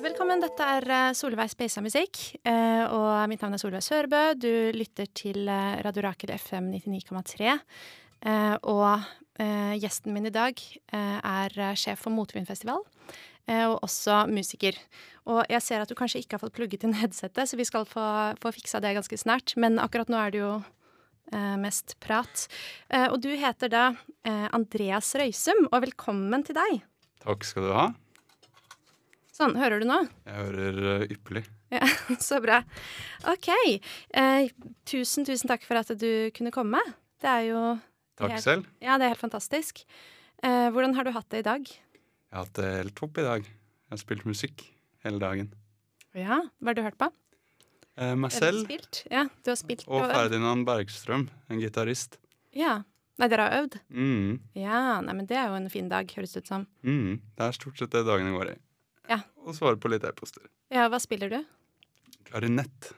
Velkommen, 0.00 0.40
dette 0.40 0.68
er 0.78 0.86
eh, 0.88 1.12
Solveig 1.12 1.52
Speisa 1.52 1.84
musikk, 1.84 2.22
eh, 2.48 2.88
og 2.88 3.28
mitt 3.28 3.44
navn 3.44 3.58
er 3.58 3.60
Solveig 3.60 3.84
Sørbø. 3.84 4.22
Du 4.40 4.72
lytter 4.72 5.04
til 5.12 5.44
eh, 5.52 5.84
Radio 5.84 6.06
Rakel 6.08 6.32
FM 6.32 6.72
99,3. 6.72 7.52
Eh, 7.52 8.56
og 8.64 9.04
gjesten 9.76 10.16
min 10.16 10.28
i 10.28 10.32
dag 10.32 10.56
er 10.96 11.76
sjef 11.76 12.00
for 12.06 12.14
Motvindfestival, 12.16 12.80
eh, 13.52 13.68
og 13.68 13.84
også 13.84 14.24
musiker. 14.32 14.80
Og 15.28 15.44
jeg 15.44 15.60
ser 15.60 15.84
at 15.84 15.92
du 15.92 15.96
kanskje 15.98 16.24
ikke 16.24 16.38
har 16.38 16.46
fått 16.46 16.56
plugget 16.56 16.88
inn 16.88 16.96
headsetet, 16.96 17.52
så 17.52 17.60
vi 17.60 17.68
skal 17.68 17.84
få, 17.84 18.04
få 18.40 18.56
fiksa 18.56 18.80
det 18.80 18.96
ganske 18.96 19.20
snart. 19.20 19.60
Men 19.60 19.76
akkurat 19.76 20.08
nå 20.08 20.16
er 20.16 20.32
det 20.32 20.40
jo 20.46 20.62
mest 21.30 21.94
prat. 22.02 22.46
Eh, 22.90 23.06
og 23.12 23.20
du 23.22 23.30
heter 23.38 23.70
da 23.72 23.84
eh, 24.26 24.48
Andreas 24.52 25.14
Røysum, 25.16 25.68
og 25.72 25.82
velkommen 25.86 26.44
til 26.44 26.56
deg. 26.58 26.80
Takk 27.22 27.44
skal 27.46 27.68
du 27.68 27.72
ha. 27.76 27.86
Sånn, 29.32 29.54
hører 29.56 29.80
du 29.80 29.86
nå? 29.88 30.00
Jeg 30.28 30.34
hører 30.36 30.80
eh, 30.98 31.04
ypperlig. 31.14 31.44
Ja, 31.72 31.86
så 32.20 32.36
bra. 32.44 32.58
OK. 33.32 33.48
Eh, 34.12 34.50
tusen, 34.88 35.24
tusen 35.24 35.48
takk 35.48 35.64
for 35.64 35.80
at 35.80 35.94
du 35.96 36.10
kunne 36.36 36.52
komme. 36.52 36.82
Det 37.22 37.30
er 37.30 37.46
jo 37.48 37.62
Takk 38.20 38.34
helt- 38.34 38.44
selv. 38.44 38.66
Ja, 38.84 38.98
det 39.00 39.06
er 39.06 39.14
helt 39.14 39.22
fantastisk. 39.22 39.84
Eh, 40.44 40.68
hvordan 40.74 40.92
har 40.98 41.06
du 41.08 41.14
hatt 41.16 41.30
det 41.32 41.40
i 41.44 41.48
dag? 41.48 41.64
Jeg 41.64 42.36
har 42.36 42.44
hatt 42.44 42.58
det 42.60 42.68
helt 42.82 42.96
topp 42.98 43.22
i 43.22 43.24
dag. 43.24 43.46
Jeg 43.48 43.94
har 43.96 44.00
spilt 44.02 44.26
musikk 44.28 44.66
hele 45.06 45.20
dagen. 45.22 45.48
Ja, 46.12 46.42
hva 46.60 46.72
har 46.72 46.76
du 46.76 46.82
hørt 46.84 46.98
på? 47.00 47.08
Eh, 48.00 48.14
meg 48.16 48.32
selv? 48.32 48.70
Ja, 49.12 49.26
du 49.44 49.50
har 49.52 49.58
spilt 49.60 49.84
og. 49.86 50.06
Ferdinand 50.08 50.64
Bergstrøm, 50.68 51.26
en 51.52 51.60
gitarist. 51.60 52.18
Ja. 52.56 52.82
Nei, 53.20 53.28
dere 53.28 53.44
har 53.44 53.62
øvd? 53.62 53.74
Mm, 53.92 54.38
Ja, 54.56 55.00
nei, 55.04 55.12
men 55.14 55.26
det 55.28 55.36
er 55.36 55.50
jo 55.52 55.58
en 55.58 55.68
fin 55.70 55.88
dag, 55.92 56.08
høres 56.16 56.32
det 56.32 56.42
ut 56.44 56.48
som. 56.48 56.66
mm, 56.82 57.20
det 57.36 57.44
er 57.44 57.52
stort 57.52 57.78
sett 57.78 57.92
det 57.92 58.06
dagene 58.08 58.32
går 58.32 58.54
i. 58.54 58.56
Ja. 59.10 59.20
Og 59.44 59.54
svare 59.54 59.76
på 59.76 59.90
litt 59.92 60.04
e-poster. 60.08 60.46
Ja, 60.72 60.88
hva 60.88 60.98
spiller 61.02 61.28
du? 61.28 61.42
Klarinett. 62.30 62.92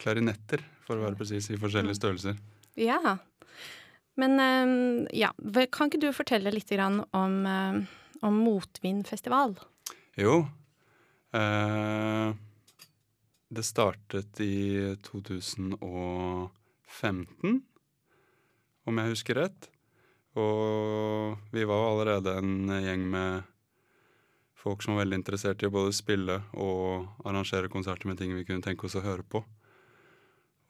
Klarinetter, 0.00 0.62
for 0.86 0.96
å 0.96 1.04
være 1.04 1.18
presis, 1.20 1.50
i 1.50 1.58
forskjellige 1.60 1.98
størrelser. 1.98 2.38
Ja. 2.80 3.18
Men 4.16 4.38
um, 4.40 5.06
ja, 5.12 5.30
kan 5.70 5.90
ikke 5.90 6.00
du 6.00 6.08
fortelle 6.16 6.50
litt 6.54 6.70
grann 6.72 7.02
om, 7.12 7.34
um, 7.46 7.82
om 8.22 8.40
Motvindfestival? 8.46 9.56
Jo. 10.18 10.40
Eh, 11.36 12.32
det 13.48 13.64
startet 13.64 14.40
i 14.44 14.94
2015, 15.04 17.60
om 18.88 18.98
jeg 19.00 19.12
husker 19.12 19.34
rett. 19.40 19.68
Og 20.38 21.36
vi 21.54 21.62
var 21.66 21.88
allerede 21.88 22.30
en 22.38 22.68
gjeng 22.84 23.02
med 23.10 23.32
folk 24.58 24.82
som 24.82 24.94
var 24.94 25.02
veldig 25.04 25.18
interessert 25.22 25.62
i 25.62 25.68
å 25.68 25.74
både 25.74 25.92
spille 25.96 26.36
og 26.58 27.06
arrangere 27.26 27.72
konserter 27.72 28.06
med 28.10 28.18
ting 28.20 28.30
vi 28.36 28.46
kunne 28.46 28.64
tenke 28.64 28.84
oss 28.86 28.98
å 28.98 29.06
høre 29.06 29.24
på. 29.24 29.38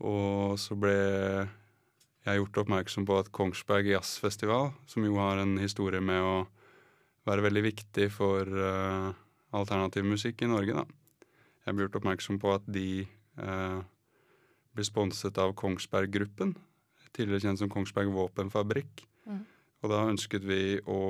Og 0.06 0.54
så 0.60 0.72
ble 0.78 0.98
jeg 2.28 2.38
gjort 2.38 2.60
oppmerksom 2.62 3.04
på 3.08 3.14
at 3.18 3.32
Kongsberg 3.34 3.86
Jazzfestival, 3.90 4.64
som 4.86 5.00
jo 5.06 5.12
har 5.18 5.36
en 5.42 5.54
historie 5.58 6.00
med 6.04 6.20
å 6.22 6.36
være 7.28 7.44
veldig 7.48 7.64
viktig 7.64 8.06
for 8.12 8.46
uh, 8.46 9.10
alternativ 9.56 10.04
musikk 10.06 10.42
i 10.44 10.50
Norge, 10.50 10.72
da. 10.76 10.84
Jeg 11.68 11.76
ble 11.76 11.84
gjort 11.84 11.98
oppmerksom 12.00 12.38
på 12.40 12.52
at 12.56 12.64
de 12.72 13.04
eh, 13.04 13.80
blir 14.72 14.86
sponset 14.88 15.36
av 15.36 15.52
Kongsberg 15.58 16.14
Gruppen, 16.14 16.54
tidligere 17.12 17.44
kjent 17.44 17.60
som 17.60 17.68
Kongsberg 17.68 18.08
Våpenfabrikk. 18.14 19.02
Mm. 19.28 19.42
Og 19.84 19.92
da 19.92 19.98
ønsket 20.08 20.46
vi 20.48 20.78
å 20.88 21.02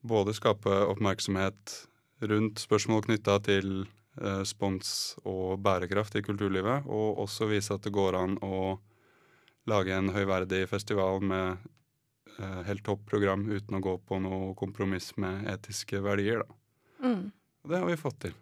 både 0.00 0.32
skape 0.36 0.72
oppmerksomhet 0.88 1.74
rundt 2.24 2.62
spørsmål 2.62 3.04
knytta 3.04 3.36
til 3.44 3.84
eh, 3.84 4.40
spons 4.48 5.18
og 5.28 5.60
bærekraft 5.64 6.16
i 6.16 6.24
kulturlivet, 6.24 6.88
og 6.88 7.20
også 7.26 7.50
vise 7.52 7.76
at 7.76 7.84
det 7.84 7.92
går 7.92 8.16
an 8.16 8.40
å 8.40 8.78
lage 9.68 9.92
en 9.92 10.08
høyverdig 10.16 10.64
festival 10.72 11.20
med 11.20 11.68
eh, 12.38 12.60
helt 12.70 12.84
topp 12.88 13.04
program 13.12 13.44
uten 13.52 13.76
å 13.76 13.84
gå 13.84 13.98
på 14.08 14.24
noe 14.24 14.54
kompromiss 14.56 15.12
med 15.20 15.44
etiske 15.52 16.00
verdier, 16.04 16.44
da. 16.44 16.60
Mm. 17.04 17.24
Og 17.64 17.72
det 17.72 17.80
har 17.80 17.92
vi 17.92 18.00
fått 18.00 18.22
til. 18.24 18.36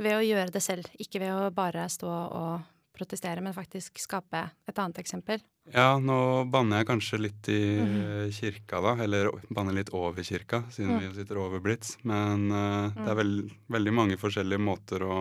Ved 0.00 0.18
å 0.18 0.24
gjøre 0.24 0.54
det 0.54 0.62
selv, 0.64 0.90
ikke 0.98 1.22
ved 1.22 1.32
å 1.34 1.50
bare 1.54 1.86
stå 1.92 2.10
og 2.10 2.68
protestere, 3.00 3.40
men 3.40 3.56
faktisk 3.56 3.98
skape 4.02 4.42
et 4.68 4.78
annet 4.78 5.00
eksempel. 5.00 5.40
Ja, 5.70 5.94
nå 6.02 6.44
banner 6.50 6.80
jeg 6.80 6.88
kanskje 6.88 7.20
litt 7.20 7.48
i 7.52 7.60
mm. 7.78 8.32
kirka, 8.34 8.80
da. 8.84 8.96
Eller 9.04 9.30
banner 9.48 9.76
litt 9.76 9.92
over 9.96 10.26
kirka, 10.26 10.64
siden 10.74 10.96
Mm. 10.96 11.04
vi 11.04 11.14
sitter 11.20 11.38
over 11.38 11.62
Blitz. 11.64 11.96
Men 12.02 12.50
eh, 12.50 12.90
det 12.98 13.08
er 13.12 13.20
veld, 13.22 13.54
veldig 13.70 13.94
mange 13.94 14.18
forskjellige 14.20 14.60
måter 14.60 15.06
å 15.06 15.20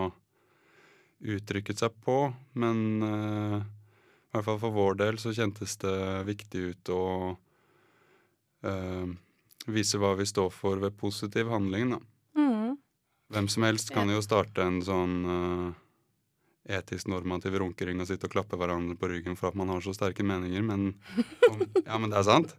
uttrykke 1.19 1.75
seg 1.75 1.95
på. 2.03 2.17
Men 2.59 3.03
uh, 3.03 3.59
i 3.59 4.31
hvert 4.33 4.45
fall 4.47 4.59
for 4.61 4.75
vår 4.75 4.99
del 5.01 5.19
så 5.21 5.33
kjentes 5.35 5.75
det 5.81 5.95
viktig 6.29 6.61
ut 6.71 6.91
å 6.95 7.03
uh, 8.65 9.09
vise 9.67 9.99
hva 9.99 10.13
vi 10.19 10.27
står 10.29 10.53
for 10.55 10.79
ved 10.81 10.97
positiv 10.99 11.51
handling, 11.51 11.95
da. 11.95 11.99
Hvem 13.29 13.47
som 13.51 13.65
helst 13.67 13.93
kan 13.93 14.09
jo 14.09 14.21
starte 14.25 14.65
en 14.65 14.79
sånn 14.85 15.15
uh, 15.29 15.69
etisk 16.69 17.09
normativ 17.11 17.57
runkering 17.61 18.01
og 18.01 18.09
sitte 18.09 18.29
og 18.29 18.33
klappe 18.33 18.57
hverandre 18.57 18.97
på 18.97 19.09
ryggen 19.11 19.37
for 19.37 19.51
at 19.51 19.57
man 19.57 19.69
har 19.73 19.81
så 19.85 19.93
sterke 19.93 20.25
meninger, 20.25 20.65
men 20.65 20.91
om, 21.49 21.63
Ja, 21.87 21.97
men 21.97 22.09
det 22.09 22.21
er 22.21 22.27
sant. 22.27 22.55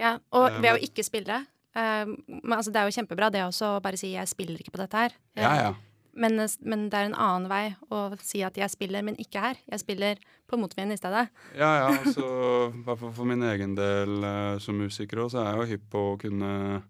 Ja, 0.00 0.18
og 0.32 0.48
Eh, 0.48 0.60
ved 0.64 0.76
å 0.76 0.84
ikke 0.90 1.04
spille 1.06 1.44
Uh, 1.70 2.16
men 2.26 2.56
altså, 2.56 2.72
Det 2.74 2.80
er 2.80 2.88
jo 2.88 2.96
kjempebra 2.96 3.30
det 3.30 3.44
også 3.46 3.76
å 3.76 3.82
bare 3.82 3.96
si 3.96 4.08
'jeg 4.10 4.26
spiller 4.26 4.58
ikke 4.58 4.72
på 4.74 4.82
dette 4.82 4.96
her'. 4.96 5.12
Ja, 5.36 5.54
ja. 5.54 5.74
Men, 6.12 6.34
men 6.66 6.88
det 6.90 6.98
er 6.98 7.06
en 7.06 7.14
annen 7.14 7.46
vei 7.48 7.76
å 7.90 8.18
si 8.18 8.42
at 8.42 8.56
'jeg 8.58 8.70
spiller, 8.70 9.02
men 9.02 9.14
ikke 9.14 9.38
her'. 9.38 9.60
Jeg 9.70 9.78
spiller 9.78 10.16
på 10.48 10.58
motvind 10.58 10.92
i 10.92 10.96
stedet. 10.98 11.28
Ja, 11.54 11.70
ja, 11.78 11.98
altså, 12.02 12.74
i 12.74 12.82
hvert 12.82 12.98
fall 12.98 13.12
for 13.12 13.24
min 13.24 13.42
egen 13.42 13.76
del 13.76 14.24
uh, 14.24 14.58
som 14.58 14.74
musiker 14.74 15.22
også, 15.22 15.38
så 15.38 15.44
er 15.44 15.46
jeg 15.46 15.60
jo 15.60 15.70
hypp 15.76 15.90
på 15.90 16.02
å 16.10 16.18
kunne 16.18 16.82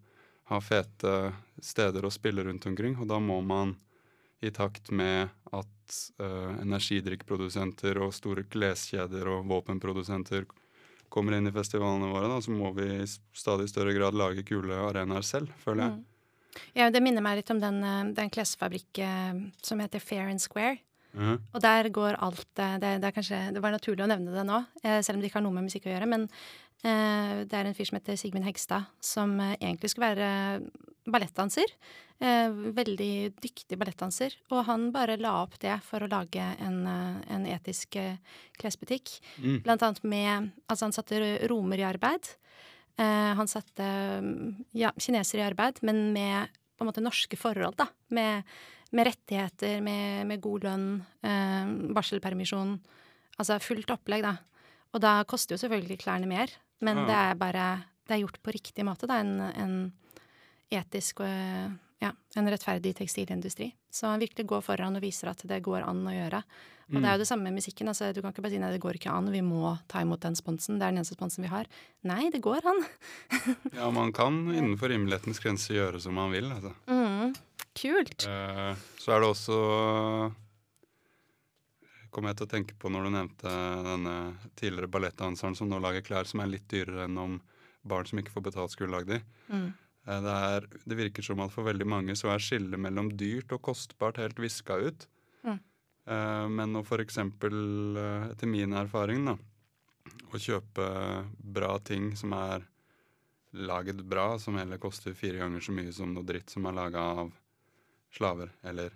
ha 0.50 0.58
fete 0.62 1.14
steder 1.62 2.04
å 2.04 2.12
spille 2.12 2.44
rundt 2.46 2.66
omkring, 2.66 2.96
og 2.98 3.08
da 3.10 3.20
må 3.22 3.38
man 3.44 3.76
i 4.40 4.50
takt 4.50 4.88
med 4.90 5.28
at 5.52 5.96
uh, 6.22 6.56
energidrikkprodusenter 6.62 8.00
og 8.00 8.14
store 8.16 8.46
kleskjeder 8.48 9.28
og 9.28 9.48
våpenprodusenter 9.50 10.46
kommer 11.10 11.36
inn 11.36 11.50
i 11.50 11.54
festivalene 11.54 12.08
våre, 12.12 12.30
da, 12.30 12.38
så 12.42 12.54
må 12.54 12.70
vi 12.76 12.86
i 13.02 13.08
stadig 13.08 13.66
større 13.70 13.92
grad 13.96 14.16
lage 14.16 14.44
kule 14.46 14.78
arenaer 14.86 15.26
selv, 15.26 15.50
føler 15.64 15.84
jeg. 15.84 15.98
Mm. 15.98 16.60
Ja, 16.78 16.86
det 16.90 17.02
minner 17.02 17.24
meg 17.24 17.40
litt 17.40 17.50
om 17.52 17.60
den, 17.62 17.82
eh, 17.86 18.12
den 18.14 18.30
klesfabrikk 18.32 19.00
eh, 19.02 19.42
som 19.62 19.82
heter 19.82 20.02
Fair 20.02 20.30
and 20.30 20.42
Square. 20.42 20.78
Mhm. 21.10 21.40
Og 21.50 21.62
der 21.62 21.88
går 21.90 22.20
alt 22.22 22.46
det, 22.54 22.68
det, 22.82 22.90
er 23.02 23.14
kanskje, 23.14 23.38
det 23.54 23.62
var 23.62 23.74
naturlig 23.74 24.06
å 24.06 24.10
nevne 24.12 24.30
det 24.30 24.44
nå, 24.46 24.60
selv 25.02 25.16
om 25.16 25.22
det 25.22 25.26
ikke 25.26 25.40
har 25.40 25.46
noe 25.48 25.56
med 25.56 25.66
musikk 25.66 25.88
å 25.88 25.90
gjøre. 25.90 26.06
Men 26.06 26.28
det 26.82 27.56
er 27.56 27.68
en 27.68 27.76
fyr 27.76 27.88
som 27.90 27.98
heter 27.98 28.16
Sigmund 28.16 28.46
Hegstad, 28.46 28.88
som 29.04 29.34
eh, 29.42 29.56
egentlig 29.58 29.90
skulle 29.92 30.14
være 30.14 30.30
ballettdanser. 31.10 31.72
Eh, 32.20 32.52
veldig 32.76 33.12
dyktig 33.40 33.78
ballettdanser. 33.80 34.36
Og 34.52 34.64
han 34.68 34.88
bare 34.94 35.18
la 35.20 35.34
opp 35.42 35.58
det 35.62 35.76
for 35.86 36.04
å 36.04 36.10
lage 36.10 36.44
en, 36.60 36.80
eh, 36.88 37.20
en 37.36 37.46
etisk 37.48 37.96
eh, 38.00 38.16
klesbutikk. 38.60 39.12
Mm. 39.40 39.60
Blant 39.66 39.84
annet 39.86 40.04
med 40.04 40.50
Altså, 40.68 40.86
han 40.86 40.96
satte 40.96 41.20
romer 41.50 41.80
i 41.80 41.86
arbeid. 41.88 42.32
Eh, 43.00 43.32
han 43.36 43.48
satte 43.48 43.86
mm, 44.24 44.66
ja, 44.76 44.92
kinesere 44.96 45.44
i 45.44 45.48
arbeid, 45.48 45.80
men 45.86 46.10
med 46.14 46.52
på 46.76 46.84
en 46.84 46.88
måte 46.88 47.04
norske 47.04 47.36
forhold, 47.36 47.76
da. 47.76 47.90
Med, 48.16 48.48
med 48.96 49.08
rettigheter, 49.10 49.80
med, 49.84 50.26
med 50.30 50.40
god 50.40 50.64
lønn, 50.64 50.88
eh, 51.24 51.74
barselpermisjon. 51.96 52.78
Altså 53.40 53.60
fullt 53.64 53.92
opplegg, 53.92 54.24
da. 54.24 54.36
Og 54.94 55.02
da 55.04 55.20
koster 55.28 55.54
jo 55.54 55.62
selvfølgelig 55.62 56.00
klærne 56.02 56.28
mer, 56.28 56.52
men 56.80 57.04
det 57.08 57.16
er 57.16 57.38
bare 57.38 57.68
Det 58.08 58.16
er 58.16 58.24
gjort 58.24 58.40
på 58.42 58.52
riktig 58.56 58.84
måte, 58.84 59.06
da. 59.06 59.20
En, 59.22 59.38
en 59.40 59.92
etisk 60.70 61.20
og 61.22 61.28
eh, 61.30 61.70
ja, 62.00 62.10
en 62.40 62.48
rettferdig 62.50 62.94
tekstilindustri. 62.98 63.68
Så 63.92 64.08
han 64.08 64.22
virkelig 64.22 64.46
går 64.48 64.64
foran 64.64 64.96
og 64.96 65.04
viser 65.04 65.30
at 65.30 65.42
det 65.46 65.60
går 65.62 65.84
an 65.86 66.00
å 66.08 66.14
gjøre. 66.14 66.40
Og 66.90 66.98
det 66.98 67.06
er 67.06 67.14
jo 67.14 67.22
det 67.22 67.28
samme 67.28 67.46
med 67.46 67.60
musikken. 67.60 67.86
altså 67.86 68.08
Du 68.10 68.20
kan 68.20 68.32
ikke 68.32 68.42
bare 68.42 68.54
si 68.56 68.58
nei, 68.58 68.72
det 68.74 68.82
går 68.82 68.98
ikke 68.98 69.12
an, 69.14 69.30
vi 69.30 69.42
må 69.46 69.76
ta 69.90 70.02
imot 70.02 70.24
den 70.24 70.34
sponsen. 70.38 70.80
Det 70.80 70.86
er 70.86 70.94
den 70.94 71.02
eneste 71.02 71.14
sponsen 71.14 71.44
vi 71.46 71.52
har. 71.52 71.68
Nei, 72.08 72.30
det 72.34 72.42
går 72.42 72.66
an. 72.66 72.82
Ja, 73.78 73.90
man 73.94 74.10
kan 74.16 74.42
innenfor 74.50 74.90
rimelighetens 74.90 75.38
grense 75.42 75.74
gjøre 75.76 76.00
som 76.02 76.18
man 76.18 76.34
vil, 76.34 76.50
altså. 76.50 76.74
Mm, 76.90 77.36
kult. 77.78 78.26
Eh, 78.26 78.72
så 78.98 79.14
er 79.14 79.22
det 79.22 79.30
også 79.30 79.60
Kom 82.10 82.26
jeg 82.26 82.36
til 82.40 82.46
å 82.46 82.50
tenke 82.50 82.74
på 82.78 82.90
når 82.90 83.06
du 83.06 83.10
nevnte 83.14 83.50
denne 83.86 84.14
tidligere 84.58 84.90
ballettdanseren 84.90 85.54
som 85.58 85.68
nå 85.70 85.78
lager 85.82 86.02
klær 86.06 86.26
som 86.26 86.40
er 86.42 86.50
litt 86.50 86.66
dyrere 86.70 87.04
enn 87.06 87.18
om 87.22 87.36
barn 87.86 88.06
som 88.08 88.18
ikke 88.20 88.32
får 88.34 88.44
betalt, 88.50 88.74
skulle 88.74 88.92
lagd 88.92 89.08
de. 89.14 89.20
Mm. 89.48 89.68
Eh, 90.06 90.20
Det, 90.26 90.34
er, 90.50 90.66
det 90.90 90.96
virker 90.98 91.22
som 91.24 91.40
at 91.44 91.52
for 91.54 91.64
veldig 91.68 91.86
mange 91.86 92.16
så 92.18 92.32
er 92.34 92.42
skillet 92.42 92.80
mellom 92.80 93.12
dyrt 93.16 93.52
og 93.56 93.62
kostbart 93.70 94.18
helt 94.20 94.38
viska 94.42 94.76
ut. 94.82 95.06
Mm. 95.46 95.60
Eh, 96.10 96.48
men 96.48 96.76
å 96.76 96.82
eksempel, 97.04 97.54
eh, 97.96 98.26
etter 98.34 98.50
min 98.50 98.72
erfaring, 98.76 99.24
da, 99.30 99.36
å 100.34 100.38
kjøpe 100.40 100.88
bra 101.38 101.78
ting 101.78 102.12
som 102.16 102.32
er 102.36 102.66
laget 103.52 104.02
bra, 104.06 104.38
som 104.38 104.56
heller 104.58 104.78
koster 104.78 105.14
fire 105.14 105.38
ganger 105.40 105.60
så 105.62 105.72
mye 105.74 105.92
som 105.92 106.12
noe 106.14 106.22
dritt 106.26 106.50
som 106.50 106.66
er 106.66 106.76
laga 106.76 106.98
av 107.22 107.32
slaver 108.14 108.50
eller 108.64 108.90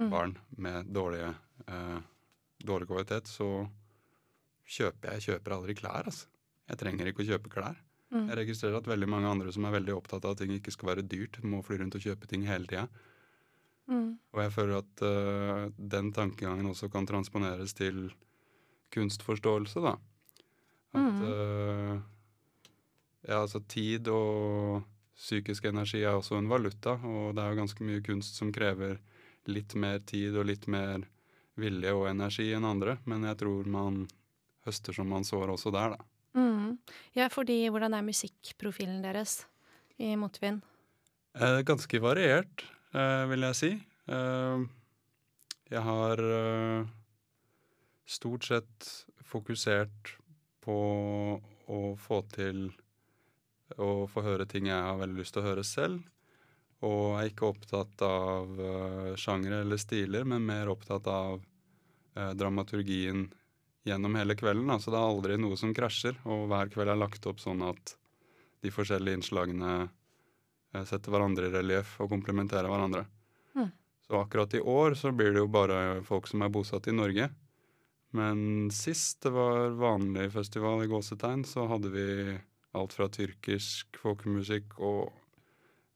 Mm. 0.00 0.08
barn 0.10 0.30
med 0.56 0.86
dårlige, 0.96 1.34
eh, 1.68 1.98
dårlig 2.66 2.88
kvalitet, 2.90 3.30
så 3.30 3.66
kjøper 4.70 5.16
jeg 5.16 5.26
kjøper 5.30 5.56
aldri 5.56 5.76
klær. 5.78 6.08
Altså. 6.10 6.28
Jeg 6.70 6.80
trenger 6.80 7.10
ikke 7.10 7.24
å 7.24 7.30
kjøpe 7.32 7.52
klær. 7.52 7.78
Mm. 8.10 8.26
Jeg 8.26 8.38
registrerer 8.40 8.80
at 8.80 8.90
veldig 8.90 9.08
mange 9.10 9.30
andre 9.30 9.52
som 9.54 9.66
er 9.66 9.76
veldig 9.76 9.94
opptatt 9.94 10.26
av 10.26 10.34
at 10.34 10.42
ting 10.42 10.52
ikke 10.56 10.74
skal 10.74 10.92
være 10.92 11.06
dyrt, 11.06 11.38
må 11.46 11.62
fly 11.66 11.78
rundt 11.80 11.96
og 11.98 12.04
kjøpe 12.04 12.30
ting 12.30 12.46
hele 12.48 12.66
tida. 12.70 12.86
Mm. 13.90 14.14
Og 14.34 14.42
jeg 14.44 14.54
føler 14.54 14.80
at 14.80 15.04
uh, 15.06 15.66
den 15.94 16.10
tankegangen 16.14 16.70
også 16.70 16.90
kan 16.90 17.06
transponeres 17.06 17.74
til 17.78 18.08
kunstforståelse, 18.94 19.82
da. 19.82 19.94
At 20.98 21.18
mm. 21.18 21.22
uh, 21.22 22.00
ja, 23.26 23.42
altså 23.42 23.62
tid 23.70 24.10
og 24.10 24.82
psykisk 25.20 25.66
energi 25.70 26.02
er 26.02 26.16
også 26.16 26.38
en 26.38 26.50
valuta, 26.50 26.96
og 27.04 27.34
det 27.36 27.42
er 27.44 27.52
jo 27.52 27.60
ganske 27.60 27.86
mye 27.86 28.02
kunst 28.04 28.38
som 28.40 28.52
krever 28.54 28.98
litt 29.50 29.74
mer 29.78 30.00
tid 30.06 30.36
og 30.38 30.48
litt 30.48 30.66
mer 30.70 31.04
vilje 31.60 31.92
og 31.96 32.08
energi 32.10 32.50
enn 32.56 32.66
andre, 32.68 32.98
men 33.10 33.26
jeg 33.28 33.38
tror 33.42 33.68
man 33.70 34.02
høster 34.66 34.96
som 34.96 35.08
man 35.10 35.26
sår 35.26 35.54
også 35.54 35.72
der, 35.74 35.96
da. 35.96 36.08
Mm. 36.38 36.78
Ja, 37.16 37.26
fordi 37.32 37.64
hvordan 37.72 37.94
er 37.96 38.06
musikkprofilen 38.06 39.00
deres 39.02 39.40
i 39.98 40.12
Motvind? 40.18 40.62
Eh, 41.34 41.60
ganske 41.66 42.02
variert, 42.02 42.64
eh, 42.94 43.24
vil 43.30 43.46
jeg 43.48 43.58
si. 43.58 43.72
Eh, 44.10 44.66
jeg 45.70 45.82
har 45.86 46.22
eh, 46.26 46.86
stort 48.06 48.46
sett 48.46 48.88
fokusert 49.30 50.16
på 50.64 50.78
å 51.70 51.80
få 51.98 52.22
til 52.34 52.70
å 53.78 54.08
få 54.10 54.24
høre 54.26 54.48
ting 54.50 54.66
jeg 54.66 54.82
har 54.82 54.98
veldig 54.98 55.20
lyst 55.20 55.36
til 55.36 55.44
å 55.44 55.50
høre 55.50 55.66
selv. 55.66 56.02
Og 56.86 57.20
er 57.20 57.28
ikke 57.28 57.50
opptatt 57.50 58.02
av 58.02 58.60
eh, 58.64 59.12
sjangre 59.20 59.60
eller 59.62 59.80
stiler, 59.80 60.24
men 60.24 60.46
mer 60.48 60.72
opptatt 60.72 61.06
av 61.12 61.44
eh, 62.20 62.32
dramaturgien 62.36 63.28
gjennom 63.88 64.18
hele 64.20 64.36
kvelden. 64.36 64.68
Altså 64.70 64.92
det 64.92 65.00
er 65.00 65.08
aldri 65.08 65.38
noe 65.40 65.56
som 65.58 65.72
krasjer, 65.76 66.18
og 66.28 66.46
hver 66.50 66.70
kveld 66.72 66.92
er 66.92 67.00
lagt 67.00 67.26
opp 67.30 67.40
sånn 67.40 67.64
at 67.64 67.96
de 68.60 68.72
forskjellige 68.74 69.20
innslagene 69.20 69.74
eh, 69.80 70.84
setter 70.84 71.14
hverandre 71.14 71.48
i 71.48 71.54
relieff 71.54 71.96
og 72.02 72.12
komplementerer 72.12 72.68
hverandre. 72.70 73.06
Mm. 73.56 73.70
Så 74.06 74.18
akkurat 74.20 74.56
i 74.56 74.60
år 74.60 74.98
så 74.98 75.14
blir 75.16 75.32
det 75.34 75.44
jo 75.44 75.52
bare 75.52 76.02
folk 76.06 76.28
som 76.30 76.44
er 76.44 76.52
bosatt 76.52 76.90
i 76.90 76.96
Norge. 76.96 77.30
Men 78.16 78.70
sist 78.74 79.22
det 79.22 79.30
var 79.34 79.76
vanlig 79.78 80.32
festival 80.34 80.82
i 80.84 80.90
gåsetegn, 80.90 81.44
så 81.46 81.68
hadde 81.70 81.92
vi 81.94 82.06
alt 82.76 82.94
fra 82.94 83.06
tyrkisk 83.10 83.98
folkemusikk 84.02 84.76
og 84.78 85.10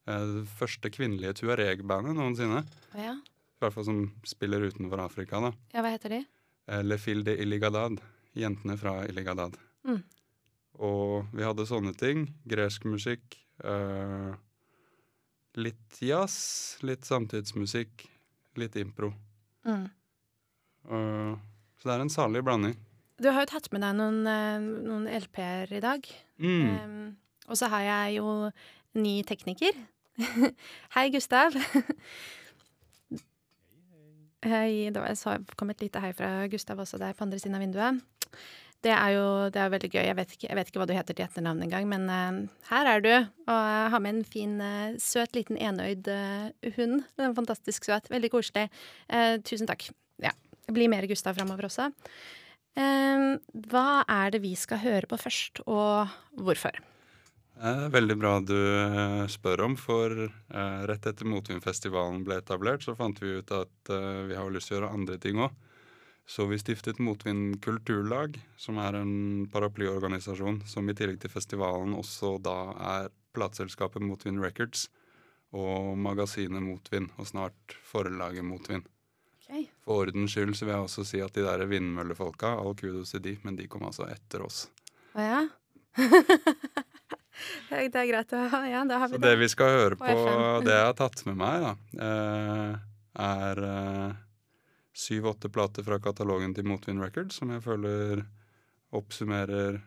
eh, 0.07 0.25
det 0.39 0.45
første 0.57 0.91
kvinnelige 0.91 1.41
tuareg-bandet 1.41 2.17
noensinne. 2.17 2.63
Å 2.95 3.07
ja. 3.09 3.15
I 3.55 3.63
hvert 3.63 3.75
fall 3.75 3.87
som 3.87 4.01
spiller 4.27 4.65
utenfor 4.67 4.99
Afrika, 5.05 5.39
da. 5.39 5.53
ja, 5.71 5.83
hva 5.83 5.93
heter 5.93 6.17
de? 6.17 6.21
Eh, 6.67 6.83
Le 6.83 6.97
Fil 6.99 7.23
de 7.23 7.37
Iligadad. 7.41 8.01
Jentene 8.35 8.75
fra 8.77 8.97
Illigadad. 9.07 9.55
Mm. 9.87 10.01
Og 10.83 11.29
vi 11.31 11.45
hadde 11.45 11.67
sånne 11.69 11.93
ting. 11.95 12.25
Gresk 12.51 12.83
musikk. 12.89 13.37
Eh, 13.63 14.33
litt 15.55 16.01
jazz, 16.03 16.35
litt 16.83 17.07
samtidsmusikk, 17.07 18.03
litt 18.59 18.75
impro. 18.79 19.13
Mm. 19.65 19.85
Uh, 20.85 21.39
så 21.79 21.89
det 21.89 21.95
er 21.95 22.03
en 22.03 22.11
salig 22.11 22.43
blanding. 22.45 22.75
Du 23.21 23.29
har 23.31 23.45
jo 23.45 23.53
tatt 23.53 23.69
med 23.71 23.85
deg 23.85 23.95
noen, 23.95 24.25
eh, 24.27 24.57
noen 24.59 25.05
LP-er 25.07 25.71
i 25.77 25.79
dag. 25.83 26.07
Mm. 26.43 26.65
Um, 26.75 27.05
og 27.47 27.55
så 27.55 27.69
har 27.71 27.85
jeg 27.85 28.17
jo 28.17 28.51
ny 28.99 29.21
tekniker. 29.27 29.77
hei, 30.97 31.07
Gustav. 31.13 31.55
Hei, 34.45 34.91
det 34.93 35.01
var, 35.01 35.15
så 35.17 35.39
kom 35.57 35.71
et 35.73 35.81
lite 35.81 36.01
hei 36.03 36.11
fra 36.13 36.45
Gustav 36.51 36.77
også 36.83 36.99
der 37.01 37.15
på 37.17 37.25
andre 37.25 37.39
siden 37.41 37.57
av 37.57 37.63
vinduet. 37.63 38.03
Det 38.85 38.91
er 38.93 39.15
jo 39.15 39.25
det 39.49 39.57
er 39.57 39.71
veldig 39.73 39.89
gøy. 39.89 40.03
Jeg 40.05 40.17
vet 40.19 40.33
ikke, 40.35 40.47
jeg 40.51 40.57
vet 40.59 40.69
ikke 40.69 40.81
hva 40.83 40.85
du 40.85 40.93
heter 40.93 41.17
til 41.17 41.25
etternavn 41.25 41.63
engang, 41.65 41.87
men 41.89 42.05
uh, 42.05 42.67
her 42.69 42.89
er 42.91 43.01
du. 43.01 43.11
Og 43.15 43.57
jeg 43.57 43.91
har 43.95 44.03
med 44.05 44.13
en 44.13 44.27
fin, 44.35 44.55
uh, 44.61 44.93
søt, 45.01 45.33
liten 45.33 45.57
enøyd 45.57 46.05
uh, 46.13 46.51
hund. 46.77 46.99
Den 47.17 47.25
er 47.25 47.37
fantastisk 47.37 47.89
søt. 47.89 48.11
Veldig 48.13 48.29
koselig. 48.35 48.67
Tusen 49.49 49.69
takk. 49.69 49.87
Ja. 50.21 50.35
Det 50.69 50.89
mer 50.93 51.09
Gustav 51.09 51.37
framover 51.37 51.65
også. 51.65 51.89
Hva 52.75 53.87
er 54.11 54.33
det 54.35 54.43
vi 54.43 54.53
skal 54.59 54.81
høre 54.83 55.09
på 55.09 55.17
først, 55.21 55.63
og 55.65 56.11
hvorfor? 56.37 56.77
Veldig 57.55 58.15
bra 58.19 58.39
du 58.43 58.57
eh, 58.57 59.27
spør 59.31 59.61
om, 59.69 59.75
for 59.79 60.11
eh, 60.11 60.81
rett 60.89 61.05
etter 61.07 61.27
Motvindfestivalen 61.29 62.25
ble 62.27 62.41
etablert, 62.41 62.83
så 62.83 62.97
fant 62.99 63.21
vi 63.23 63.37
ut 63.37 63.53
at 63.55 63.91
eh, 63.95 64.25
vi 64.27 64.35
har 64.35 64.51
lyst 64.51 64.67
til 64.69 64.75
å 64.75 64.79
gjøre 64.79 64.91
andre 64.97 65.17
ting 65.23 65.39
òg. 65.39 65.55
Så 66.27 66.47
vi 66.49 66.57
stiftet 66.59 66.99
Motvind 66.99 67.59
kulturlag, 67.63 68.39
som 68.57 68.79
er 68.81 68.97
en 68.97 69.45
paraplyorganisasjon 69.53 70.63
som 70.67 70.89
i 70.89 70.95
tillegg 70.97 71.21
til 71.21 71.31
festivalen 71.31 71.93
også 71.95 72.35
da 72.43 72.57
er 72.97 73.11
plateselskapet 73.37 74.03
Motvind 74.03 74.41
Records 74.43 74.87
og 75.55 75.93
magasinet 76.01 76.63
Motvind, 76.65 77.13
og 77.21 77.29
snart 77.29 77.77
forlaget 77.87 78.43
Motvind. 78.43 78.89
Okay. 79.45 79.69
For 79.85 80.01
ordens 80.01 80.33
skyld 80.33 80.57
så 80.57 80.65
vil 80.65 80.73
jeg 80.73 80.87
også 80.89 81.05
si 81.07 81.21
at 81.23 81.37
de 81.37 81.45
der 81.45 81.63
vindmøllefolka, 81.69 82.55
all 82.57 82.75
kudos 82.75 83.13
til 83.13 83.23
de, 83.29 83.37
men 83.45 83.55
de 83.55 83.69
kom 83.69 83.85
altså 83.87 84.09
etter 84.09 84.43
oss. 84.43 84.65
Å 85.13 85.29
ja? 85.29 85.45
Ja, 85.95 86.83
det 87.69 87.95
er 88.01 88.07
greit 88.09 88.33
å 88.33 88.43
ha. 88.51 88.61
Ja, 88.69 88.83
da 88.87 88.99
har 89.01 89.09
vi 89.09 89.15
Så 89.17 89.21
det. 89.21 89.29
det 89.29 89.39
vi 89.41 89.49
skal 89.51 89.73
høre 89.73 89.97
På 89.99 90.05
det 90.65 90.75
jeg 90.75 90.85
har 90.85 90.93
tatt 90.99 91.25
med 91.27 91.37
meg, 91.41 91.65
da, 91.65 91.73
eh, 92.05 92.77
er 93.25 93.61
eh, 93.69 94.13
syv-åtte 94.95 95.51
plater 95.51 95.83
fra 95.83 95.99
katalogen 95.99 96.53
til 96.55 96.67
Motvind 96.67 97.03
Records, 97.03 97.35
som 97.41 97.51
jeg 97.51 97.63
føler 97.65 98.25
oppsummerer 98.95 99.81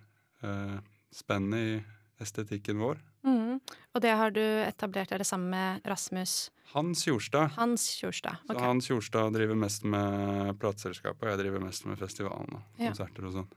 eh, 0.44 0.78
spennet 1.14 1.58
i 1.58 1.78
estetikken 2.20 2.78
vår. 2.82 2.98
Mm. 3.26 3.58
Og 3.94 4.02
det 4.02 4.12
har 4.16 4.30
du 4.34 4.42
etablert 4.42 5.10
dere 5.10 5.24
sammen 5.26 5.50
med 5.50 5.86
Rasmus 5.88 6.50
Hans 6.74 7.06
Jorstad. 7.06 7.54
Hans 7.56 7.86
Tjorstad. 7.96 8.36
Så 8.46 8.58
Hans 8.60 8.90
Jorstad 8.90 9.32
driver 9.32 9.56
mest 9.56 9.86
med 9.88 10.52
plateselskapet, 10.60 11.22
og 11.24 11.30
jeg 11.32 11.40
driver 11.40 11.62
mest 11.64 11.86
med 11.88 11.96
festivalen 11.98 12.58
og 12.58 12.62
Ja. 12.76 12.90
konserter 12.90 13.24
og 13.24 13.32
sånn. 13.32 13.48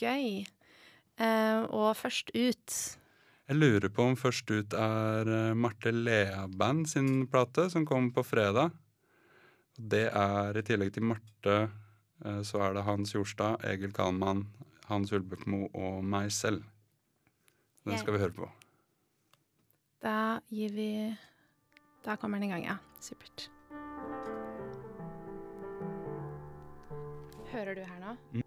Gøy. 0.00 0.46
Eh, 1.20 1.62
og 1.68 1.92
først 1.98 2.32
ut 2.32 2.76
Jeg 3.48 3.58
lurer 3.58 3.90
på 3.92 4.06
om 4.08 4.16
først 4.16 4.48
ut 4.50 4.74
er 4.78 5.28
eh, 5.28 5.54
Marte 5.58 5.92
Lea 5.92 6.46
Band 6.48 6.88
sin 6.88 7.26
plate, 7.28 7.68
som 7.70 7.86
kommer 7.86 8.14
på 8.16 8.24
fredag. 8.24 8.72
Og 9.76 9.88
Det 9.92 10.06
er 10.08 10.56
i 10.56 10.62
tillegg 10.64 10.94
til 10.94 11.04
Marte, 11.04 11.56
eh, 12.24 12.40
så 12.42 12.62
er 12.64 12.74
det 12.78 12.86
Hans 12.88 13.14
Jorstad, 13.14 13.60
Egil 13.68 13.92
Kalman, 13.92 14.46
Hans 14.88 15.12
Ulbekmo 15.12 15.68
og 15.74 16.02
meg 16.04 16.32
selv. 16.32 16.64
Den 17.84 17.98
skal 17.98 18.14
vi 18.14 18.22
høre 18.22 18.36
på. 18.36 18.48
Da 20.02 20.40
gir 20.50 20.72
vi 20.74 21.16
Da 22.02 22.16
kommer 22.16 22.38
den 22.38 22.48
i 22.48 22.52
gang, 22.52 22.64
ja. 22.64 22.76
Supert. 23.00 23.48
Hører 27.52 27.74
du 27.74 27.84
her 27.84 28.00
nå? 28.00 28.41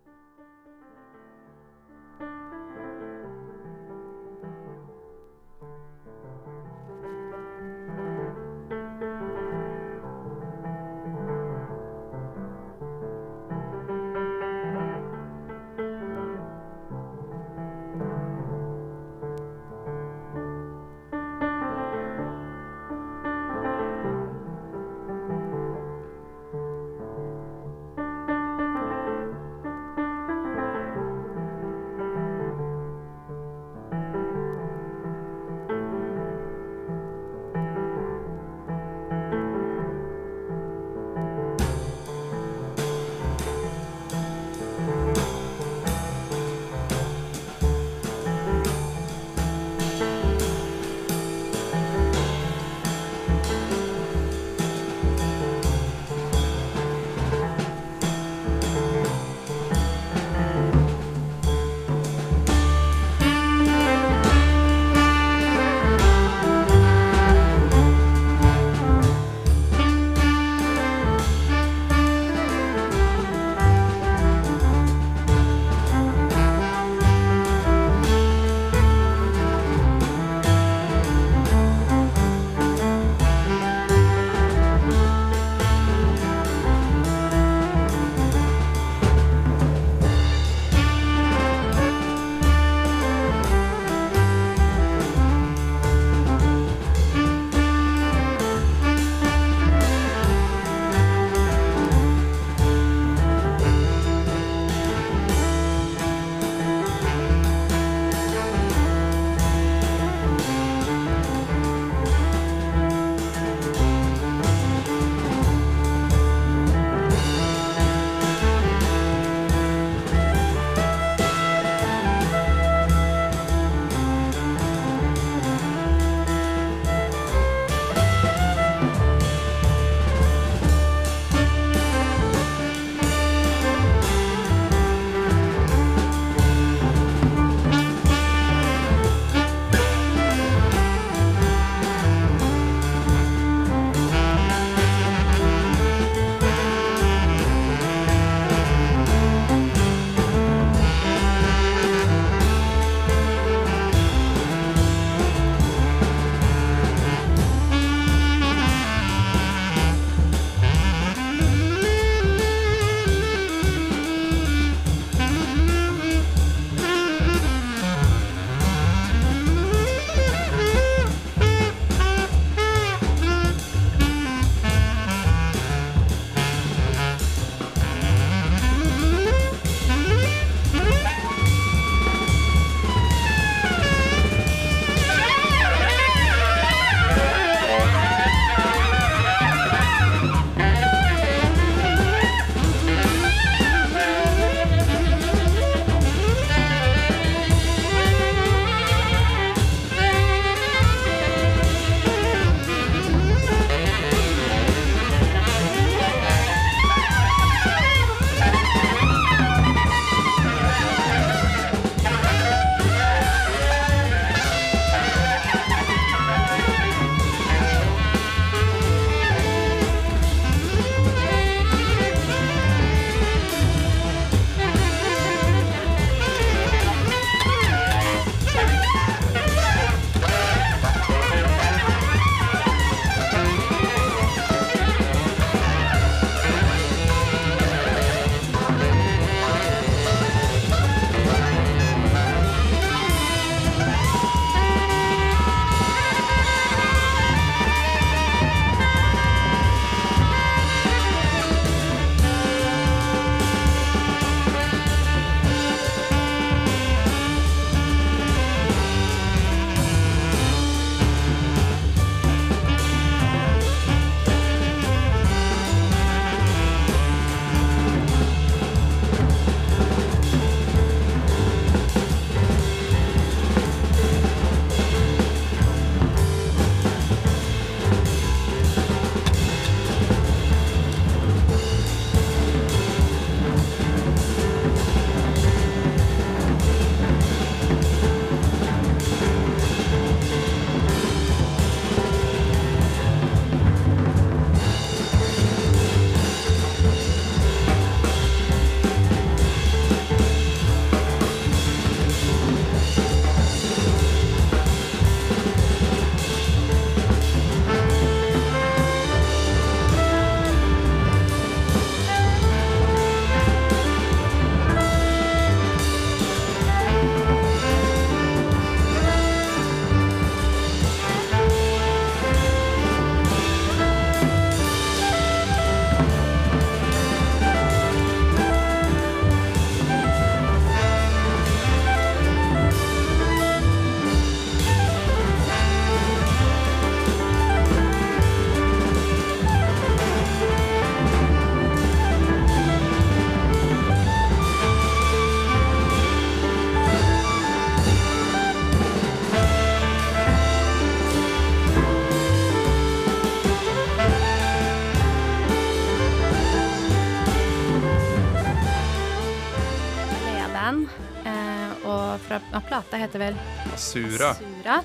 Heter 363.15 363.31
vel 363.31 363.73
Asura. 363.73 364.29
Asura. 364.29 364.79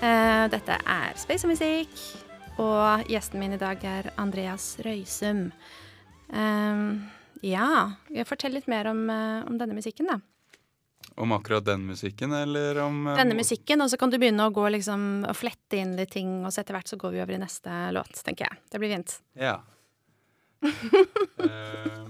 Uh, 0.00 0.46
dette 0.50 0.78
er 0.82 1.18
Space 1.18 1.46
og 1.46 1.52
musikk, 1.52 2.00
og 2.58 3.06
gjesten 3.10 3.38
min 3.38 3.54
i 3.54 3.60
dag 3.60 3.82
er 3.86 4.08
Andreas 4.18 4.72
Røysum. 4.82 5.48
Uh, 6.32 6.98
ja, 7.44 7.94
fortell 8.26 8.56
litt 8.56 8.66
mer 8.70 8.88
om, 8.90 9.04
uh, 9.06 9.46
om 9.46 9.60
denne 9.60 9.76
musikken, 9.78 10.10
da. 10.10 10.18
Om 11.18 11.34
akkurat 11.34 11.66
den 11.66 11.84
musikken, 11.86 12.34
eller 12.34 12.78
om 12.82 13.08
eh, 13.10 13.16
Denne 13.18 13.34
musikken, 13.34 13.82
og 13.82 13.90
så 13.90 13.98
kan 13.98 14.10
du 14.10 14.18
begynne 14.20 14.44
å 14.46 14.52
gå 14.54 14.68
liksom 14.70 15.24
og 15.26 15.34
flette 15.34 15.78
inn 15.78 15.96
litt 15.98 16.12
ting, 16.14 16.44
og 16.46 16.54
så 16.54 16.62
etter 16.62 16.76
hvert 16.76 16.90
så 16.90 16.98
går 16.98 17.14
vi 17.14 17.22
over 17.24 17.34
i 17.34 17.40
neste 17.42 17.78
låt, 17.94 18.20
tenker 18.26 18.46
jeg. 18.46 18.60
Det 18.70 18.82
blir 18.82 18.94
fint. 18.96 19.20
Ja. 19.38 19.60
Eh, 21.38 22.06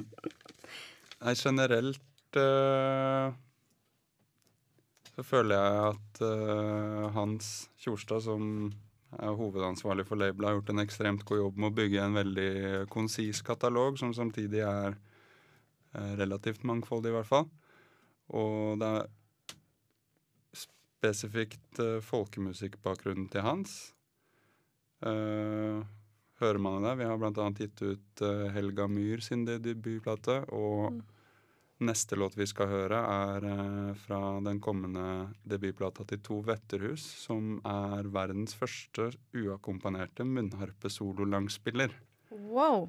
nei, 1.21 1.35
generelt 1.37 2.37
eh, 2.41 3.37
så 5.19 5.25
føler 5.27 5.59
jeg 5.59 5.79
at 5.91 6.21
uh, 6.23 7.09
Hans 7.11 7.47
Tjorstad, 7.83 8.23
som 8.23 8.69
er 9.19 9.35
hovedansvarlig 9.35 10.05
for 10.07 10.21
labelet, 10.21 10.47
har 10.47 10.59
gjort 10.61 10.71
en 10.71 10.83
ekstremt 10.85 11.25
god 11.27 11.41
jobb 11.41 11.59
med 11.59 11.73
å 11.73 11.75
bygge 11.75 12.05
en 12.05 12.15
veldig 12.15 12.53
konsis 12.93 13.41
katalog, 13.43 13.99
som 13.99 14.13
samtidig 14.15 14.63
er 14.63 14.95
uh, 14.95 16.13
relativt 16.21 16.63
mangfoldig, 16.71 17.11
i 17.11 17.17
hvert 17.17 17.31
fall. 17.33 17.51
Og 18.31 18.79
det 18.79 18.93
er 18.95 19.11
spesifikt 20.63 21.83
uh, 21.83 21.99
folkemusikkbakgrunnen 21.99 23.27
til 23.35 23.43
Hans. 23.43 23.77
Uh, 25.03 25.83
hører 26.39 26.63
man 26.63 26.87
det. 26.87 26.95
Vi 27.03 27.11
har 27.11 27.19
annet 27.27 27.67
gitt 27.67 27.83
ut 27.83 28.27
Helga 28.55 28.87
Myhr 28.87 29.19
sin 29.19 29.43
debutplate. 29.51 30.45
Og 30.55 30.93
Mm. 30.95 31.07
Neste 31.85 32.17
låt 32.19 32.37
vi 32.37 32.47
skal 32.49 32.71
høre, 32.71 32.99
er 32.99 33.47
eh, 33.49 33.91
fra 34.03 34.21
den 34.45 34.61
kommende 34.63 35.29
debutplata 35.49 36.07
til 36.09 36.23
To 36.27 36.41
Vetterhus, 36.47 37.05
som 37.23 37.59
er 37.67 38.09
verdens 38.13 38.57
første 38.59 39.11
uakkompanerte 39.37 40.27
munnharpe-sololangspiller. 40.27 41.95
Wow. 42.31 42.89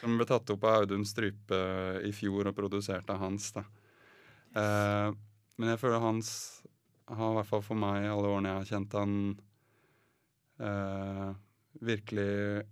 Som 0.00 0.18
ble 0.18 0.26
tatt 0.28 0.50
opp 0.54 0.66
av 0.66 0.82
Audun 0.82 1.06
Strype 1.06 1.58
i 2.06 2.12
fjor 2.16 2.50
og 2.50 2.56
produsert 2.56 3.10
av 3.12 3.22
Hans. 3.22 3.52
da. 3.56 3.66
Eh, 4.54 5.08
men 5.58 5.72
jeg 5.72 5.80
føler 5.80 6.02
Hans 6.02 6.30
har 7.12 7.32
i 7.32 7.38
hvert 7.38 7.50
fall 7.50 7.64
for 7.64 7.78
meg 7.78 8.06
alle 8.08 8.30
årene 8.30 8.52
jeg 8.52 8.60
har 8.60 8.70
kjent 8.70 8.96
han, 8.96 9.16
eh, 10.62 11.28
virkelig 11.82 12.62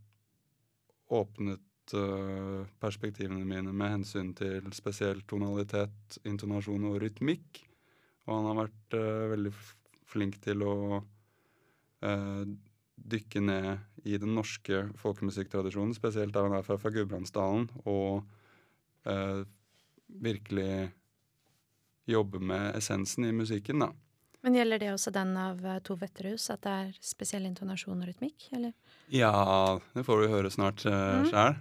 åpnet 1.10 1.58
eh, 1.58 1.69
perspektivene 2.80 3.44
mine 3.44 3.72
med 3.72 3.90
hensyn 3.98 4.32
til 4.38 4.66
spesielt 4.76 5.26
tonalitet, 5.30 6.18
intonasjon 6.28 6.84
og 6.90 6.98
rytmikk. 7.02 7.62
Og 8.28 8.34
han 8.36 8.48
har 8.50 8.58
vært 8.64 8.96
eh, 8.98 9.28
veldig 9.32 9.52
flink 10.10 10.36
til 10.44 10.62
å 10.66 10.74
eh, 12.02 12.44
dykke 13.00 13.40
ned 13.42 14.04
i 14.06 14.18
den 14.20 14.34
norske 14.36 14.84
folkemusikktradisjonen, 15.00 15.94
spesielt 15.96 16.34
der 16.36 16.46
han 16.46 16.56
er 16.58 16.62
fra, 16.66 16.76
fra 16.80 16.92
Gudbrandsdalen, 16.94 17.66
og 17.88 18.22
eh, 19.08 19.42
virkelig 20.20 20.90
jobbe 22.10 22.40
med 22.42 22.74
essensen 22.76 23.24
i 23.28 23.32
musikken, 23.36 23.84
da. 23.86 23.90
Men 24.40 24.54
gjelder 24.56 24.80
det 24.80 24.92
også 24.94 25.10
den 25.12 25.34
av 25.36 25.58
eh, 25.68 25.80
To 25.84 25.96
Vetterhus, 26.00 26.46
at 26.52 26.62
det 26.64 26.70
er 26.72 26.92
spesiell 27.04 27.44
intonasjon 27.48 28.00
og 28.00 28.08
rytmikk, 28.08 28.46
eller? 28.56 28.72
Ja, 29.12 29.32
det 29.96 30.04
får 30.06 30.22
du 30.22 30.30
høre 30.32 30.52
snart 30.52 30.84
uh, 30.88 31.20
Mhm. 31.20 31.28
sjæl. 31.32 31.58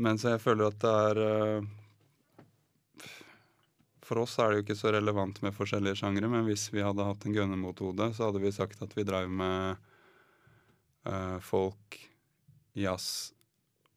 Så 0.00 0.34
jeg 0.34 0.40
føler 0.40 0.70
at 0.70 0.80
det 0.80 0.90
er 0.90 1.18
eh, 1.24 1.64
For 4.06 4.22
oss 4.22 4.38
er 4.40 4.50
det 4.50 4.60
jo 4.60 4.64
ikke 4.64 4.78
så 4.78 4.92
relevant 4.94 5.40
med 5.44 5.54
forskjellige 5.54 6.00
sjangre, 6.00 6.30
men 6.32 6.46
hvis 6.48 6.70
vi 6.72 6.82
hadde 6.82 7.04
hatt 7.06 7.26
en 7.26 7.34
gunner 7.36 7.60
mot 7.60 7.78
hodet, 7.78 8.14
så 8.16 8.28
hadde 8.28 8.40
vi 8.42 8.52
sagt 8.54 8.80
at 8.82 8.96
vi 8.96 9.04
drev 9.06 9.30
med 9.30 9.76
uh, 11.06 11.38
folk, 11.46 11.94
jazz 12.74 13.30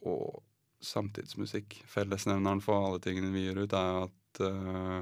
og 0.05 0.43
samtidsmusikk. 0.85 1.79
Fellesnevneren 1.89 2.61
for 2.61 2.77
alle 2.77 3.01
tingene 3.01 3.31
vi 3.33 3.47
gir 3.47 3.63
ut, 3.63 3.73
er 3.73 4.03
at 4.03 4.43
uh, 4.45 4.99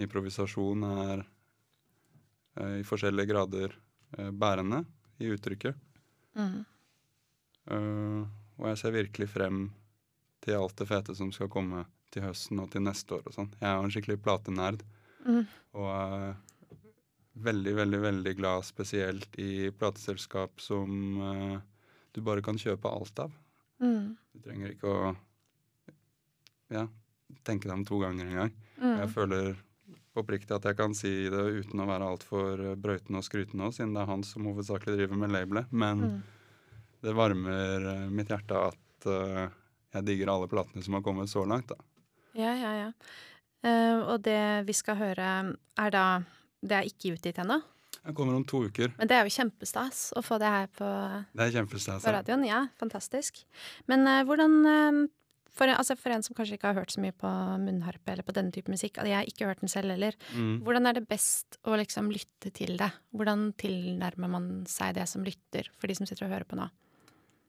improvisasjon 0.00 0.86
er 0.94 1.26
uh, 1.26 2.78
i 2.78 2.86
forskjellige 2.88 3.28
grader 3.34 3.76
bærende 4.32 4.80
i 5.20 5.28
uttrykket. 5.28 5.76
Mm. 6.38 6.62
Og 7.68 8.64
jeg 8.70 8.78
ser 8.80 8.94
virkelig 8.94 9.28
frem 9.28 9.66
til 10.44 10.54
alt 10.58 10.76
det 10.76 10.86
fete 10.88 11.14
som 11.16 11.30
skal 11.34 11.48
komme 11.52 11.84
til 12.10 12.22
høsten 12.24 12.60
og 12.62 12.70
til 12.72 12.82
neste 12.82 13.18
år 13.18 13.26
og 13.26 13.34
sånn. 13.34 13.50
Jeg 13.60 13.68
er 13.68 13.76
jo 13.76 13.84
en 13.88 13.94
skikkelig 13.94 14.20
platenerd, 14.24 14.82
Mm. 15.26 15.46
og 15.74 15.88
er 15.90 16.36
veldig, 17.42 17.74
veldig, 17.76 17.98
veldig 18.00 18.36
glad 18.38 18.64
spesielt 18.64 19.34
i 19.38 19.68
plateselskap 19.70 20.60
som 20.62 21.20
uh, 21.20 21.58
du 22.14 22.20
bare 22.22 22.40
kan 22.42 22.56
kjøpe 22.58 22.88
alt 22.90 23.18
av. 23.18 23.32
Mm. 23.82 24.16
Du 24.32 24.40
trenger 24.46 24.72
ikke 24.72 24.88
å 24.88 25.16
ja, 26.70 26.86
tenke 27.46 27.68
deg 27.68 27.76
om 27.78 27.84
to 27.88 27.98
ganger 28.02 28.26
engang. 28.30 28.52
Jeg 28.78 29.08
Mm. 29.08 29.12
føler 29.12 29.56
oppriktig 30.18 30.54
at 30.54 30.64
jeg 30.64 30.76
kan 30.76 30.94
si 30.94 31.28
det 31.30 31.44
uten 31.64 31.80
å 31.82 31.86
være 31.86 32.06
altfor 32.08 32.60
brøytende 32.78 33.18
og 33.18 33.24
skrytende, 33.26 33.72
siden 33.74 33.92
det 33.94 34.02
er 34.02 34.06
han 34.10 34.22
som 34.22 34.44
hovedsakelig 34.46 34.96
driver 34.96 35.16
med 35.18 35.30
labelet. 35.34 35.66
Men 35.72 36.00
Mm. 36.00 36.22
det 37.02 37.14
varmer 37.14 37.86
eh, 37.86 38.08
mitt 38.08 38.28
hjerte 38.28 38.56
at 38.68 39.06
eh, 39.06 39.48
jeg 39.94 40.04
digger 40.04 40.28
alle 40.32 40.48
platene 40.48 40.82
som 40.84 40.94
har 40.94 41.02
kommet 41.02 41.28
så 41.30 41.46
langt. 41.48 41.68
da. 41.68 41.76
Ja, 42.34 42.52
ja, 42.54 42.72
ja. 42.84 42.92
Uh, 43.64 44.04
og 44.12 44.22
det 44.22 44.38
vi 44.68 44.72
skal 44.76 44.96
høre, 45.00 45.56
er 45.78 45.90
da 45.90 46.04
Det 46.62 46.72
er 46.74 46.86
ikke 46.86 47.14
utgitt 47.16 47.38
ennå, 47.38 47.60
Det 48.04 48.14
kommer 48.14 48.34
om 48.34 48.44
to 48.44 48.64
uker. 48.66 48.92
men 48.98 49.06
det 49.08 49.14
er 49.16 49.24
jo 49.26 49.30
kjempestas 49.34 50.12
å 50.16 50.22
få 50.22 50.38
det 50.38 50.46
her 50.48 50.66
på, 50.68 50.86
Det 51.34 51.42
er 51.48 51.52
kjempestas. 51.62 52.02
på 52.02 52.12
radioen. 52.12 52.44
Ja, 52.46 52.66
fantastisk. 52.78 53.44
Men 53.86 54.06
uh, 54.06 54.22
hvordan 54.24 54.54
uh, 54.66 55.08
for, 55.50 55.66
altså 55.66 55.96
for 55.98 56.10
en 56.14 56.22
som 56.22 56.34
kanskje 56.38 56.54
ikke 56.58 56.68
har 56.70 56.74
hørt 56.78 56.90
så 56.94 57.00
mye 57.02 57.12
på 57.18 57.26
munnharpe 57.58 58.12
eller 58.12 58.22
på 58.22 58.32
denne 58.34 58.52
type 58.54 58.70
musikk, 58.70 58.98
altså 58.98 59.08
jeg 59.10 59.16
har 59.18 59.26
ikke 59.26 59.46
hørt 59.46 59.60
den 59.60 59.68
selv 59.68 59.90
heller, 59.90 60.14
Mm. 60.34 60.60
hvordan 60.62 60.86
er 60.86 60.92
det 60.94 61.08
best 61.08 61.58
å 61.66 61.74
liksom 61.76 62.10
lytte 62.14 62.52
til 62.54 62.76
det? 62.76 62.92
Hvordan 63.12 63.52
tilnærmer 63.58 64.30
man 64.30 64.64
seg 64.66 64.94
det 64.94 65.08
som 65.08 65.24
lytter, 65.24 65.66
for 65.78 65.88
de 65.88 65.94
som 65.98 66.06
sitter 66.06 66.26
og 66.26 66.30
hører 66.32 66.44
på 66.46 66.54
nå? 66.56 66.68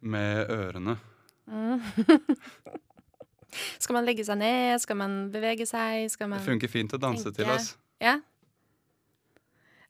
Med 0.02 0.48
ørene. 0.50 0.98
Mm. 1.50 1.82
Skal 3.82 3.96
man 3.98 4.06
legge 4.06 4.24
seg 4.26 4.38
ned? 4.38 4.78
Skal 4.84 5.00
man 5.00 5.16
bevege 5.34 5.66
seg? 5.66 6.06
Skal 6.14 6.30
Det 6.38 6.46
funker 6.46 6.70
fint 6.72 6.94
å 6.94 7.02
danse 7.02 7.32
til. 7.34 7.50
oss. 7.50 7.74
Ja. 8.02 8.20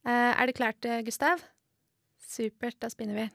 Eh, 0.07 0.31
er 0.31 0.45
det 0.47 0.55
klart, 0.55 0.85
eh, 0.87 1.01
Gustav? 1.05 1.43
Supert, 2.23 2.79
da 2.79 2.89
spinner 2.89 3.15
vi. 3.19 3.27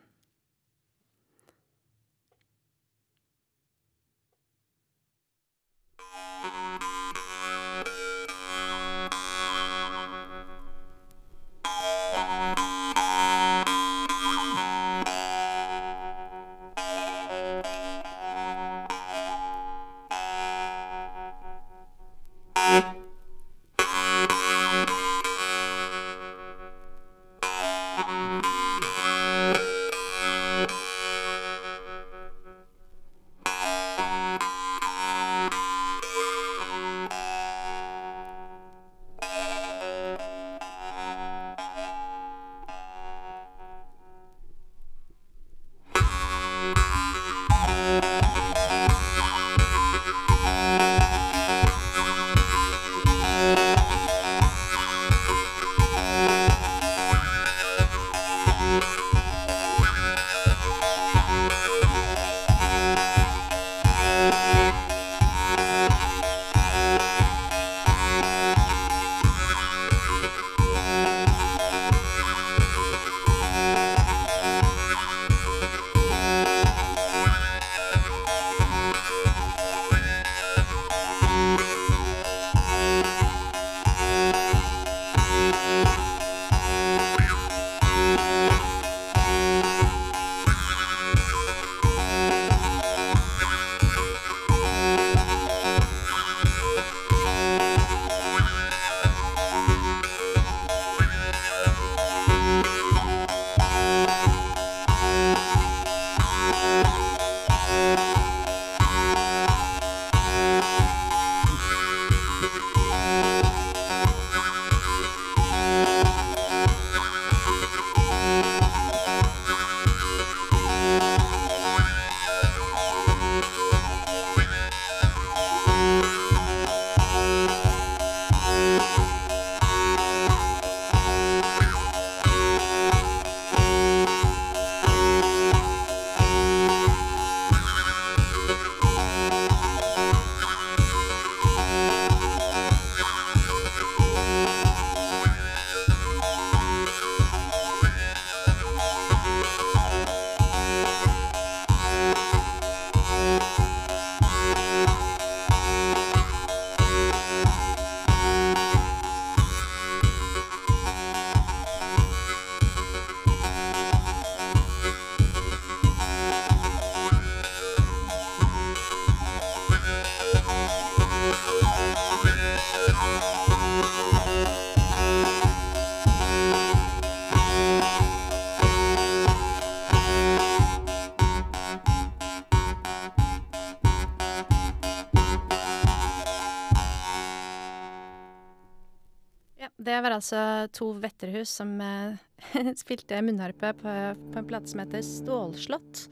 To 190.72 190.92
Vetterhus 191.03 191.53
som 191.61 191.74
eh, 191.83 192.70
spilte 192.83 193.20
munnharpe 193.24 193.74
på, 193.81 193.96
på, 194.33 194.38
en 194.40 194.48
plate 194.48 194.70
som 194.70 194.83
heter 194.85 195.05
Stålslott. 195.07 196.07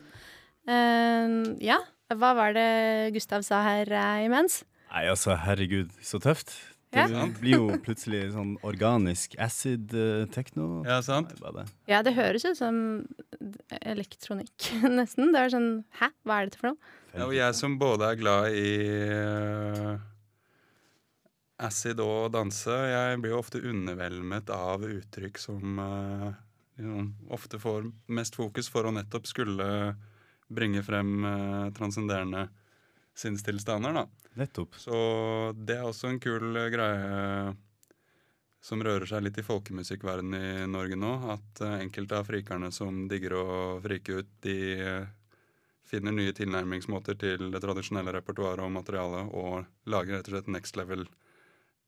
Uh, 0.69 1.59
ja, 1.59 1.81
hva 2.15 2.35
var 2.39 2.53
det 2.55 3.13
Gustav 3.17 3.43
sa 3.47 3.65
her 3.67 3.89
uh, 3.91 4.21
imens? 4.23 4.63
Nei, 4.93 5.09
altså, 5.11 5.35
herregud, 5.41 5.91
så 6.05 6.21
tøft. 6.23 6.53
Det 6.93 7.07
ja. 7.09 7.25
blir 7.41 7.55
jo 7.57 7.77
plutselig 7.81 8.27
sånn 8.35 8.53
organisk 8.69 9.33
acid-tekno. 9.41 10.83
Ja, 10.85 10.99
sant? 11.05 11.33
Ja, 11.89 12.03
det 12.05 12.13
høres 12.19 12.45
ut 12.45 12.59
som 12.59 12.77
elektronikk, 13.81 14.69
nesten. 14.99 15.33
Det 15.33 15.41
er 15.41 15.55
sånn 15.55 15.71
Hæ, 16.03 16.11
hva 16.29 16.43
er 16.43 16.51
dette 16.51 16.61
for 16.61 16.75
noe? 16.75 16.93
Ja, 17.15 17.25
og 17.25 17.33
jeg 17.37 17.57
som 17.57 17.79
både 17.81 18.13
er 18.13 18.21
glad 18.21 18.57
i 18.57 18.69
uh, 19.09 19.97
acid 21.63 22.01
og 22.03 22.33
danse, 22.35 22.73
jeg 22.73 23.21
blir 23.23 23.35
jo 23.35 23.43
ofte 23.43 23.63
undervelmet 23.63 24.51
av 24.55 24.85
uttrykk 24.87 25.41
som 25.41 25.79
uh, 25.79 26.31
liksom, 26.79 27.13
ofte 27.33 27.61
får 27.63 27.87
mest 28.13 28.39
fokus 28.39 28.71
for 28.73 28.89
å 28.89 28.95
nettopp 28.95 29.29
skulle 29.31 29.69
bringe 30.53 30.83
frem 30.85 31.25
uh, 31.25 31.71
transcenderende 31.77 32.49
sinnstilstander, 33.17 33.95
da. 34.03 34.07
Nettopp. 34.41 34.79
Så 34.81 34.97
det 35.57 35.77
er 35.77 35.85
også 35.85 36.09
en 36.09 36.21
kul 36.23 36.57
greie 36.73 37.53
som 38.63 38.81
rører 38.81 39.05
seg 39.11 39.27
litt 39.27 39.41
i 39.43 39.45
folkemusikkverdenen 39.45 40.37
i 40.39 40.71
Norge 40.71 40.97
nå. 40.97 41.11
At 41.35 41.61
enkelte 41.67 42.21
av 42.21 42.31
frikerne 42.31 42.71
som 42.73 43.05
digger 43.11 43.35
å 43.37 43.49
frike 43.85 44.23
ut, 44.23 44.31
de 44.47 44.57
finner 45.93 46.15
nye 46.17 46.33
tilnærmingsmåter 46.33 47.19
til 47.21 47.51
det 47.53 47.61
tradisjonelle 47.61 48.15
repertoaret 48.17 48.65
og 48.65 48.73
materialet, 48.73 49.35
og 49.37 49.91
lager 49.93 50.17
rett 50.17 50.31
og 50.31 50.37
slett 50.39 50.55
next 50.55 50.79
level 50.81 51.05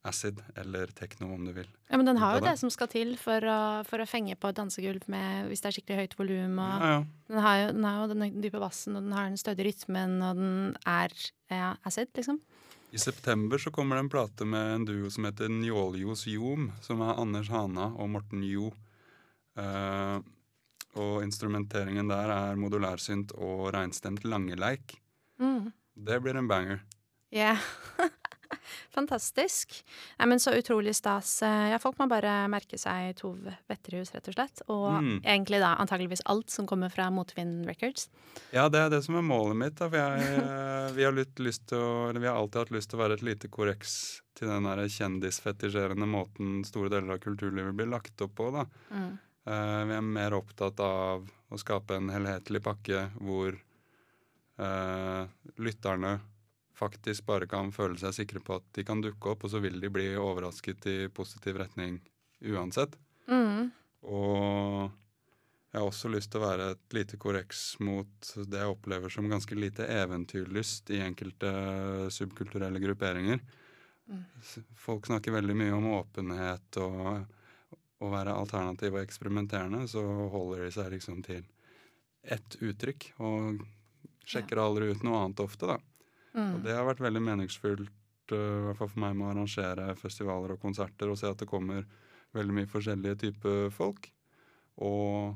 acid, 0.05 0.41
eller 0.55 0.91
tekno, 0.95 1.31
om 1.33 1.45
du 1.47 1.51
vil. 1.55 1.67
Ja, 1.89 1.97
Men 1.97 2.05
den 2.05 2.19
har 2.21 2.37
jo 2.37 2.45
det 2.45 2.55
som 2.61 2.71
skal 2.73 2.89
til 2.91 3.15
for 3.19 3.43
å, 3.49 3.59
for 3.87 4.01
å 4.01 4.07
fenge 4.09 4.37
på 4.39 4.51
et 4.51 4.59
dansegulv 4.59 5.07
med, 5.11 5.49
hvis 5.49 5.63
det 5.63 5.69
er 5.69 5.77
skikkelig 5.77 6.03
høyt 6.03 6.17
volum. 6.19 6.59
Ja, 6.61 6.91
ja. 6.91 6.99
Den, 7.31 7.41
har 7.45 7.57
jo, 7.61 7.71
den 7.77 7.87
har 7.87 7.97
jo 8.01 8.11
den 8.13 8.41
dype 8.43 8.61
bassen, 8.61 8.97
og 8.97 9.07
den 9.07 9.15
har 9.17 9.29
den 9.29 9.41
stødige 9.41 9.71
rytmen, 9.71 10.19
og 10.25 10.41
den 10.41 10.53
er 10.85 11.15
ja, 11.51 11.73
acid, 11.87 12.13
liksom. 12.17 12.39
I 12.95 13.01
september 13.01 13.59
så 13.59 13.73
kommer 13.75 13.97
det 13.97 14.05
en 14.05 14.09
plate 14.13 14.45
med 14.47 14.73
en 14.75 14.85
duo 14.87 15.09
som 15.11 15.25
heter 15.27 15.49
Njåljos 15.51 16.27
Jom, 16.31 16.69
som 16.85 17.01
er 17.03 17.17
Anders 17.19 17.49
Hana 17.51 17.89
og 17.91 18.13
Morten 18.13 18.45
Jo. 18.47 18.69
Uh, 19.59 20.21
og 20.95 21.23
instrumenteringen 21.25 22.07
der 22.07 22.31
er 22.31 22.59
modulærsynt 22.59 23.33
og 23.35 23.73
reinstemt 23.75 24.23
langeleik. 24.23 24.95
Mm. 25.39 25.73
Det 25.95 26.21
blir 26.23 26.39
en 26.39 26.47
banger. 26.47 26.85
Yeah. 27.33 27.59
Fantastisk. 28.95 29.77
Nei, 30.19 30.27
men 30.31 30.41
Så 30.41 30.53
utrolig 30.55 30.95
stas. 30.95 31.39
Ja, 31.41 31.77
folk 31.81 31.99
må 31.99 32.07
bare 32.11 32.33
merke 32.51 32.77
seg 32.79 33.15
Tove 33.19 33.55
Vetterhus, 33.69 34.13
rett 34.15 34.29
og 34.31 34.37
slett. 34.37 34.63
Og 34.67 34.87
mm. 34.91 35.15
egentlig 35.23 35.61
da 35.63 35.75
antageligvis 35.81 36.25
alt 36.31 36.53
som 36.53 36.67
kommer 36.69 36.93
fra 36.93 37.07
Motvind 37.13 37.65
Records. 37.69 38.09
Ja, 38.55 38.67
det 38.69 38.81
er 38.83 38.91
det 38.93 39.01
som 39.05 39.17
er 39.19 39.25
målet 39.25 39.59
mitt. 39.59 39.77
Da, 39.79 39.89
for 39.89 39.99
jeg, 39.99 40.45
vi, 40.97 41.07
har 41.07 41.15
lyst 41.15 41.67
til 41.71 41.81
å, 41.81 42.09
eller 42.09 42.23
vi 42.23 42.29
har 42.29 42.39
alltid 42.39 42.61
hatt 42.63 42.75
lyst 42.75 42.91
til 42.91 42.99
å 42.99 43.03
være 43.03 43.19
et 43.19 43.25
lite 43.25 43.51
korreks 43.51 43.95
til 44.35 44.51
den 44.51 44.67
der 44.67 44.83
kjendisfetisjerende 44.91 46.07
måten 46.09 46.59
store 46.67 46.91
deler 46.91 47.15
av 47.15 47.23
kulturlivet 47.23 47.75
blir 47.77 47.89
lagt 47.91 48.21
opp 48.25 48.35
på. 48.37 48.51
da. 48.55 48.65
Mm. 48.91 49.13
Uh, 49.45 49.81
vi 49.85 49.93
er 49.93 50.05
mer 50.05 50.33
opptatt 50.33 50.79
av 50.81 51.27
å 51.53 51.59
skape 51.61 51.99
en 51.99 52.09
helhetlig 52.09 52.63
pakke 52.65 53.05
hvor 53.19 53.53
uh, 54.59 55.27
lytterne 55.61 56.17
faktisk 56.75 57.25
bare 57.27 57.47
kan 57.47 57.71
føle 57.75 57.97
seg 57.99 58.13
sikre 58.17 58.41
på 58.43 58.59
at 58.59 58.67
de 58.75 58.83
kan 58.87 59.01
dukke 59.03 59.31
opp, 59.31 59.45
og 59.45 59.53
så 59.53 59.61
vil 59.63 59.79
de 59.81 59.91
bli 59.91 60.09
overrasket 60.19 60.87
i 60.91 60.97
positiv 61.13 61.59
retning 61.61 61.97
uansett. 62.45 62.97
Mm. 63.31 63.71
Og 64.05 64.91
jeg 65.75 65.81
har 65.81 65.89
også 65.89 66.11
lyst 66.11 66.31
til 66.31 66.39
å 66.39 66.47
være 66.47 66.69
et 66.71 66.95
lite 66.95 67.17
korreks 67.19 67.63
mot 67.83 68.33
det 68.47 68.61
jeg 68.61 68.71
opplever 68.71 69.11
som 69.11 69.27
ganske 69.31 69.57
lite 69.57 69.87
eventyrlyst 69.91 70.91
i 70.95 71.01
enkelte 71.03 71.51
subkulturelle 72.15 72.79
grupperinger. 72.79 73.41
Mm. 74.07 74.21
Folk 74.79 75.09
snakker 75.09 75.35
veldig 75.35 75.55
mye 75.57 75.73
om 75.75 75.89
åpenhet 75.97 76.79
og 76.83 77.25
å 78.03 78.11
være 78.11 78.35
alternativ 78.35 78.95
og 78.95 79.01
eksperimenterende, 79.01 79.85
så 79.87 80.03
holder 80.31 80.65
de 80.65 80.71
seg 80.75 80.91
liksom 80.93 81.21
til 81.25 81.43
ett 82.25 82.57
uttrykk 82.59 83.09
og 83.23 83.63
sjekker 84.25 84.61
aldri 84.61 84.89
ut 84.91 85.03
noe 85.05 85.25
annet 85.25 85.43
ofte, 85.43 85.69
da. 85.69 85.77
Mm. 86.35 86.57
Og 86.57 86.65
det 86.65 86.75
har 86.75 86.87
vært 86.87 87.03
veldig 87.03 87.21
meningsfullt, 87.23 88.33
uh, 88.33 88.35
i 88.35 88.65
hvert 88.67 88.79
fall 88.81 88.91
for 88.91 89.03
meg, 89.05 89.15
med 89.15 89.27
å 89.27 89.31
arrangere 89.31 89.87
festivaler 89.99 90.55
og 90.55 90.61
konserter 90.61 91.11
og 91.11 91.19
se 91.19 91.31
at 91.31 91.39
det 91.39 91.49
kommer 91.49 91.85
veldig 92.35 92.57
mye 92.57 92.69
forskjellige 92.71 93.21
typer 93.23 93.69
folk. 93.73 94.09
Og 94.83 95.35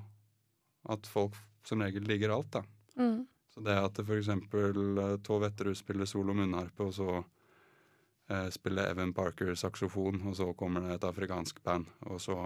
at 0.92 1.08
folk 1.08 1.38
som 1.68 1.84
regel 1.84 2.08
ligger 2.08 2.34
alt, 2.36 2.52
da. 2.58 2.64
Mm. 3.00 3.24
Så 3.54 3.64
det 3.64 3.78
at 3.80 4.00
f.eks. 4.04 4.32
Uh, 4.52 5.16
Tove 5.24 5.46
Vetterud 5.48 5.80
spiller 5.80 6.10
solo 6.10 6.36
munnharpe, 6.36 6.90
og 6.90 6.96
så 6.98 7.22
uh, 7.22 8.50
spiller 8.52 8.92
Evan 8.92 9.16
Parker 9.16 9.56
saksofon, 9.56 10.26
og 10.28 10.36
så 10.36 10.52
kommer 10.60 10.84
det 10.84 10.98
et 10.98 11.08
afrikansk 11.08 11.64
band, 11.64 11.88
og 12.12 12.20
så 12.20 12.42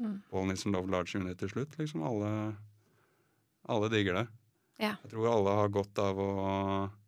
mm. 0.00 0.22
Paul 0.32 0.50
Nissen 0.50 0.74
Love 0.74 0.90
Large 0.90 1.22
Unit 1.22 1.38
til 1.38 1.54
slutt. 1.54 1.78
Liksom 1.78 2.02
alle, 2.02 2.32
alle 3.70 3.92
digger 3.94 4.24
det. 4.24 4.28
Ja. 4.80 4.96
Jeg 5.04 5.12
tror 5.12 5.36
alle 5.36 5.54
har 5.60 5.76
godt 5.76 5.98
av 6.02 6.18
å 6.18 6.30
Eh, 6.82 6.99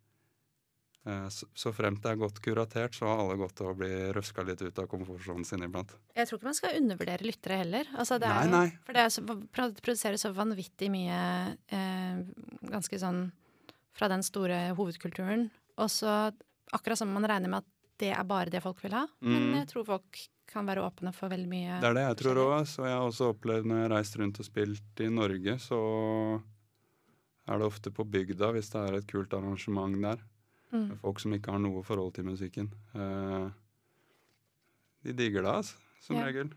så 1.02 1.72
fremt 1.74 2.02
det 2.04 2.12
er 2.12 2.18
godt 2.20 2.38
kuratert, 2.44 2.94
så 2.94 3.08
har 3.08 3.24
alle 3.24 3.34
godt 3.40 3.58
av 3.64 3.72
å 3.72 3.78
bli 3.78 3.90
røska 4.14 4.44
litt 4.46 4.60
ut 4.62 4.76
av 4.78 4.86
komfortsonen 4.90 5.42
sin 5.46 5.64
iblant. 5.66 5.90
Jeg 6.14 6.28
tror 6.28 6.38
ikke 6.38 6.50
man 6.50 6.58
skal 6.58 6.76
undervurdere 6.78 7.26
lyttere 7.26 7.58
heller. 7.64 7.90
Altså, 7.98 8.20
nei, 8.22 8.30
er, 8.38 8.52
nei. 8.52 8.66
For 8.86 8.98
det, 8.98 9.06
så, 9.10 9.24
produseres 9.82 10.22
så 10.22 10.30
vanvittig 10.36 10.92
mye 10.94 11.18
eh, 11.74 12.22
ganske 12.70 13.00
sånn 13.02 13.24
fra 13.98 14.08
den 14.12 14.22
store 14.22 14.68
hovedkulturen. 14.78 15.48
Og 15.82 15.90
så 15.90 16.14
akkurat 16.72 17.02
som 17.02 17.10
man 17.12 17.26
regner 17.28 17.50
med 17.50 17.64
at 17.64 17.70
det 18.02 18.12
er 18.14 18.24
bare 18.26 18.52
det 18.52 18.62
folk 18.62 18.78
vil 18.84 18.94
ha. 18.96 19.04
Mm. 19.20 19.34
Men 19.34 19.58
jeg 19.62 19.72
tror 19.74 19.88
folk 19.90 20.22
kan 20.52 20.68
være 20.68 20.84
åpne 20.84 21.12
for 21.16 21.32
veldig 21.32 21.48
mye. 21.50 21.78
Det 21.82 21.90
er 21.90 21.98
det 21.98 22.06
jeg 22.06 22.18
tror 22.22 22.42
òg. 22.46 22.56
Så 22.68 22.86
jeg 22.86 22.94
har 22.94 23.06
også 23.06 23.30
opplevd 23.34 23.68
når 23.68 23.78
jeg 23.80 23.88
har 23.88 23.94
reist 23.96 24.18
rundt 24.20 24.42
og 24.42 24.48
spilt 24.48 25.02
i 25.02 25.10
Norge, 25.12 25.58
så 25.62 25.80
er 27.50 27.58
det 27.58 27.66
ofte 27.66 27.90
på 27.94 28.06
bygda 28.06 28.52
hvis 28.54 28.70
det 28.70 28.82
er 28.82 28.98
et 29.00 29.08
kult 29.10 29.34
arrangement 29.34 29.98
der. 30.02 30.22
Mm. 30.72 30.96
Folk 31.02 31.20
som 31.20 31.34
ikke 31.36 31.52
har 31.52 31.60
noe 31.62 31.84
forhold 31.84 32.14
til 32.16 32.26
musikken. 32.26 32.70
Eh, 32.96 33.48
de 35.04 35.14
digger 35.18 35.44
det, 35.44 35.54
altså, 35.62 35.80
som 36.00 36.18
ja. 36.18 36.26
regel. 36.28 36.52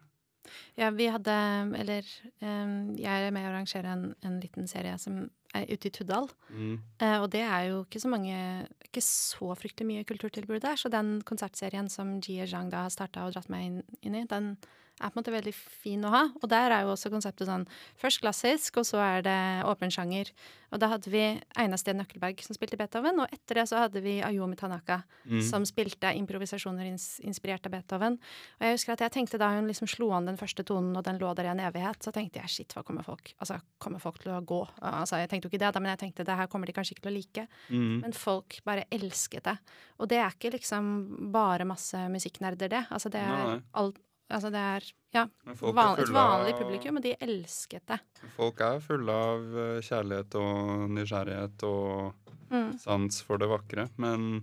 Ja, 0.77 0.91
vi 0.93 1.07
hadde 1.09 1.33
Eller 1.79 2.05
um, 2.41 2.93
jeg 2.99 3.25
er 3.25 3.31
med 3.33 3.47
å 3.47 3.49
arrangere 3.49 3.89
en, 3.95 4.03
en, 4.21 4.35
liten 4.43 4.67
serie 4.69 4.93
som 5.01 5.23
er 5.57 5.65
ute 5.71 5.89
i 5.89 5.93
Tuddal. 5.93 6.29
Mm. 6.51 6.75
Uh, 7.01 7.17
og 7.23 7.29
det 7.33 7.41
er 7.41 7.71
jo 7.71 7.79
ikke 7.81 8.03
så 8.03 8.11
mange 8.11 8.37
Ikke 8.85 9.01
så 9.01 9.55
fryktelig 9.57 9.87
mye 9.89 10.07
kulturtilbud 10.07 10.61
der. 10.61 10.77
Så 10.77 10.91
den 10.93 11.17
konsertserien 11.25 11.89
som 11.89 12.19
Jie 12.19 12.45
Zhang 12.49 12.69
da 12.73 12.85
har 12.85 12.93
starta 12.93 13.25
og 13.25 13.33
dratt 13.33 13.49
meg 13.49 13.65
inn, 13.69 13.79
inn 14.05 14.19
i, 14.21 14.25
den 14.29 14.53
er 14.95 15.11
på 15.11 15.17
en 15.17 15.19
måte 15.19 15.33
veldig 15.33 15.53
fin 15.55 16.03
å 16.07 16.11
ha. 16.13 16.21
Og 16.39 16.47
der 16.51 16.71
er 16.71 16.85
jo 16.85 16.93
også 16.93 17.11
konseptet 17.11 17.49
sånn 17.49 17.65
først 17.99 18.21
klassisk, 18.23 18.79
og 18.79 18.87
så 18.87 19.01
er 19.03 19.25
det 19.25 19.39
åpen 19.67 19.91
sjanger. 19.91 20.31
Og 20.71 20.79
da 20.81 20.89
hadde 20.91 21.11
vi 21.11 21.23
Einar 21.59 21.79
Steen 21.79 21.99
Nøkkelberg 21.99 22.41
som 22.43 22.55
spilte 22.55 22.79
Beethoven, 22.79 23.19
og 23.23 23.31
etter 23.35 23.59
det 23.59 23.65
så 23.71 23.83
hadde 23.85 24.01
vi 24.03 24.17
Ayomi 24.25 24.57
Tanaka 24.59 25.01
mm. 25.27 25.41
som 25.47 25.65
spilte 25.67 26.13
improvisasjoner 26.19 26.87
ins 26.89 27.07
inspirert 27.23 27.67
av 27.67 27.75
Beethoven. 27.75 28.17
Og 28.59 28.67
jeg 28.67 28.77
husker 28.77 28.95
at 28.95 29.05
jeg 29.05 29.15
tenkte 29.17 29.39
da 29.41 29.51
hun 29.55 29.69
liksom 29.69 29.89
slo 29.91 30.09
an 30.15 30.29
den 30.29 30.39
første 30.39 30.65
tonen, 30.67 30.95
og 30.95 31.05
den 31.07 31.19
lå 31.21 31.33
der 31.35 31.49
i 31.49 31.53
en 31.53 31.63
evighet, 31.63 31.99
så 32.03 32.15
tenkte 32.15 32.41
jeg 32.41 32.53
shit, 32.55 32.75
hva 32.75 32.85
kommer 32.87 33.05
folk 33.07 33.33
Altså, 33.39 33.59
kommer 33.81 34.01
folk 34.01 34.21
til 34.23 34.31
å 34.31 34.41
gå? 34.47 34.61
Altså, 34.79 35.19
jeg 35.19 35.29
tenkte 35.31 35.49
jo 35.49 35.53
ikke 35.53 35.63
det, 35.65 35.73
da, 35.75 35.83
men 35.83 35.91
jeg 35.93 36.03
tenkte 36.05 36.25
det 36.27 36.39
her 36.39 36.49
kommer 36.51 36.69
de 36.69 36.75
kanskje 36.75 36.95
ikke 36.95 37.05
til 37.07 37.11
å 37.11 37.15
like. 37.15 37.45
Mm. 37.69 37.93
Men 38.05 38.15
folk 38.15 38.59
bare 38.67 38.87
elsket 38.95 39.47
det. 39.47 39.55
Og 39.99 40.09
det 40.11 40.19
er 40.21 40.35
ikke 40.35 40.55
liksom 40.55 40.91
bare 41.35 41.67
masse 41.67 41.99
musikknerder, 42.11 42.71
det. 42.71 42.83
Altså, 42.95 43.11
det 43.13 43.21
er 43.21 43.59
alt 43.75 43.99
Altså 44.33 44.49
det 44.49 44.61
er 44.61 44.85
ja, 45.13 45.23
van, 45.61 45.99
et 46.01 46.09
vanlig 46.09 46.55
publikum, 46.57 46.97
og 46.97 47.05
de 47.05 47.13
elsket 47.21 47.85
det. 47.91 47.99
Folk 48.35 48.61
er 48.65 48.81
fulle 48.83 49.13
av 49.13 49.57
eh, 49.61 49.81
kjærlighet 49.85 50.37
og 50.39 50.85
nysgjerrighet 50.95 51.65
og 51.69 52.31
mm. 52.49 52.71
sans 52.81 53.19
for 53.27 53.41
det 53.41 53.49
vakre. 53.51 53.85
Men 54.01 54.41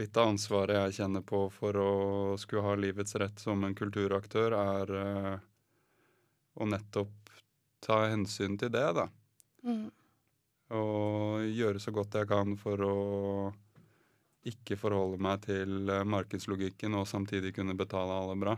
litt 0.00 0.16
av 0.16 0.32
ansvaret 0.32 0.78
jeg 0.78 0.96
kjenner 1.02 1.24
på 1.26 1.44
for 1.54 1.76
å 1.78 1.90
skulle 2.40 2.64
ha 2.64 2.78
livets 2.80 3.14
rett 3.20 3.42
som 3.42 3.60
en 3.66 3.76
kulturaktør, 3.76 4.56
er 4.56 4.94
uh, 4.96 5.36
å 6.58 6.66
nettopp 6.66 7.30
ta 7.84 8.00
hensyn 8.08 8.56
til 8.58 8.72
det, 8.74 8.88
da. 8.96 9.06
Mm. 9.68 9.86
Og 10.74 11.44
gjøre 11.54 11.82
så 11.82 11.92
godt 11.94 12.16
jeg 12.18 12.30
kan 12.30 12.56
for 12.58 12.80
å 12.82 12.96
ikke 14.48 14.76
forholde 14.80 15.20
meg 15.24 15.44
til 15.46 15.88
eh, 15.88 16.04
markedslogikken 16.08 16.96
og 16.98 17.06
samtidig 17.08 17.54
kunne 17.56 17.76
betale 17.78 18.16
alle 18.16 18.36
bra. 18.40 18.56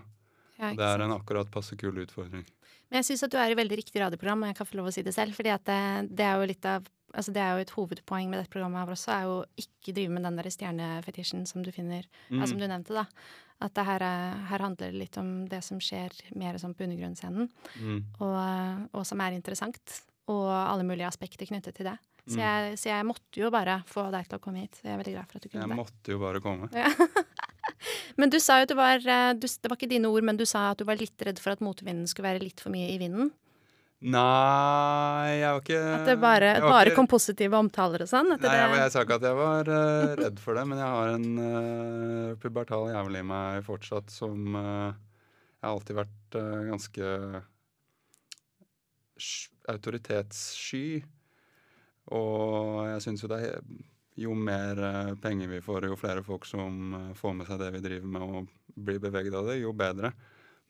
Ja, 0.58 0.72
det 0.74 0.80
er 0.88 1.04
en 1.04 1.12
akkurat 1.16 1.50
passe 1.52 1.76
kul 1.76 1.98
utfordring. 2.04 2.44
Men 2.90 3.00
jeg 3.02 3.04
syns 3.10 3.24
at 3.26 3.32
du 3.32 3.38
er 3.38 3.50
i 3.50 3.58
veldig 3.58 3.76
riktig 3.80 4.00
radioprogram, 4.00 4.42
og 4.44 4.48
jeg 4.52 4.56
kan 4.60 4.66
få 4.66 4.76
lov 4.78 4.86
å 4.88 4.92
si 4.94 5.02
det 5.02 5.14
selv. 5.14 5.34
fordi 5.34 5.50
det, 5.66 5.80
det, 6.16 6.24
er 6.24 6.36
av 6.76 6.86
altså 7.16 7.32
det 7.32 7.40
er 7.42 7.56
jo 7.56 7.64
et 7.64 7.70
hovedpoeng 7.74 8.28
med 8.30 8.38
dette 8.40 8.52
programmet 8.52 8.78
her 8.84 8.92
også, 8.94 9.10
er 9.14 9.22
jo 9.26 9.44
ikke 9.56 9.94
drive 9.96 10.12
med 10.12 10.22
den 10.26 10.36
der 10.36 10.50
stjernefetisjen 10.52 11.46
som 11.46 11.62
du 11.62 11.72
finner, 11.72 12.04
Mm. 12.30 12.40
ja, 12.40 12.46
som 12.46 12.58
du 12.58 12.66
nevnte, 12.66 12.94
da. 12.94 13.06
At 13.60 13.72
det 13.74 13.84
her, 13.86 14.02
er, 14.04 14.34
her 14.50 14.58
handler 14.60 14.90
det 14.92 14.98
litt 15.00 15.16
om 15.16 15.46
det 15.48 15.62
som 15.64 15.78
skjer 15.80 16.12
mer 16.36 16.58
sånn 16.58 16.74
på 16.76 16.84
undergrunnsscenen, 16.84 17.48
Mm. 17.80 18.04
og, 18.20 18.88
og 18.92 19.06
som 19.06 19.20
er 19.20 19.32
interessant. 19.32 20.02
Og 20.28 20.48
alle 20.50 20.82
mulige 20.82 21.06
aspekter 21.06 21.46
knyttet 21.46 21.74
til 21.74 21.86
det. 21.86 21.98
Så 22.26 22.36
Mm. 22.36 22.42
jeg, 22.42 22.78
så 22.78 22.84
jeg 22.90 23.06
måtte 23.06 23.36
jo 23.38 23.50
bare 23.50 23.82
få 23.86 24.10
deg 24.10 24.26
til 24.28 24.38
å 24.38 24.42
komme 24.42 24.58
hit. 24.60 24.74
Så 24.74 24.82
jeg 24.82 24.92
er 24.94 24.98
veldig 25.02 25.14
glad 25.14 25.26
for 25.30 25.36
at 25.38 25.42
du 25.42 25.48
kunne 25.48 25.62
Jeg 25.62 25.68
det. 25.70 25.76
måtte 25.78 26.08
jo 26.10 26.18
bare 26.18 26.40
komme. 26.40 26.68
Men 28.20 28.30
du 28.32 28.38
sa 28.42 28.60
jo 28.60 28.66
at 28.66 28.70
du 28.72 28.76
var 28.78 29.02
eh, 29.02 29.32
du, 29.38 29.46
Det 29.46 29.70
var 29.70 29.76
ikke 29.78 29.90
dine 29.90 30.08
ord, 30.12 30.24
men 30.24 30.36
du 30.40 30.44
sa 30.48 30.70
at 30.72 30.78
du 30.80 30.84
var 30.88 30.96
litt 31.00 31.20
redd 31.26 31.38
for 31.42 31.52
at 31.56 31.60
motvinden 31.64 32.06
skulle 32.10 32.30
være 32.32 32.44
litt 32.46 32.60
for 32.62 32.70
mye 32.74 32.88
i 32.94 32.98
vinden. 33.02 33.32
Nei, 34.06 35.38
jeg 35.40 35.48
var 35.48 35.62
ikke 35.62 35.78
At 35.94 36.04
det 36.10 36.14
bare, 36.20 36.48
bare 36.60 36.90
ikke- 36.90 36.96
kom 36.98 37.06
positive 37.08 37.56
omtaler 37.56 38.02
og 38.04 38.10
sånn? 38.10 38.28
Nei, 38.28 38.36
jeg, 38.44 38.68
det- 38.74 38.80
jeg 38.82 38.92
sa 38.92 39.04
ikke 39.06 39.16
at 39.16 39.24
jeg 39.24 39.38
var 39.38 39.70
uh, 39.72 40.14
redd 40.20 40.38
for 40.42 40.54
det, 40.58 40.66
men 40.68 40.78
jeg 40.82 40.90
har 40.94 41.12
en 41.14 41.28
uh, 41.40 42.34
pubertal 42.42 42.90
jævel 42.92 43.16
i 43.16 43.24
meg 43.24 43.64
fortsatt 43.64 44.12
som 44.12 44.52
uh, 44.54 44.92
Jeg 44.92 45.64
har 45.64 45.72
alltid 45.72 45.96
vært 45.96 46.36
uh, 46.36 46.60
ganske 46.68 47.42
autoritetssky. 49.72 51.02
Og 52.14 52.84
jeg 52.92 53.02
syns 53.02 53.24
jo 53.24 53.30
det 53.32 53.40
er 53.48 53.60
Jo 54.16 54.34
mer 54.34 54.78
eh, 54.82 55.14
penger 55.20 55.48
vi 55.48 55.60
får, 55.60 55.86
jo 55.90 55.96
flere 56.00 56.22
folk 56.24 56.46
som 56.48 56.94
eh, 56.94 57.12
får 57.16 57.34
med 57.36 57.48
seg 57.48 57.60
det 57.60 57.68
vi 57.74 57.82
driver 57.84 58.12
med 58.14 58.22
og 58.24 58.54
blir 58.88 59.00
beveget 59.00 59.36
av 59.36 59.50
det, 59.50 59.58
jo 59.60 59.74
bedre. 59.76 60.12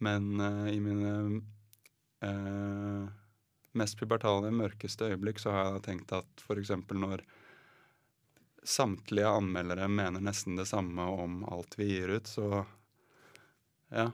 Men 0.02 0.40
uh, 0.40 0.66
i 0.68 0.76
mine 0.82 1.12
uh, 2.20 3.06
mest 3.72 3.96
pubertale, 3.96 4.50
mørkeste 4.52 5.08
øyeblikk 5.08 5.40
så 5.40 5.54
har 5.54 5.70
jeg 5.70 5.84
tenkt 5.86 6.12
at 6.12 6.42
f.eks. 6.44 6.74
når 6.92 7.22
samtlige 8.66 9.30
anmeldere 9.30 9.88
mener 9.88 10.20
nesten 10.20 10.58
det 10.58 10.66
samme 10.68 11.06
om 11.08 11.40
alt 11.48 11.78
vi 11.78 11.88
gir 11.94 12.12
ut, 12.18 12.28
så 12.28 12.66
ja, 13.94 14.10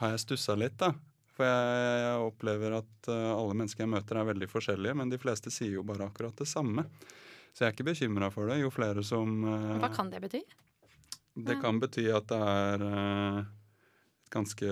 har 0.00 0.14
jeg 0.14 0.24
stussa 0.24 0.56
litt, 0.56 0.78
da. 0.80 0.94
For 1.36 1.44
jeg, 1.44 2.00
jeg 2.06 2.24
opplever 2.30 2.78
at 2.78 3.12
uh, 3.12 3.34
alle 3.34 3.58
mennesker 3.58 3.84
jeg 3.84 3.94
møter 3.98 4.22
er 4.22 4.30
veldig 4.30 4.48
forskjellige, 4.54 4.96
men 5.02 5.12
de 5.12 5.20
fleste 5.20 5.52
sier 5.52 5.76
jo 5.76 5.86
bare 5.86 6.08
akkurat 6.08 6.38
det 6.40 6.48
samme. 6.48 6.86
Så 7.56 7.64
jeg 7.64 7.70
er 7.70 7.72
ikke 7.72 7.88
bekymra 7.88 8.28
for 8.28 8.50
det. 8.50 8.58
Jo 8.60 8.68
flere 8.68 9.00
som 9.06 9.38
uh, 9.46 9.76
Hva 9.80 9.88
kan 9.94 10.12
det 10.12 10.20
bety? 10.26 10.42
det 11.36 11.58
kan 11.60 11.78
bety 11.80 12.06
at 12.16 12.28
det 12.28 12.36
er 12.40 12.82
uh, 12.84 13.38
et 13.40 14.30
ganske 14.32 14.68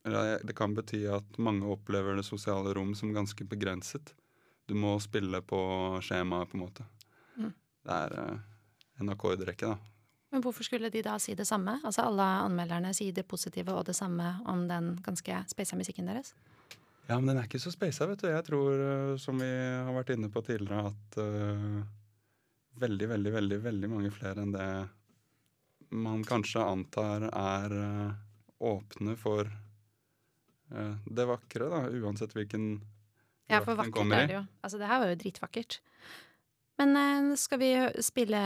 eller 0.00 0.40
Det 0.44 0.56
kan 0.56 0.72
bety 0.72 1.02
at 1.12 1.36
mange 1.38 1.68
opplever 1.68 2.16
det 2.16 2.24
sosiale 2.24 2.72
rom 2.72 2.94
som 2.96 3.12
ganske 3.12 3.44
begrenset. 3.44 4.14
Du 4.64 4.72
må 4.74 4.94
spille 5.00 5.42
på 5.44 5.60
skjemaet, 6.00 6.48
på 6.48 6.56
en 6.56 6.62
måte. 6.62 6.86
Mm. 7.36 7.52
Det 7.84 7.98
er 7.98 8.14
uh, 8.16 8.38
en 9.00 9.12
akkordrekke, 9.12 9.68
da. 9.68 9.76
Men 10.32 10.40
hvorfor 10.40 10.64
skulle 10.64 10.88
de 10.88 11.02
da 11.02 11.18
si 11.20 11.34
det 11.34 11.44
samme? 11.44 11.76
Altså 11.84 12.06
alle 12.06 12.24
anmelderne 12.46 12.94
sier 12.96 13.12
det 13.12 13.26
positive 13.28 13.74
og 13.74 13.84
det 13.90 13.96
samme 13.98 14.38
om 14.48 14.64
den 14.70 14.94
ganske 15.04 15.42
speisa 15.50 15.76
musikken 15.76 16.08
deres? 16.08 16.32
Ja, 17.10 17.16
men 17.18 17.32
den 17.32 17.40
er 17.40 17.48
ikke 17.48 17.58
så 17.58 17.72
speisa, 17.74 18.06
vet 18.06 18.22
du. 18.22 18.28
Jeg 18.30 18.46
tror, 18.46 18.76
eh, 18.78 19.16
som 19.18 19.40
vi 19.42 19.48
har 19.50 19.90
vært 19.96 20.12
inne 20.14 20.30
på 20.30 20.44
tidligere, 20.46 20.92
at 20.92 21.18
uh, 21.18 21.80
veldig, 22.78 23.08
veldig, 23.10 23.32
veldig, 23.34 23.58
veldig 23.64 23.90
mange 23.90 24.12
flere 24.14 24.44
enn 24.44 24.54
det 24.54 24.70
man 25.90 26.22
kanskje 26.22 26.62
antar 26.62 27.26
er 27.26 27.74
uh, 27.74 28.14
åpne 28.62 29.16
for 29.18 29.50
uh, 29.50 30.94
det 31.02 31.26
vakre, 31.26 31.66
da, 31.72 31.82
uansett 31.98 32.36
hvilken 32.38 32.76
Ja, 33.50 33.58
for 33.58 33.74
vakkert 33.74 34.14
er 34.14 34.30
det 34.30 34.38
jo. 34.38 34.46
Altså 34.62 34.78
det 34.78 34.94
her 34.94 35.02
var 35.02 35.10
jo 35.10 35.20
dritvakkert. 35.24 35.80
Men 36.78 37.34
skal 37.36 37.58
vi 37.60 37.74
spille 38.00 38.38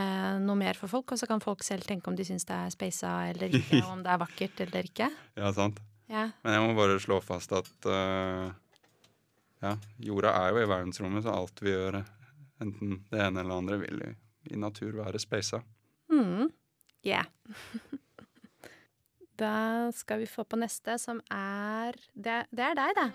noe 0.43 0.57
mer 0.59 0.81
for 0.81 0.91
folk, 0.91 1.13
og 1.13 1.21
så 1.21 1.29
kan 1.31 1.45
folk 1.45 1.61
selv 1.63 1.85
tenke 1.87 2.09
om 2.09 2.17
de 2.17 2.25
syns 2.27 2.49
det 2.49 2.57
er 2.57 2.73
speisa 2.73 3.19
eller 3.29 3.53
ikke, 3.61 3.85
og 3.85 3.93
om 3.99 4.07
det 4.07 4.11
er 4.11 4.25
vakkert 4.25 4.65
eller 4.65 4.89
ikke? 4.89 5.13
Ja, 5.37 5.53
sant. 5.53 5.85
Ja. 6.11 6.29
Men 6.45 6.57
jeg 6.57 6.65
må 6.65 6.75
bare 6.77 7.01
slå 7.01 7.21
fast 7.25 7.53
at 7.57 7.89
uh, 7.89 8.51
ja, 9.65 9.73
jorda 10.05 10.35
er 10.43 10.53
jo 10.53 10.65
i 10.65 10.69
verdensrommet, 10.69 11.25
så 11.25 11.33
alt 11.33 11.63
vi 11.65 11.73
gjør, 11.73 12.03
enten 12.63 12.99
det 13.11 13.23
ene 13.23 13.41
eller 13.41 13.53
det 13.55 13.61
andre, 13.63 13.81
vil 13.85 14.03
i, 14.05 14.11
i 14.53 14.61
natur 14.61 14.99
være 15.01 15.23
speisa. 15.23 15.63
Mm. 16.13 16.51
Yeah. 17.05 17.27
da 19.43 19.55
skal 19.97 20.23
vi 20.23 20.29
få 20.31 20.45
på 20.45 20.61
neste, 20.61 20.99
som 21.01 21.21
er 21.33 21.97
Det, 22.15 22.45
det 22.53 22.65
er 22.71 22.79
deg, 22.81 22.91
det. 23.01 23.09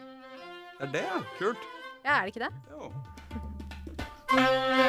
Det 0.79 0.87
er 0.87 0.93
det, 0.97 1.05
ja. 1.05 1.21
Kult. 1.37 1.63
Ja, 2.03 2.11
er 2.19 2.21
det 2.25 2.31
ikke 2.33 2.45
det? 2.47 2.53
Jo. 2.73 2.81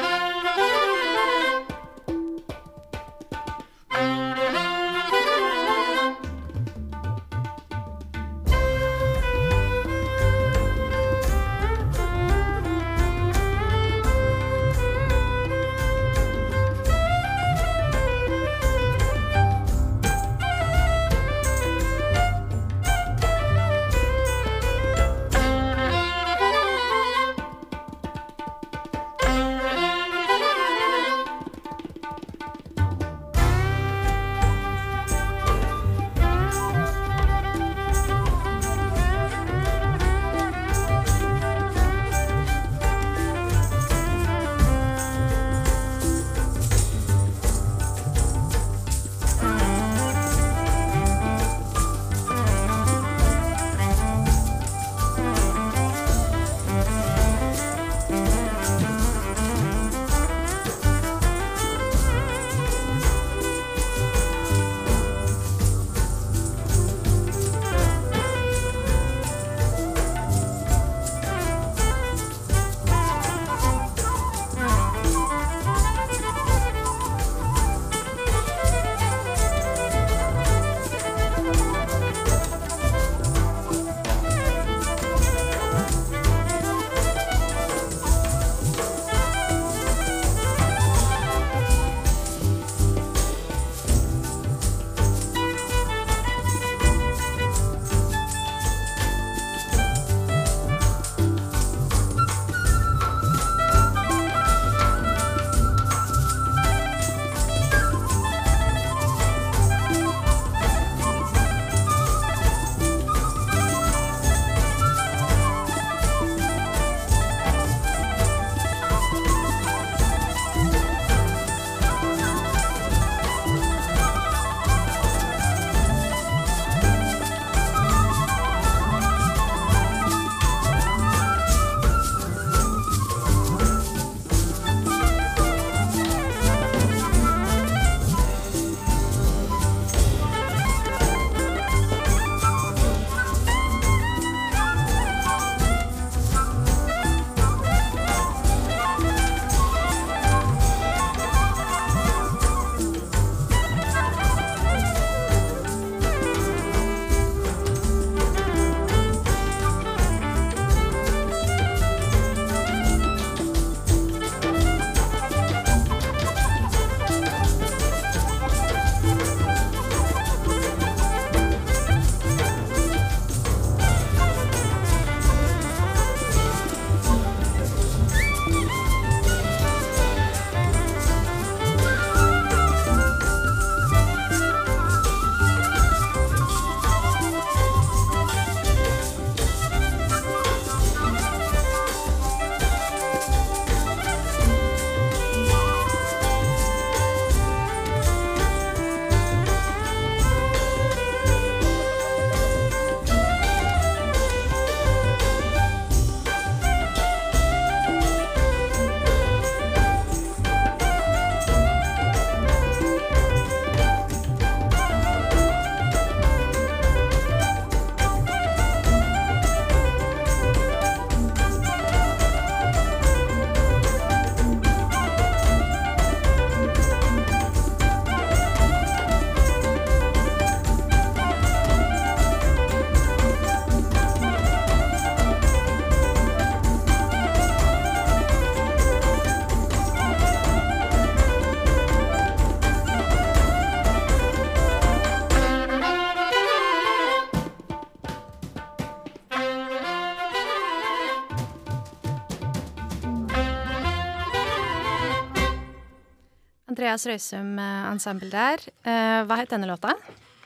Andreas 256.91 257.07
Røysum 257.07 257.55
eh, 257.55 257.83
ensemble 257.87 258.27
der. 258.27 258.59
Uh, 258.83 259.23
hva 259.23 259.37
het 259.39 259.51
denne 259.53 259.69
låta? 259.69 259.95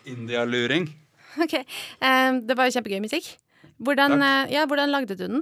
Indialuring. 0.06 0.92
Ok. 1.36 1.52
Uh, 2.00 2.38
det 2.48 2.56
var 2.56 2.70
jo 2.70 2.78
kjempegøy 2.78 3.02
musikk. 3.04 3.26
Hvordan, 3.84 4.22
ja, 4.48 4.62
hvordan 4.70 4.88
lagde 4.94 5.18
du 5.18 5.26
den? 5.26 5.42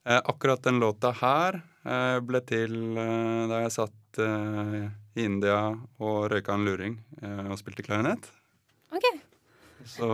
akkurat 0.00 0.62
den 0.64 0.78
låta 0.80 1.10
her 1.12 1.58
ble 2.24 2.40
til 2.48 2.72
da 2.96 3.58
jeg 3.66 3.72
satt 3.74 4.20
i 4.22 5.20
India 5.26 5.58
og 6.00 6.30
røyka 6.32 6.54
en 6.56 6.64
luring 6.64 6.94
og 7.20 7.58
spilte 7.60 7.84
klarinett. 7.84 8.30
Okay. 8.88 9.20
Så 9.84 10.08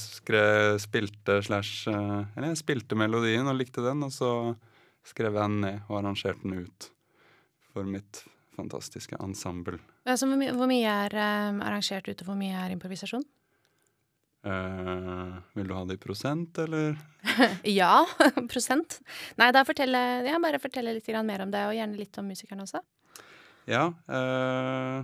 skrev, 0.00 0.78
spilte 0.80 1.36
slash 1.44 1.92
Eller 1.92 2.54
jeg 2.54 2.62
spilte 2.62 2.96
melodien 2.96 3.44
og 3.44 3.60
likte 3.60 3.84
den, 3.84 4.00
og 4.08 4.16
så 4.16 4.30
skrev 5.04 5.36
jeg 5.36 5.42
den 5.42 5.60
ned 5.66 5.84
og 5.90 6.00
arrangerte 6.00 6.40
den 6.46 6.64
ut 6.64 6.88
for 7.74 7.84
mitt 7.84 8.24
fantastiske 8.56 9.18
ensemble. 9.22 9.78
Altså, 10.08 10.28
hvor, 10.28 10.40
my 10.40 10.50
hvor, 10.56 10.70
mye 10.70 10.98
er 11.06 11.16
um, 11.50 11.62
arrangert 11.64 12.08
ut, 12.08 12.22
og 12.22 12.30
hvor 12.30 12.38
mye 12.40 12.56
er 12.64 12.74
improvisasjon? 12.74 13.24
Uh, 14.46 15.38
vil 15.58 15.66
du 15.66 15.74
ha 15.74 15.82
det 15.88 15.96
i 15.96 16.02
prosent, 16.02 16.58
eller? 16.62 16.94
ja, 17.80 18.04
prosent. 18.52 19.00
Nei, 19.40 19.50
da 19.54 19.64
fortelle, 19.66 20.02
ja, 20.28 20.38
bare 20.42 20.62
fortelle 20.62 20.94
litt 20.94 21.08
mer 21.26 21.42
om 21.42 21.50
det, 21.50 21.64
og 21.66 21.74
gjerne 21.74 21.98
litt 21.98 22.18
om 22.22 22.30
musikerne 22.30 22.62
også. 22.62 22.82
Ja. 23.66 23.88
Uh, 24.06 25.02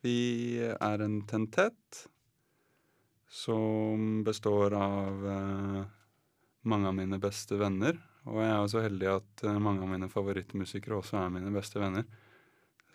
vi 0.00 0.56
er 0.72 1.04
en 1.04 1.20
tentett 1.28 2.06
som 3.28 4.22
består 4.24 4.72
av 4.78 5.26
uh, 5.26 5.82
mange 6.64 6.88
av 6.88 6.96
mine 6.96 7.20
beste 7.20 7.58
venner. 7.60 7.98
Og 8.26 8.40
jeg 8.40 8.52
er 8.54 8.62
jo 8.62 8.70
så 8.72 8.86
heldig 8.86 9.10
at 9.12 9.44
mange 9.62 9.84
av 9.84 9.90
mine 9.90 10.08
favorittmusikere 10.10 10.96
også 10.96 11.20
er 11.20 11.34
mine 11.34 11.52
beste 11.54 11.78
venner. 11.78 12.08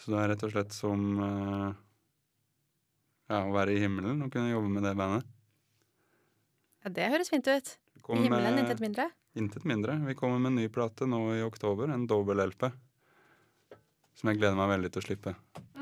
Så 0.01 0.13
det 0.13 0.17
er 0.17 0.31
rett 0.33 0.43
og 0.47 0.53
slett 0.53 0.73
som 0.73 1.01
uh, 1.21 1.69
ja, 3.29 3.43
å 3.45 3.53
være 3.53 3.75
i 3.75 3.81
himmelen 3.83 4.23
og 4.25 4.31
kunne 4.33 4.49
jobbe 4.49 4.71
med 4.73 4.85
det 4.87 4.95
bandet. 4.97 5.27
Ja, 6.81 6.89
Det 6.89 7.09
høres 7.13 7.29
fint 7.29 7.47
ut. 7.47 7.75
I 8.01 8.17
himmelen, 8.17 8.55
med, 8.57 8.63
intet 8.63 8.81
mindre? 8.81 9.05
Intet 9.37 9.65
mindre. 9.69 9.99
Vi 10.07 10.17
kommer 10.17 10.41
med 10.41 10.51
en 10.51 10.57
ny 10.63 10.71
plate 10.73 11.05
nå 11.07 11.19
i 11.37 11.43
oktober, 11.45 11.93
en 11.93 12.07
dobbel-LP. 12.09 12.65
Som 14.17 14.31
jeg 14.31 14.41
gleder 14.41 14.57
meg 14.57 14.73
veldig 14.73 14.89
til 14.91 15.03
å 15.03 15.05
slippe. 15.05 15.35
Mm. 15.77 15.80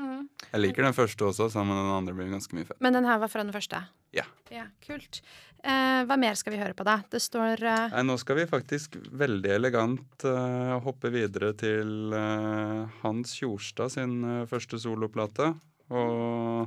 Jeg 0.50 0.60
liker 0.64 0.82
den 0.82 0.96
første 0.96 1.28
også, 1.28 1.46
sammen 1.52 1.76
med 1.76 1.84
den 1.84 1.94
andre 1.94 2.14
blir 2.16 2.32
ganske 2.32 2.56
mye 2.56 2.66
fett. 2.66 2.80
Men 2.82 2.96
den 2.96 3.06
her 3.06 3.20
var 3.22 3.30
fra 3.30 3.44
den 3.44 3.54
første? 3.54 3.84
Ja. 4.16 4.24
ja 4.50 4.64
kult. 4.82 5.20
Eh, 5.62 6.00
hva 6.08 6.16
mer 6.18 6.34
skal 6.38 6.54
vi 6.54 6.60
høre 6.60 6.74
på, 6.74 6.86
da? 6.88 6.96
Det 7.12 7.20
står 7.22 7.62
uh... 7.62 7.92
Nei, 7.92 8.02
Nå 8.08 8.16
skal 8.18 8.40
vi 8.40 8.46
faktisk 8.50 8.96
veldig 9.20 9.52
elegant 9.54 10.26
uh, 10.26 10.80
hoppe 10.82 11.12
videre 11.14 11.52
til 11.60 12.10
uh, 12.16 12.90
Hans 13.04 13.36
Tjorstad 13.38 13.94
sin 13.94 14.46
første 14.50 14.80
soloplate. 14.82 15.52
Og 15.94 16.66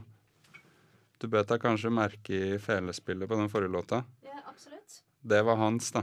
du 1.19 1.27
bet 1.31 1.47
deg 1.51 1.61
kanskje 1.63 1.91
merke 1.93 2.35
i 2.35 2.59
felespillet 2.59 3.29
på 3.29 3.37
den 3.39 3.51
forrige 3.51 3.71
låta. 3.71 4.03
Ja, 4.27 4.39
absolutt. 4.47 5.03
Det 5.23 5.41
var 5.47 5.55
hans, 5.59 5.91
da. 5.95 6.01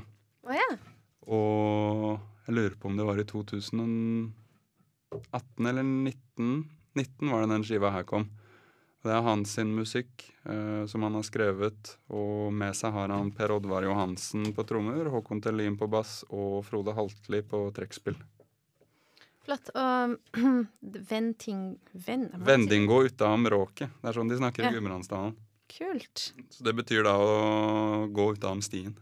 Oh, 0.48 0.54
ja. 0.56 0.68
Og 1.28 2.20
jeg 2.46 2.56
lurer 2.56 2.76
på 2.80 2.88
om 2.88 2.96
det 2.96 3.04
var 3.06 3.20
i 3.20 3.26
2018 3.28 4.32
eller 5.70 5.84
19. 5.84 6.79
19 6.98 7.30
var 7.30 7.44
det 7.44 7.52
den 7.54 7.66
skiva 7.66 7.92
her 7.94 8.06
kom. 8.08 8.28
Det 9.00 9.12
er 9.14 9.22
hans 9.24 9.54
sin 9.56 9.70
musikk 9.72 10.26
eh, 10.44 10.84
som 10.90 11.06
han 11.06 11.14
har 11.16 11.24
skrevet, 11.24 11.94
og 12.12 12.50
med 12.52 12.76
seg 12.76 12.92
har 12.92 13.12
han 13.14 13.30
Per 13.32 13.54
Oddvar 13.54 13.86
Johansen 13.86 14.50
på 14.56 14.64
trommer, 14.68 15.08
Håkon 15.08 15.40
Tellin 15.40 15.78
på 15.80 15.88
bass 15.88 16.20
og 16.28 16.60
Frode 16.68 16.92
Haltli 16.96 17.40
på 17.48 17.62
trekkspill. 17.76 18.18
Flott. 19.46 19.72
Og 19.72 20.16
venting... 21.10 21.78
Ven, 21.92 22.28
Vendingo 22.44 23.00
utam 23.06 23.48
råket. 23.48 23.96
Det 24.02 24.10
er 24.10 24.18
sånn 24.20 24.28
de 24.28 24.36
snakker 24.42 24.66
ja. 24.66 24.72
i 24.72 24.76
Gudbrandsdalen. 24.76 25.38
Kult. 25.70 26.32
Så 26.50 26.66
det 26.66 26.74
betyr 26.76 27.06
da 27.06 27.14
å 27.16 28.06
gå 28.12 28.32
utam 28.36 28.60
stien. 28.64 28.92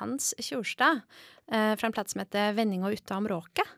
Hans 0.00 0.32
Tjorstad 0.40 1.02
eh, 1.52 1.74
fra 1.76 1.88
en 1.88 1.94
plate 1.94 2.12
som 2.12 2.24
heter 2.24 2.54
'Vending 2.56 2.84
og 2.84 2.96
utom 2.98 3.28
råket'. 3.30 3.76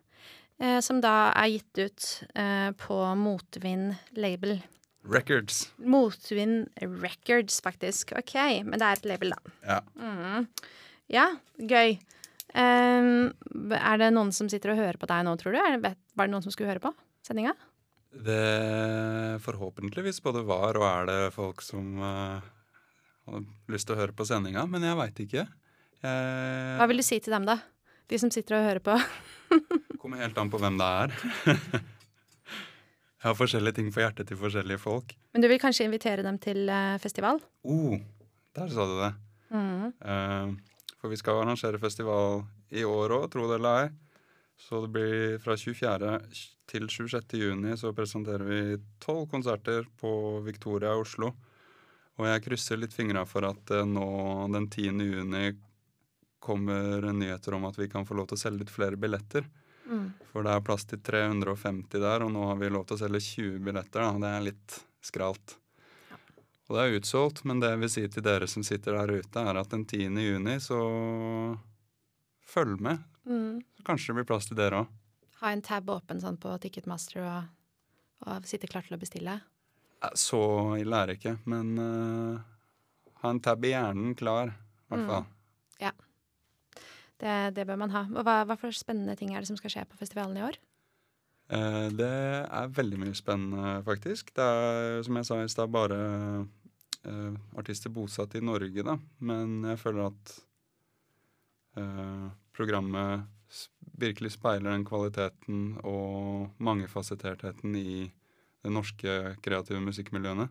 Eh, 0.62 0.78
som 0.80 1.00
da 1.02 1.32
er 1.34 1.56
gitt 1.56 1.80
ut 1.82 2.08
eh, 2.38 2.70
på 2.78 2.98
Motvind 3.18 3.96
label. 4.14 4.60
Records. 5.02 5.72
Motvind 5.82 6.68
Records, 6.78 7.58
faktisk. 7.64 8.14
OK, 8.18 8.36
men 8.62 8.78
det 8.78 8.86
er 8.86 9.00
et 9.00 9.08
label, 9.10 9.34
da. 9.34 9.54
Ja. 9.66 9.80
Mm. 9.98 10.46
Ja, 11.10 11.26
gøy. 11.58 11.98
Um, 12.52 13.32
er 13.72 13.98
det 13.98 14.12
noen 14.12 14.30
som 14.36 14.48
sitter 14.52 14.74
og 14.74 14.78
hører 14.78 14.98
på 15.00 15.08
deg 15.10 15.24
nå, 15.26 15.34
tror 15.40 15.56
du? 15.56 15.58
Er 15.58 15.80
det, 15.80 15.94
var 16.14 16.28
det 16.28 16.34
noen 16.34 16.44
som 16.44 16.54
skulle 16.54 16.70
høre 16.70 16.84
på 16.84 16.92
sendinga? 17.26 17.56
Det 18.12 19.40
forhåpentligvis 19.42 20.20
både 20.22 20.44
var 20.44 20.76
og 20.76 20.84
er 20.84 21.08
det 21.08 21.20
folk 21.34 21.64
som 21.64 21.96
uh, 21.96 22.44
har 23.24 23.44
lyst 23.72 23.88
til 23.88 23.96
å 23.96 24.02
høre 24.02 24.14
på 24.14 24.26
sendinga, 24.28 24.66
men 24.68 24.84
jeg 24.84 25.00
veit 25.00 25.24
ikke. 25.24 25.46
Jeg 26.02 26.78
Hva 26.80 26.88
vil 26.90 26.98
du 26.98 27.06
si 27.06 27.20
til 27.22 27.34
dem, 27.34 27.46
da? 27.46 27.60
De 28.10 28.18
som 28.18 28.30
sitter 28.34 28.58
og 28.58 28.66
hører 28.66 28.82
på? 28.84 28.96
kommer 30.02 30.18
helt 30.18 30.38
an 30.38 30.50
på 30.50 30.58
hvem 30.58 30.78
det 30.80 30.86
er. 31.04 31.12
jeg 33.22 33.26
har 33.28 33.38
forskjellige 33.38 33.78
ting 33.78 33.90
på 33.94 34.02
hjertet 34.02 34.28
til 34.28 34.40
forskjellige 34.40 34.82
folk. 34.82 35.14
Men 35.32 35.44
du 35.44 35.48
vil 35.50 35.60
kanskje 35.62 35.86
invitere 35.86 36.24
dem 36.26 36.40
til 36.42 36.66
uh, 36.66 36.98
festival? 37.02 37.38
Oh, 37.62 37.94
der 38.56 38.72
sa 38.72 38.86
du 38.88 38.96
det. 38.98 39.12
Mm. 39.54 39.92
Uh, 40.02 40.90
for 40.98 41.12
vi 41.12 41.20
skal 41.20 41.42
arrangere 41.42 41.80
festival 41.82 42.42
i 42.74 42.82
år 42.88 43.14
òg, 43.20 43.28
tro 43.30 43.46
det 43.50 43.60
eller 43.60 43.84
ei. 43.84 43.92
Så 44.62 44.82
det 44.84 44.92
blir 44.94 45.38
fra 45.42 45.56
24. 45.58 46.18
til 46.70 46.84
26. 46.90 47.38
juni 47.38 47.72
så 47.78 47.90
presenterer 47.94 48.44
vi 48.46 48.60
tolv 49.02 49.26
konserter 49.30 49.86
på 49.98 50.12
Victoria 50.46 50.92
i 50.94 51.02
Oslo. 51.02 51.32
Og 52.20 52.28
jeg 52.28 52.44
krysser 52.44 52.78
litt 52.78 52.94
fingra 52.94 53.24
for 53.26 53.46
at 53.46 53.70
uh, 53.70 53.86
nå 53.86 54.08
den 54.50 54.66
10. 54.66 54.98
juni 55.14 55.46
kommer 56.42 57.04
nyheter 57.14 57.54
om 57.54 57.64
at 57.68 57.78
vi 57.78 57.86
kan 57.92 58.06
få 58.08 58.16
lov 58.18 58.26
til 58.30 58.38
å 58.38 58.42
selge 58.42 58.64
litt 58.64 58.72
flere 58.74 58.98
billetter. 58.98 59.46
Mm. 59.86 60.08
For 60.32 60.42
det 60.46 60.52
er 60.56 60.64
plass 60.66 60.84
til 60.88 60.98
350 61.04 62.00
der, 62.02 62.24
og 62.26 62.32
nå 62.34 62.46
har 62.48 62.56
vi 62.60 62.70
lov 62.72 62.86
til 62.88 62.96
å 62.98 63.02
selge 63.02 63.20
20 63.22 63.60
billetter. 63.66 64.02
Da. 64.02 64.12
Det 64.22 64.30
er 64.36 64.46
litt 64.48 64.76
skralt. 65.04 65.56
Ja. 66.10 66.18
Og 66.68 66.76
det 66.76 66.82
er 66.86 66.96
utsolgt, 66.98 67.42
men 67.48 67.60
det 67.62 67.70
jeg 67.74 67.82
vil 67.82 67.92
si 67.94 68.04
til 68.14 68.24
dere 68.26 68.48
som 68.50 68.64
sitter 68.66 68.96
der 68.98 69.14
ute, 69.22 69.42
er 69.52 69.60
at 69.60 69.70
den 69.74 69.84
10. 69.86 70.18
juni, 70.22 70.56
så 70.62 70.78
følg 72.52 72.80
med. 72.82 73.02
Mm. 73.26 73.62
Så 73.76 73.86
kanskje 73.86 74.12
det 74.12 74.20
blir 74.20 74.28
plass 74.32 74.48
til 74.50 74.58
dere 74.58 74.82
òg. 74.84 74.98
Ha 75.42 75.50
en 75.54 75.62
tab 75.66 75.90
åpen 75.90 76.20
sånn 76.22 76.36
på 76.42 76.52
Ticketmaster 76.62 77.22
og, 77.26 77.50
og 78.26 78.46
sitte 78.46 78.68
klar 78.70 78.84
til 78.86 78.94
å 78.96 79.00
bestille? 79.02 79.40
Så 80.18 80.38
ille 80.82 80.98
er 80.98 81.10
det 81.12 81.16
ikke, 81.20 81.36
men 81.50 81.72
uh, 81.78 82.38
ha 83.22 83.30
en 83.30 83.40
tab 83.42 83.62
i 83.66 83.70
hjernen 83.74 84.14
klar, 84.18 84.50
i 84.54 84.88
hvert 84.90 85.02
Mm. 85.02 85.08
fall. 85.10 85.26
Ja. 85.82 85.90
Det, 87.22 87.38
det 87.54 87.66
bør 87.68 87.78
man 87.84 87.92
ha. 87.94 88.02
Hva, 88.10 88.42
hva 88.48 88.58
for 88.58 88.74
spennende 88.74 89.14
ting 89.18 89.32
er 89.32 89.42
det 89.42 89.50
som 89.50 89.58
skal 89.60 89.70
skje 89.70 89.86
på 89.88 89.98
festivalen 90.00 90.40
i 90.40 90.46
år? 90.46 90.58
Eh, 91.52 91.88
det 91.92 92.08
er 92.08 92.72
veldig 92.78 92.98
mye 93.02 93.16
spennende, 93.16 93.76
faktisk. 93.86 94.32
Det 94.34 94.44
er, 94.44 95.02
som 95.06 95.18
jeg 95.18 95.28
sa 95.28 95.38
i 95.42 95.50
stad, 95.52 95.72
bare 95.74 96.00
eh, 97.04 97.34
artister 97.60 97.92
bosatt 97.92 98.34
i 98.38 98.44
Norge, 98.44 98.86
da. 98.86 98.96
Men 99.20 99.60
jeg 99.70 99.80
føler 99.82 100.08
at 100.08 100.34
eh, 101.78 102.26
programmet 102.56 103.28
virkelig 104.00 104.32
speiler 104.38 104.72
den 104.72 104.86
kvaliteten 104.88 105.76
og 105.84 106.56
mangefasettertheten 106.58 107.76
i 107.76 108.08
det 108.62 108.72
norske 108.72 109.36
kreative 109.44 109.82
musikkmiljøene. 109.84 110.48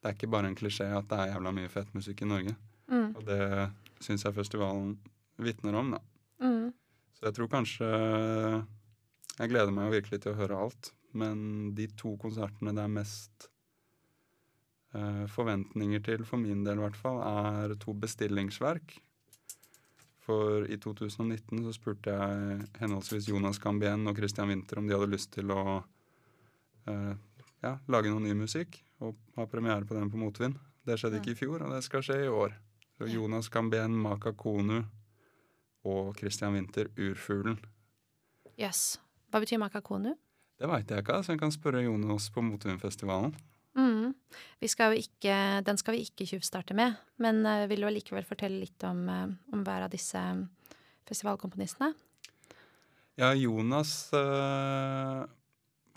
Det 0.00 0.08
er 0.08 0.16
ikke 0.16 0.30
bare 0.32 0.48
en 0.48 0.58
klisjé 0.58 0.88
at 0.96 1.06
det 1.10 1.18
er 1.18 1.34
jævla 1.34 1.52
mye 1.54 1.70
fett 1.70 1.92
musikk 1.94 2.24
i 2.24 2.30
Norge. 2.30 2.54
Mm. 2.90 3.10
Og 3.18 3.26
det 3.28 3.42
syns 4.02 4.24
jeg 4.24 4.34
festivalen 4.34 4.96
vitner 5.36 5.76
om, 5.78 5.94
da. 5.96 6.00
Mm. 6.42 6.72
Så 7.16 7.28
jeg 7.28 7.36
tror 7.36 7.48
kanskje 7.52 7.88
Jeg 9.38 9.50
gleder 9.52 9.70
meg 9.70 9.86
jo 9.86 9.94
virkelig 9.94 10.18
til 10.22 10.34
å 10.34 10.38
høre 10.40 10.58
alt. 10.58 10.90
Men 11.16 11.72
de 11.76 11.86
to 11.96 12.16
konsertene 12.20 12.72
det 12.76 12.82
er 12.84 12.92
mest 12.92 13.46
uh, 14.96 15.24
forventninger 15.30 16.02
til, 16.04 16.26
for 16.28 16.40
min 16.40 16.64
del 16.66 16.80
i 16.80 16.84
hvert 16.84 16.98
fall, 16.98 17.20
er 17.20 17.74
to 17.80 17.94
bestillingsverk. 17.96 18.96
For 20.22 20.66
i 20.70 20.78
2019 20.78 21.64
så 21.64 21.74
spurte 21.74 22.14
jeg 22.14 22.68
henholdsvis 22.80 23.28
Jonas 23.32 23.58
Gambien 23.62 24.06
og 24.06 24.16
Christian 24.20 24.52
Winther 24.52 24.78
om 24.78 24.88
de 24.88 24.94
hadde 24.94 25.10
lyst 25.10 25.32
til 25.34 25.50
å 25.52 25.64
uh, 25.82 27.12
ja, 27.64 27.76
lage 27.90 28.12
noe 28.12 28.22
ny 28.22 28.36
musikk 28.38 28.78
og 29.02 29.18
ha 29.36 29.48
premiere 29.50 29.86
på 29.88 29.96
den 29.98 30.12
på 30.12 30.20
Motvind. 30.20 30.60
Det 30.86 30.98
skjedde 30.98 31.20
ikke 31.20 31.34
i 31.34 31.38
fjor, 31.38 31.64
og 31.64 31.74
det 31.74 31.82
skal 31.86 32.04
skje 32.06 32.22
i 32.24 32.30
år. 32.30 32.54
Så 32.96 33.08
Jonas 33.10 33.48
Gambien, 33.52 33.94
Maka 33.98 34.32
Konu 34.38 34.82
og 35.88 36.16
Christian 36.18 36.54
Winther, 36.56 36.90
Urfuglen. 36.98 37.58
Jøss. 38.60 39.00
Hva 39.32 39.40
betyr 39.42 39.60
makakonu? 39.62 40.14
Det 40.60 40.68
veit 40.70 40.90
jeg 40.90 41.02
ikke, 41.02 41.22
så 41.24 41.34
jeg 41.34 41.40
kan 41.40 41.54
spørre 41.54 41.82
Jonas 41.82 42.28
på 42.30 42.44
Motvindfestivalen. 42.44 43.32
Mm. 43.74 44.12
Vi 44.60 44.68
skal 44.68 44.98
ikke, 45.00 45.34
den 45.64 45.80
skal 45.80 45.96
vi 45.96 46.04
ikke 46.04 46.26
tjuvstarte 46.28 46.76
med, 46.76 46.98
men 47.22 47.40
uh, 47.48 47.64
vil 47.70 47.82
du 47.82 47.88
allikevel 47.88 48.26
fortelle 48.28 48.60
litt 48.60 48.84
om, 48.84 49.06
eh, 49.08 49.30
om 49.56 49.62
hver 49.64 49.86
av 49.86 49.92
disse 49.92 50.20
eh, 50.20 50.74
festivalkomponistene? 51.08 51.92
Ja, 53.20 53.32
Jonas 53.36 54.12
eh, 54.16 55.22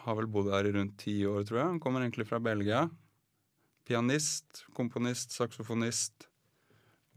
har 0.06 0.18
vel 0.20 0.32
bodd 0.32 0.52
her 0.54 0.68
i 0.68 0.74
rundt 0.76 0.98
ti 1.04 1.20
år, 1.28 1.44
tror 1.44 1.60
jeg. 1.62 1.72
Han 1.76 1.82
kommer 1.84 2.04
egentlig 2.04 2.28
fra 2.30 2.40
Belgia. 2.44 2.86
Pianist, 3.86 4.66
komponist, 4.76 5.36
saksofonist 5.36 6.26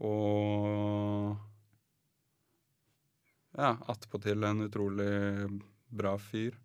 og 0.05 1.39
Ja, 3.59 3.75
attpåtil 3.91 4.43
en 4.47 4.63
utrolig 4.63 5.11
bra 5.91 6.13
fyr. 6.21 6.55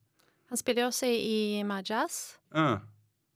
Han 0.52 0.60
spiller 0.60 0.84
jo 0.84 0.90
også 0.92 1.08
i, 1.10 1.62
Majaz, 1.66 2.38
Majas, 2.54 2.80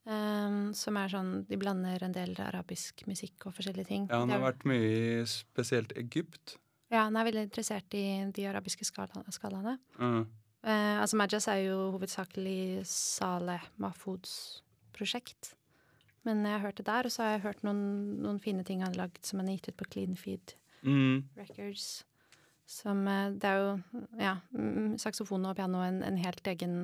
Uh, 0.09 0.13
um, 0.13 0.69
som 0.73 0.95
er 0.95 1.09
sånn 1.11 1.31
De 1.49 1.57
blander 1.59 2.05
en 2.05 2.13
del 2.15 2.31
arabisk 2.39 3.03
musikk 3.09 3.49
og 3.49 3.57
forskjellige 3.57 3.89
ting. 3.89 4.05
ja, 4.07 4.21
han 4.21 4.31
har 4.31 4.45
vært 4.45 4.63
mye 4.69 4.85
i 4.87 5.25
spesielt 5.27 5.91
Egypt. 5.99 6.55
ja, 6.89 7.03
han 7.03 7.17
er 7.19 7.27
veldig 7.27 7.43
interessert 7.49 7.93
i 7.93 8.05
de 8.31 8.47
arabiske 8.47 8.87
skala, 8.87 9.25
skalaene. 9.35 9.75
Uh, 9.99 10.95
altså 11.01 11.19
Majas 11.19 11.47
er 11.51 11.65
jo 11.67 11.91
hovedsakelig 11.97 12.85
Saleh 12.87 13.67
Mahfouds 13.77 14.63
prosjekt. 14.95 15.53
Men 16.23 16.43
jeg 16.43 16.55
har 16.55 16.65
hørt 16.65 16.77
det 16.77 16.87
der, 16.87 17.07
og 17.07 17.11
så 17.11 17.23
har 17.23 17.31
jeg 17.31 17.45
hørt 17.47 17.63
noen, 17.63 17.83
noen 18.23 18.39
fine 18.43 18.63
ting 18.67 18.83
han 18.83 18.93
har 18.93 19.05
lagd 19.07 19.23
som 19.25 19.39
han 19.39 19.47
har 19.47 19.59
gitt 19.59 19.71
ut 19.71 19.79
på 19.79 19.87
Clean 19.93 20.15
Feed 20.19 20.55
mm, 20.83 21.29
Records. 21.39 22.05
Som 22.69 23.07
eh, 23.09 23.31
Det 23.41 23.49
er 23.49 23.59
jo 23.63 23.69
ja, 24.21 24.35
mm, 24.53 24.97
saksofon 25.01 25.47
og 25.49 25.55
piano 25.57 25.81
en, 25.85 26.03
en 26.05 26.19
helt 26.21 26.45
egen 26.51 26.75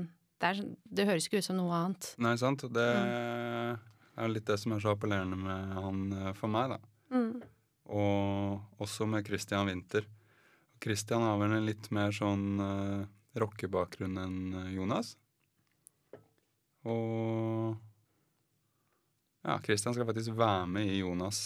det, 0.41 0.47
er, 0.49 0.57
sånn- 0.59 0.73
det 0.97 1.05
høres 1.07 1.27
ikke 1.29 1.39
ut 1.43 1.45
som 1.47 1.59
noe 1.59 1.73
annet. 1.77 2.07
nei, 2.19 2.33
sant. 2.41 2.65
Det 2.73 2.85
er 2.89 4.31
litt 4.31 4.47
det 4.49 4.57
som 4.59 4.73
er 4.75 4.81
så 4.83 4.91
appellerende 4.95 5.37
med 5.39 5.75
han 5.77 6.01
eh, 6.17 6.31
for 6.37 6.51
meg, 6.51 6.73
da. 6.75 6.79
Mm. 7.15 7.29
Og 7.95 8.81
også 8.81 9.05
med 9.07 9.27
Christian 9.29 9.69
Winther. 9.69 10.07
Christian 10.83 11.21
har 11.23 11.37
vel 11.39 11.53
en 11.55 11.65
litt 11.69 11.87
mer 11.95 12.11
sånn 12.13 12.59
uh, 12.59 13.05
rockebakgrunn 13.39 14.17
enn 14.19 14.39
Jonas. 14.73 15.13
Og 16.85 17.77
ja, 19.45 19.55
Christian 19.65 19.95
skal 19.95 20.07
faktisk 20.09 20.33
være 20.37 20.65
med 20.69 20.89
i 20.91 20.99
Jonas 20.99 21.39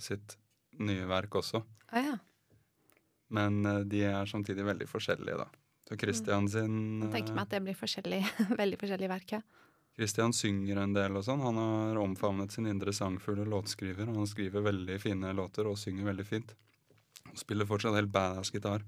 sitt 0.00 0.34
nye 0.80 1.04
verk 1.08 1.36
også. 1.40 1.60
Ah, 1.92 2.00
ja. 2.08 2.16
Men 3.34 3.66
eh, 3.66 3.82
de 3.90 4.04
er 4.08 4.30
samtidig 4.30 4.66
veldig 4.66 4.88
forskjellige, 4.90 5.36
da. 5.42 5.48
Så 5.84 5.98
Christian 6.00 6.48
sin 6.48 6.76
Jeg 7.02 7.12
tenker 7.12 7.34
eh, 7.34 7.36
meg 7.36 7.44
at 7.44 7.54
det 7.56 7.62
blir 7.66 7.76
forskjellig, 7.76 8.20
veldig 8.62 8.80
forskjellig 8.80 9.10
verk. 9.10 9.36
Christian 9.94 10.34
synger 10.34 10.80
en 10.82 10.94
del 10.96 11.18
og 11.18 11.26
sånn. 11.26 11.42
Han 11.44 11.58
har 11.60 12.00
omfavnet 12.02 12.54
sin 12.54 12.66
indre 12.66 12.94
sangfulle 12.96 13.46
låtskriver. 13.46 14.08
og 14.10 14.22
Han 14.22 14.30
skriver 14.30 14.64
veldig 14.64 14.98
fine 15.02 15.32
låter 15.36 15.68
og 15.70 15.78
synger 15.78 16.08
veldig 16.10 16.26
fint. 16.26 16.54
Han 17.28 17.38
spiller 17.38 17.68
fortsatt 17.68 17.94
helt 17.98 18.12
badass 18.14 18.50
gitar. 18.54 18.82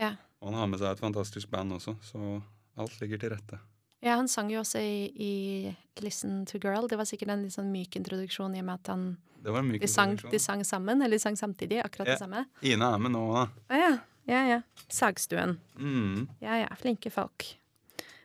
Ja. 0.00 0.14
Og 0.40 0.50
han 0.50 0.58
har 0.60 0.68
med 0.72 0.82
seg 0.82 0.92
et 0.92 1.02
fantastisk 1.02 1.50
band 1.52 1.76
også, 1.76 1.96
så 2.04 2.40
alt 2.80 3.00
ligger 3.00 3.20
til 3.20 3.32
rette. 3.34 3.60
Ja, 4.02 4.14
han 4.16 4.28
sang 4.28 4.50
jo 4.52 4.60
også 4.62 4.80
i, 4.80 5.10
i 5.14 6.02
Listen 6.02 6.44
to 6.48 6.58
Girl. 6.62 6.86
Det 6.88 6.96
var 6.98 7.04
sikkert 7.08 7.32
en 7.34 7.42
litt 7.44 7.52
sånn 7.56 7.70
myk 7.72 7.96
introduksjon 8.00 8.54
i 8.56 8.62
og 8.62 8.68
med 8.70 8.78
at 8.80 8.92
han, 8.94 9.04
Det 9.42 9.52
var 9.52 9.60
en 9.64 9.70
myk 9.72 9.80
de, 9.84 9.88
sang, 9.88 10.16
de 10.16 10.38
sang 10.40 10.64
sammen, 10.64 11.02
eller 11.02 11.16
de 11.18 11.22
sang 11.22 11.36
samtidig, 11.36 11.82
akkurat 11.84 12.08
Ja. 12.08 12.14
det 12.14 12.22
samme. 12.22 12.44
Ina 12.62 12.94
er 12.94 12.98
med 12.98 13.12
nå, 13.12 13.24
da. 13.34 13.46
Å 13.70 13.80
ja. 13.82 13.90
Ja, 14.30 14.40
ja. 14.46 14.60
Sagstuen. 14.88 15.58
Mm. 15.78 16.28
Ja, 16.40 16.56
ja. 16.60 16.68
Flinke 16.78 17.10
folk. 17.10 17.46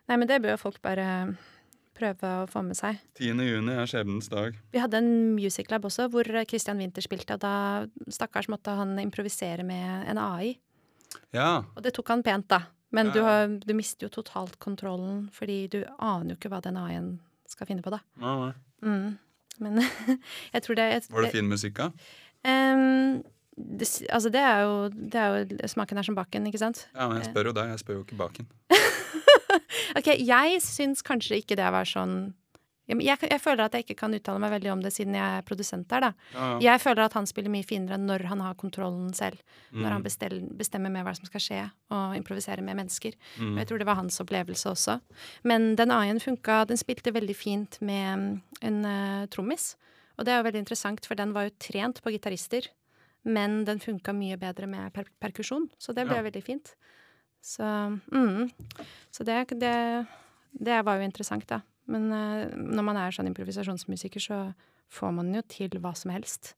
Nei, 0.06 0.16
men 0.20 0.28
det 0.28 0.40
bør 0.44 0.52
jo 0.54 0.60
folk 0.68 0.80
bare 0.84 1.36
prøve 1.96 2.28
å 2.44 2.46
få 2.46 2.60
med 2.62 2.76
seg. 2.76 2.98
10. 3.18 3.40
juni 3.48 3.72
er 3.72 3.88
skjebnens 3.88 4.28
dag. 4.30 4.54
Vi 4.70 4.78
hadde 4.78 5.00
en 5.00 5.34
music 5.34 5.70
lab 5.72 5.86
også, 5.88 6.06
hvor 6.12 6.28
Christian 6.46 6.78
Winther 6.78 7.02
spilte, 7.02 7.34
og 7.34 7.40
da 7.40 7.86
stakkars 8.12 8.48
måtte 8.52 8.74
han 8.76 8.92
improvisere 9.00 9.64
med 9.64 10.04
en 10.12 10.18
AI. 10.20 10.58
Ja. 11.32 11.64
Og 11.74 11.82
det 11.82 11.94
tok 11.96 12.12
han 12.12 12.22
pent, 12.22 12.46
da. 12.52 12.60
Men 12.94 13.10
du, 13.14 13.20
har, 13.24 13.48
du 13.48 13.72
mister 13.74 14.06
jo 14.06 14.12
totalt 14.14 14.58
kontrollen, 14.62 15.26
fordi 15.34 15.64
du 15.72 15.80
aner 15.98 16.34
jo 16.34 16.38
ikke 16.38 16.50
hva 16.52 16.60
den 16.64 16.78
AI-en 16.80 17.16
skal 17.50 17.68
finne 17.68 17.82
på, 17.84 17.92
da. 17.94 17.98
Nei, 18.22 18.34
nei. 18.44 18.52
Mm. 18.86 19.08
Men 19.64 19.80
jeg 20.54 20.62
tror 20.66 20.78
det 20.78 20.86
jeg, 20.92 21.06
Var 21.10 21.26
det 21.26 21.32
fin 21.34 21.50
musikk, 21.50 21.80
da? 21.80 21.90
Um, 22.46 23.24
det, 23.56 23.88
altså, 24.12 24.30
det 24.30 24.42
er, 24.44 24.64
jo, 24.66 24.74
det 24.92 25.20
er 25.20 25.38
jo 25.38 25.68
Smaken 25.72 25.98
er 25.98 26.06
som 26.06 26.18
baken, 26.18 26.46
ikke 26.50 26.60
sant? 26.60 26.86
Ja, 26.92 27.08
men 27.08 27.22
jeg 27.22 27.30
spør 27.32 27.50
jo 27.50 27.56
deg, 27.56 27.72
jeg 27.72 27.82
spør 27.82 28.00
jo 28.00 28.06
ikke 28.06 28.20
baken. 28.20 28.50
Ok, 29.96 30.10
jeg 30.20 30.58
syns 30.60 31.00
kanskje 31.06 31.38
ikke 31.40 31.56
det 31.58 31.68
var 31.72 31.88
sånn 31.88 32.34
jeg, 32.86 33.18
jeg, 33.30 33.40
føler 33.42 33.64
at 33.64 33.74
jeg 33.74 33.84
ikke 33.84 33.96
kan 33.98 34.14
uttale 34.14 34.38
meg 34.38 34.52
veldig 34.54 34.70
om 34.72 34.82
det 34.84 34.92
siden 34.94 35.14
jeg 35.18 35.38
er 35.38 35.42
produsent 35.42 35.88
der. 35.90 36.00
da. 36.06 36.10
Ja, 36.34 36.46
ja. 36.52 36.58
Jeg 36.70 36.80
føler 36.84 37.02
at 37.06 37.16
han 37.18 37.26
spiller 37.26 37.50
mye 37.50 37.66
finere 37.66 37.98
når 37.98 38.26
han 38.30 38.40
har 38.44 38.54
kontrollen 38.54 39.12
selv. 39.14 39.40
Når 39.72 39.90
han 39.90 40.00
Mm. 40.00 40.04
bestel, 40.06 40.36
bestemmer 40.56 40.90
med 40.90 41.04
hva 41.04 41.14
som 41.16 41.26
skal 41.26 41.40
skje, 41.40 41.70
og 41.90 42.14
improviserer 42.16 42.62
med 42.62 42.76
mennesker. 42.76 43.12
Mm. 43.38 43.52
Og 43.54 43.58
jeg 43.58 43.66
tror 43.68 43.78
det 43.78 43.86
var 43.86 43.98
hans 43.98 44.20
opplevelse 44.20 44.70
også. 44.70 45.00
Men 45.44 45.74
den 45.76 45.90
A-en 45.90 46.20
funka 46.20 46.66
Den 46.66 46.76
spilte 46.76 47.12
veldig 47.12 47.36
fint 47.36 47.80
med 47.80 48.18
mm, 48.18 48.42
en 48.62 48.84
uh, 48.84 49.26
trommis. 49.26 49.74
Og 50.18 50.24
det 50.24 50.32
er 50.32 50.38
jo 50.38 50.46
veldig 50.48 50.62
interessant, 50.64 51.04
for 51.06 51.14
den 51.14 51.32
var 51.34 51.44
jo 51.48 51.56
trent 51.58 52.02
på 52.02 52.10
gitarister. 52.14 52.68
Men 53.24 53.64
den 53.64 53.80
funka 53.82 54.12
mye 54.14 54.36
bedre 54.38 54.66
med 54.70 54.92
per 54.94 55.04
perkusjon, 55.20 55.68
så 55.78 55.92
det 55.92 56.06
ble 56.06 56.16
Ja. 56.16 56.22
veldig 56.22 56.42
fint. 56.44 56.76
Så, 57.42 57.62
mm. 58.12 58.50
så 59.10 59.24
det, 59.24 59.48
det, 59.58 60.06
det 60.52 60.84
var 60.84 60.96
jo 60.98 61.02
interessant, 61.02 61.46
da. 61.48 61.60
Men 61.92 62.08
eh, 62.14 62.54
når 62.56 62.86
man 62.86 63.00
er 63.00 63.14
sånn 63.14 63.30
improvisasjonsmusiker, 63.30 64.22
så 64.22 64.40
får 64.92 65.14
man 65.18 65.32
jo 65.34 65.42
til 65.50 65.78
hva 65.82 65.92
som 65.98 66.12
helst. 66.14 66.54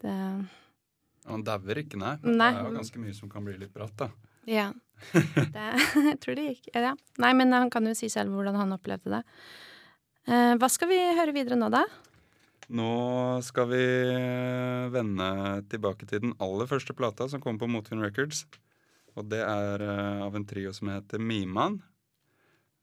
Det 0.00 0.12
Han 1.28 1.46
dauer 1.46 1.82
ikke, 1.82 2.00
nei. 2.00 2.16
Nei. 2.24 2.52
Det 2.52 2.60
er 2.62 2.68
jo 2.68 2.76
ganske 2.80 3.02
mye 3.02 3.16
som 3.16 3.32
kan 3.32 3.46
bli 3.46 3.56
litt 3.60 3.74
bratt, 3.74 3.96
da. 4.00 4.10
Ja. 4.48 4.70
Det, 5.54 5.66
jeg 5.96 6.16
tror 6.20 6.36
det 6.36 6.42
gikk 6.44 6.66
ja. 6.76 6.90
Nei, 7.22 7.30
men 7.32 7.54
han 7.56 7.70
kan 7.72 7.86
jo 7.88 7.94
si 7.96 8.10
selv 8.12 8.34
hvordan 8.36 8.58
han 8.60 8.74
opplevde 8.76 9.14
det. 9.14 9.20
Eh, 10.28 10.54
hva 10.60 10.68
skal 10.68 10.90
vi 10.90 10.98
høre 11.16 11.32
videre 11.32 11.56
nå, 11.56 11.70
da? 11.72 11.86
Nå 12.70 12.90
skal 13.42 13.66
vi 13.72 13.84
vende 14.92 15.30
tilbake 15.72 16.06
til 16.06 16.26
den 16.26 16.34
aller 16.38 16.68
første 16.70 16.94
plata 16.94 17.26
som 17.32 17.42
kom 17.42 17.58
på 17.58 17.66
Motvind 17.70 18.04
Records. 18.04 18.44
Og 19.18 19.26
det 19.30 19.40
er 19.42 19.82
eh, 19.82 20.20
av 20.22 20.36
en 20.36 20.46
trio 20.46 20.72
som 20.76 20.92
heter 20.92 21.22
Miman. 21.22 21.80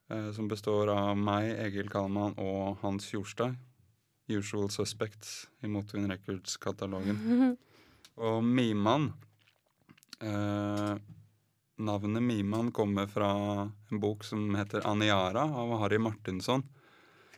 Eh, 0.10 0.32
som 0.36 0.48
består 0.52 0.92
av 0.94 1.14
meg, 1.20 1.52
Egil 1.68 1.90
Kalman 1.92 2.36
og 2.42 2.78
Hans 2.84 3.12
Jorstad. 3.14 3.56
Usual 4.28 4.68
Suspects 4.70 5.48
i 5.64 5.70
Motvind 5.72 6.12
Records-katalogen. 6.12 7.56
Og 8.28 8.42
Miman 8.44 9.12
eh, 10.20 10.96
Navnet 11.78 12.24
Miman 12.24 12.72
kommer 12.72 13.08
fra 13.08 13.30
en 13.92 14.00
bok 14.02 14.24
som 14.26 14.56
heter 14.58 14.88
Aniara 14.90 15.44
av 15.46 15.76
Harry 15.80 16.00
Martinsson. 16.02 16.64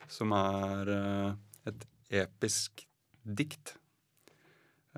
Som 0.07 0.31
er 0.33 0.93
eh, 0.95 1.33
et 1.69 1.85
episk 2.23 2.85
dikt. 3.21 3.75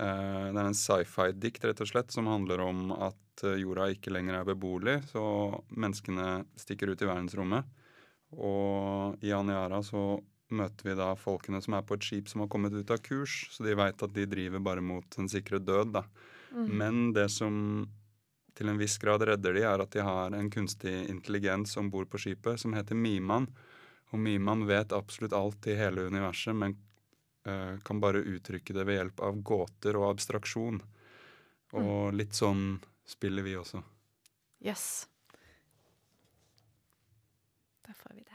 Eh, 0.01 0.47
det 0.49 0.57
er 0.57 0.65
en 0.65 0.77
sci-fi-dikt, 0.77 1.67
rett 1.67 1.83
og 1.83 1.91
slett, 1.91 2.13
som 2.13 2.29
handler 2.29 2.63
om 2.65 2.89
at 2.95 3.45
eh, 3.45 3.59
jorda 3.61 3.91
ikke 3.93 4.13
lenger 4.13 4.39
er 4.39 4.49
beboelig, 4.49 4.97
så 5.11 5.23
menneskene 5.69 6.41
stikker 6.59 6.91
ut 6.91 7.03
i 7.03 7.09
verdensrommet. 7.09 7.69
Og 8.31 9.21
i 9.21 9.33
Aniara 9.35 9.81
så 9.85 10.21
møter 10.51 10.89
vi 10.89 10.97
da 10.99 11.13
folkene 11.19 11.61
som 11.63 11.77
er 11.77 11.85
på 11.87 11.95
et 11.95 12.05
skip 12.07 12.29
som 12.31 12.43
har 12.43 12.51
kommet 12.51 12.75
ut 12.75 12.91
av 12.91 12.99
kurs, 13.03 13.45
så 13.53 13.63
de 13.67 13.75
veit 13.77 14.03
at 14.03 14.13
de 14.15 14.27
driver 14.27 14.63
bare 14.63 14.83
mot 14.83 15.05
den 15.15 15.29
sikre 15.31 15.61
død, 15.63 15.93
da. 15.95 16.05
Men 16.51 17.13
det 17.15 17.29
som 17.31 17.53
til 18.57 18.67
en 18.67 18.79
viss 18.79 18.97
grad 18.99 19.23
redder 19.23 19.55
de, 19.55 19.63
er 19.63 19.83
at 19.83 19.93
de 19.95 20.03
har 20.03 20.33
en 20.35 20.49
kunstig 20.51 20.91
intelligens 21.09 21.77
om 21.79 21.87
bord 21.91 22.09
på 22.11 22.19
skipet 22.19 22.59
som 22.59 22.75
heter 22.75 22.97
Miman. 22.99 23.47
Og 24.11 24.19
Miman 24.19 24.65
vet 24.67 24.91
absolutt 24.95 25.35
alt 25.37 25.67
i 25.71 25.77
hele 25.79 26.09
universet, 26.11 26.55
men 26.57 26.75
kan 27.43 27.99
bare 28.03 28.21
uttrykke 28.21 28.73
det 28.75 28.83
ved 28.85 28.99
hjelp 28.99 29.23
av 29.25 29.39
gåter 29.41 29.97
og 29.97 30.11
abstraksjon. 30.11 30.81
Og 31.79 32.13
litt 32.13 32.35
sånn 32.37 32.75
spiller 33.07 33.43
vi 33.45 33.55
også. 33.57 33.81
Yes. 34.61 35.07
Da 37.87 37.93
får 37.97 38.13
vi 38.13 38.23
det. 38.23 38.30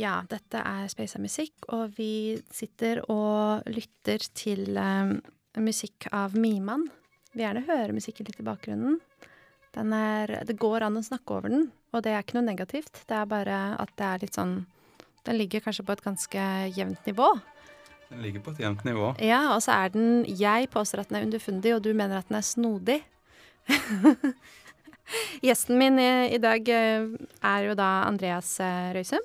Ja, 0.00 0.20
dette 0.30 0.62
er 0.64 0.88
Space 0.90 1.18
av 1.18 1.24
musikk, 1.24 1.68
og 1.74 1.92
vi 1.98 2.38
sitter 2.54 3.02
og 3.12 3.68
lytter 3.70 4.24
til 4.36 4.78
um, 4.80 5.18
musikk 5.60 6.08
av 6.16 6.36
Miman. 6.38 6.86
Vil 7.34 7.44
gjerne 7.44 7.66
høre 7.68 7.94
musikken 7.94 8.26
litt 8.28 8.40
i 8.40 8.46
bakgrunnen. 8.46 8.98
Den 9.76 9.92
er, 9.94 10.40
det 10.46 10.58
går 10.58 10.86
an 10.86 10.98
å 10.98 11.04
snakke 11.06 11.36
over 11.36 11.52
den, 11.52 11.68
og 11.94 12.02
det 12.02 12.14
er 12.14 12.24
ikke 12.24 12.38
noe 12.40 12.48
negativt. 12.48 13.04
Det 13.06 13.16
er 13.16 13.28
bare 13.30 13.58
at 13.78 13.92
det 14.00 14.06
er 14.08 14.24
litt 14.24 14.38
sånn 14.38 14.60
Den 15.28 15.36
ligger 15.36 15.60
kanskje 15.60 15.84
på 15.84 15.92
et 15.92 16.00
ganske 16.00 16.44
jevnt 16.72 17.06
nivå. 17.06 17.28
Den 18.08 18.22
ligger 18.24 18.40
på 18.42 18.54
et 18.54 18.62
jevnt 18.64 18.86
nivå. 18.88 19.12
Ja, 19.22 19.52
og 19.54 19.60
så 19.62 19.76
er 19.76 19.92
den 19.94 20.24
Jeg 20.24 20.70
påstår 20.72 21.04
at 21.04 21.10
den 21.10 21.20
er 21.20 21.26
underfundig, 21.28 21.74
og 21.76 21.82
du 21.84 21.92
mener 21.92 22.18
at 22.18 22.30
den 22.30 22.38
er 22.40 22.46
snodig. 22.46 23.02
Gjesten 25.44 25.78
min 25.78 26.00
i, 26.00 26.08
i 26.34 26.40
dag 26.40 26.72
eh, 26.72 27.06
er 27.52 27.68
jo 27.68 27.76
da 27.78 27.90
Andreas 28.08 28.56
eh, 28.64 28.90
Røisum. 28.96 29.22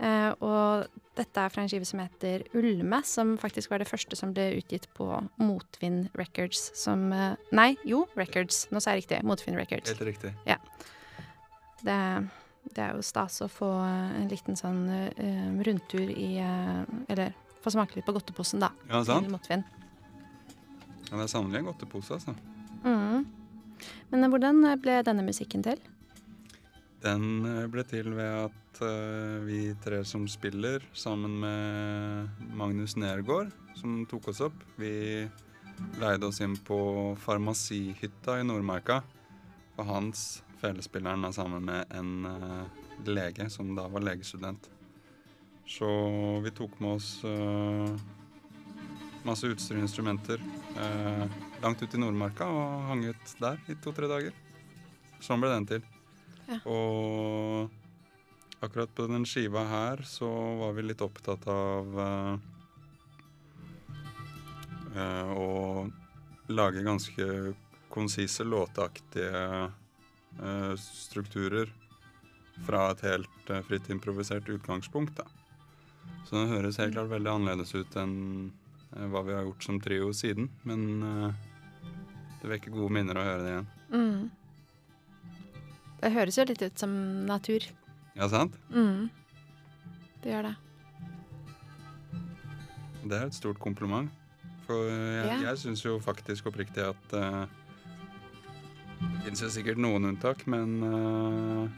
Eh, 0.00 0.30
og 0.40 0.88
dette 1.18 1.42
er 1.42 1.52
fra 1.52 1.62
en 1.62 1.68
skive 1.68 1.84
som 1.84 2.00
heter 2.00 2.46
Ulme, 2.56 3.02
som 3.04 3.34
faktisk 3.40 3.72
var 3.72 3.82
det 3.82 3.88
første 3.90 4.16
som 4.16 4.32
ble 4.32 4.48
utgitt 4.56 4.88
på 4.96 5.08
Motvind 5.42 6.08
Records 6.16 6.70
som 6.78 7.10
eh, 7.12 7.34
Nei, 7.52 7.74
jo, 7.88 8.06
Records. 8.16 8.64
Nå 8.72 8.80
sa 8.80 8.94
jeg 8.94 9.04
riktig. 9.04 9.20
Motvind 9.28 9.60
Records. 9.60 9.92
Helt 9.92 10.08
riktig. 10.08 10.32
Ja. 10.48 10.56
Det, 11.82 11.98
det 12.72 12.86
er 12.86 12.96
jo 12.96 13.04
stas 13.04 13.42
å 13.44 13.50
få 13.52 13.68
en 13.84 14.30
liten 14.30 14.54
sånn 14.54 14.84
uh, 14.86 15.62
rundtur 15.66 16.12
i 16.14 16.36
uh, 16.38 16.84
Eller 17.10 17.32
få 17.62 17.72
smake 17.74 17.98
litt 17.98 18.06
på 18.06 18.14
godteposen, 18.14 18.62
da. 18.62 18.70
Ja, 18.86 19.02
sant? 19.06 19.26
Til 19.26 19.34
Motvind. 19.34 19.66
Ja, 21.08 21.18
det 21.18 21.24
er 21.26 21.32
sannelig 21.34 21.60
en 21.60 21.68
godtepose, 21.68 22.16
altså. 22.16 22.34
Mm. 22.86 23.26
Men 24.14 24.30
hvordan 24.30 24.62
ble 24.80 25.00
denne 25.04 25.26
musikken 25.26 25.64
til? 25.66 25.82
Den 27.02 27.42
ble 27.72 27.82
til 27.88 28.12
ved 28.14 28.44
at 28.44 28.80
uh, 28.84 29.42
vi 29.42 29.72
tre 29.82 30.02
som 30.06 30.28
spiller, 30.30 30.84
sammen 30.94 31.34
med 31.42 32.52
Magnus 32.54 32.94
Nergård, 32.94 33.50
som 33.74 34.04
tok 34.06 34.28
oss 34.30 34.42
opp 34.44 34.58
Vi 34.78 35.26
leide 35.98 36.28
oss 36.28 36.38
inn 36.44 36.54
på 36.62 36.78
farmasihytta 37.18 38.36
i 38.38 38.46
Nordmarka. 38.46 39.00
For 39.74 39.88
hans 39.88 40.42
felespilleren 40.60 41.26
er 41.26 41.34
sammen 41.34 41.66
med 41.66 41.90
en 41.96 42.28
uh, 42.28 42.82
lege 43.08 43.48
som 43.50 43.72
da 43.74 43.88
var 43.90 44.06
legestudent. 44.06 44.68
Så 45.66 45.88
vi 46.44 46.52
tok 46.54 46.76
med 46.78 47.00
oss 47.00 47.16
uh, 47.26 47.96
masse 49.26 49.50
utstyr 49.50 49.78
og 49.78 49.86
instrumenter 49.86 50.42
langt 51.62 51.82
ut 51.82 51.94
i 51.94 52.00
Nordmarka 52.00 52.46
og 52.50 52.86
hang 52.88 53.04
ut 53.06 53.34
der 53.42 53.58
i 53.70 53.76
to-tre 53.82 54.08
dager. 54.10 54.34
Sånn 55.22 55.42
ble 55.42 55.50
den 55.52 55.68
til. 55.70 55.91
Ja. 56.52 56.58
Og 56.68 57.70
akkurat 58.62 58.94
på 58.94 59.06
den 59.10 59.26
skiva 59.26 59.64
her 59.66 60.02
så 60.06 60.28
var 60.60 60.74
vi 60.76 60.84
litt 60.86 61.02
opptatt 61.02 61.46
av 61.50 61.98
uh, 61.98 62.34
uh, 64.96 65.30
å 65.34 65.50
lage 66.52 66.84
ganske 66.84 67.26
konsise, 67.92 68.44
låteaktige 68.44 69.44
uh, 70.40 70.74
strukturer 70.78 71.72
fra 72.66 72.90
et 72.92 73.06
helt 73.08 73.54
fritt 73.66 73.88
improvisert 73.90 74.48
utgangspunkt. 74.52 75.16
da. 75.16 75.26
Så 76.28 76.36
det 76.36 76.52
høres 76.52 76.78
helt 76.78 76.94
klart 76.94 77.10
veldig 77.10 77.32
annerledes 77.32 77.74
ut 77.74 77.96
enn 77.98 78.52
hva 78.92 79.22
vi 79.24 79.34
har 79.34 79.46
gjort 79.46 79.64
som 79.64 79.80
trio 79.80 80.12
siden. 80.14 80.50
Men 80.68 81.32
det 82.42 82.50
vekker 82.50 82.74
gode 82.74 82.92
minner 82.92 83.18
å 83.18 83.24
høre 83.24 83.42
det 83.42 83.52
igjen. 83.54 83.68
Mm. 83.92 84.41
Det 86.02 86.10
høres 86.10 86.38
jo 86.38 86.44
litt 86.48 86.62
ut 86.64 86.78
som 86.82 86.92
natur. 87.28 87.64
Ja, 88.18 88.26
sant? 88.28 88.56
Mm. 88.74 89.06
Det 90.22 90.32
gjør 90.34 90.48
det. 90.50 90.56
Det 93.02 93.18
er 93.18 93.26
et 93.28 93.36
stort 93.38 93.60
kompliment. 93.62 94.10
For 94.66 94.86
jeg, 94.88 95.26
Ja. 95.26 95.38
jeg 95.50 95.58
syns 95.58 95.82
jo 95.84 95.96
faktisk 96.02 96.46
oppriktig 96.50 96.84
at 96.86 97.14
uh, 97.18 97.46
Det 99.02 99.24
finnes 99.26 99.42
jo 99.42 99.48
sikkert 99.50 99.78
noen 99.82 100.04
unntak, 100.12 100.44
men 100.46 100.76
uh, 100.82 101.68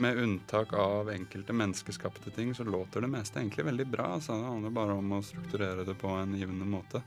med 0.00 0.16
unntak 0.22 0.72
av 0.72 1.10
enkelte 1.12 1.52
menneskeskapte 1.52 2.30
ting, 2.32 2.54
så 2.54 2.64
låter 2.64 3.00
det 3.04 3.10
meste 3.12 3.40
egentlig 3.40 3.64
veldig 3.68 3.86
bra. 3.92 4.20
Så 4.20 4.36
det 4.36 4.48
handler 4.48 4.70
bare 4.70 4.96
om 4.96 5.12
å 5.12 5.22
strukturere 5.24 5.84
det 5.84 5.96
på 6.00 6.08
en 6.16 6.36
givende 6.38 6.64
måte. 6.68 7.02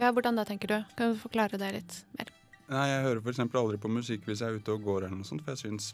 Ja, 0.00 0.10
Hvordan 0.10 0.34
da, 0.38 0.44
tenker 0.44 0.68
du? 0.68 0.78
Kan 0.98 1.14
du 1.14 1.18
forklare 1.20 1.58
det 1.58 1.72
litt 1.76 2.00
mer? 2.18 2.30
Nei, 2.70 2.86
Jeg 2.88 3.02
hører 3.04 3.20
f.eks. 3.20 3.38
aldri 3.44 3.78
på 3.78 3.90
musikk 3.92 4.24
hvis 4.28 4.40
jeg 4.40 4.48
er 4.54 4.56
ute 4.60 4.72
og 4.72 4.82
går, 4.86 5.04
eller 5.06 5.16
noe 5.18 5.28
sånt, 5.28 5.42
for 5.44 5.52
jeg 5.54 5.62
syns 5.66 5.92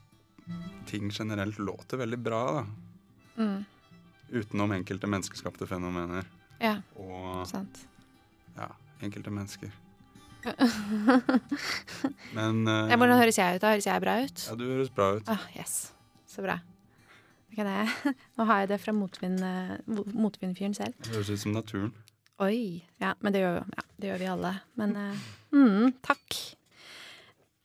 ting 0.86 1.10
generelt 1.14 1.58
låter 1.58 1.98
veldig 2.00 2.18
bra. 2.22 2.42
da. 2.60 2.64
Mm. 3.42 3.64
Utenom 4.30 4.72
enkelte 4.76 5.06
menneskeskapte 5.10 5.66
fenomener. 5.66 6.24
Ja, 6.60 6.76
Og 7.00 7.46
sant. 7.48 7.86
ja, 8.56 8.68
enkelte 9.02 9.30
mennesker. 9.34 9.70
Men 12.36 12.62
uh, 12.68 12.88
Ja, 12.90 12.96
hvordan 12.96 13.18
høres 13.20 13.38
jeg 13.38 13.56
ut? 13.58 13.62
da? 13.62 13.72
Høres 13.74 13.86
jeg 13.88 14.00
bra 14.04 14.14
ut? 14.24 14.44
Ja, 14.48 14.54
du 14.56 14.64
høres 14.70 14.92
bra 14.94 15.10
ut. 15.18 15.28
Ah, 15.28 15.42
yes. 15.56 15.92
Så 16.30 16.42
bra. 16.44 16.58
Kan 17.54 17.66
jeg- 17.66 18.14
Nå 18.38 18.46
har 18.46 18.60
jeg 18.62 18.68
det 18.70 18.80
fra 18.80 18.92
motvind, 18.94 19.40
eh, 19.42 19.76
motvindfyren 20.14 20.74
selv. 20.76 20.94
Det 21.02 21.12
høres 21.16 21.30
ut 21.34 21.42
som 21.42 21.52
naturen. 21.56 21.90
Oi. 22.40 22.84
Ja, 23.02 23.14
men 23.20 23.32
det 23.34 23.42
gjør, 23.42 23.58
ja, 23.66 23.82
det 24.00 24.08
gjør 24.12 24.18
vi 24.22 24.30
alle. 24.32 24.52
Men 24.80 24.96
uh, 24.96 25.16
mm, 25.52 25.92
takk. 26.06 26.38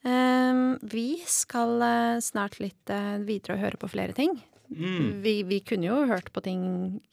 Ehm, 0.05 0.77
vi 0.85 1.17
skal 1.25 1.81
eh, 1.81 2.19
snart 2.21 2.59
litt 2.61 2.89
eh, 2.93 3.17
videre 3.25 3.55
og 3.57 3.63
høre 3.63 3.79
på 3.81 3.89
flere 3.89 4.13
ting. 4.17 4.35
Mm. 4.69 5.21
Vi, 5.23 5.35
vi 5.45 5.59
kunne 5.65 5.87
jo 5.89 5.97
hørt 6.09 6.31
på 6.33 6.41
ting 6.45 6.61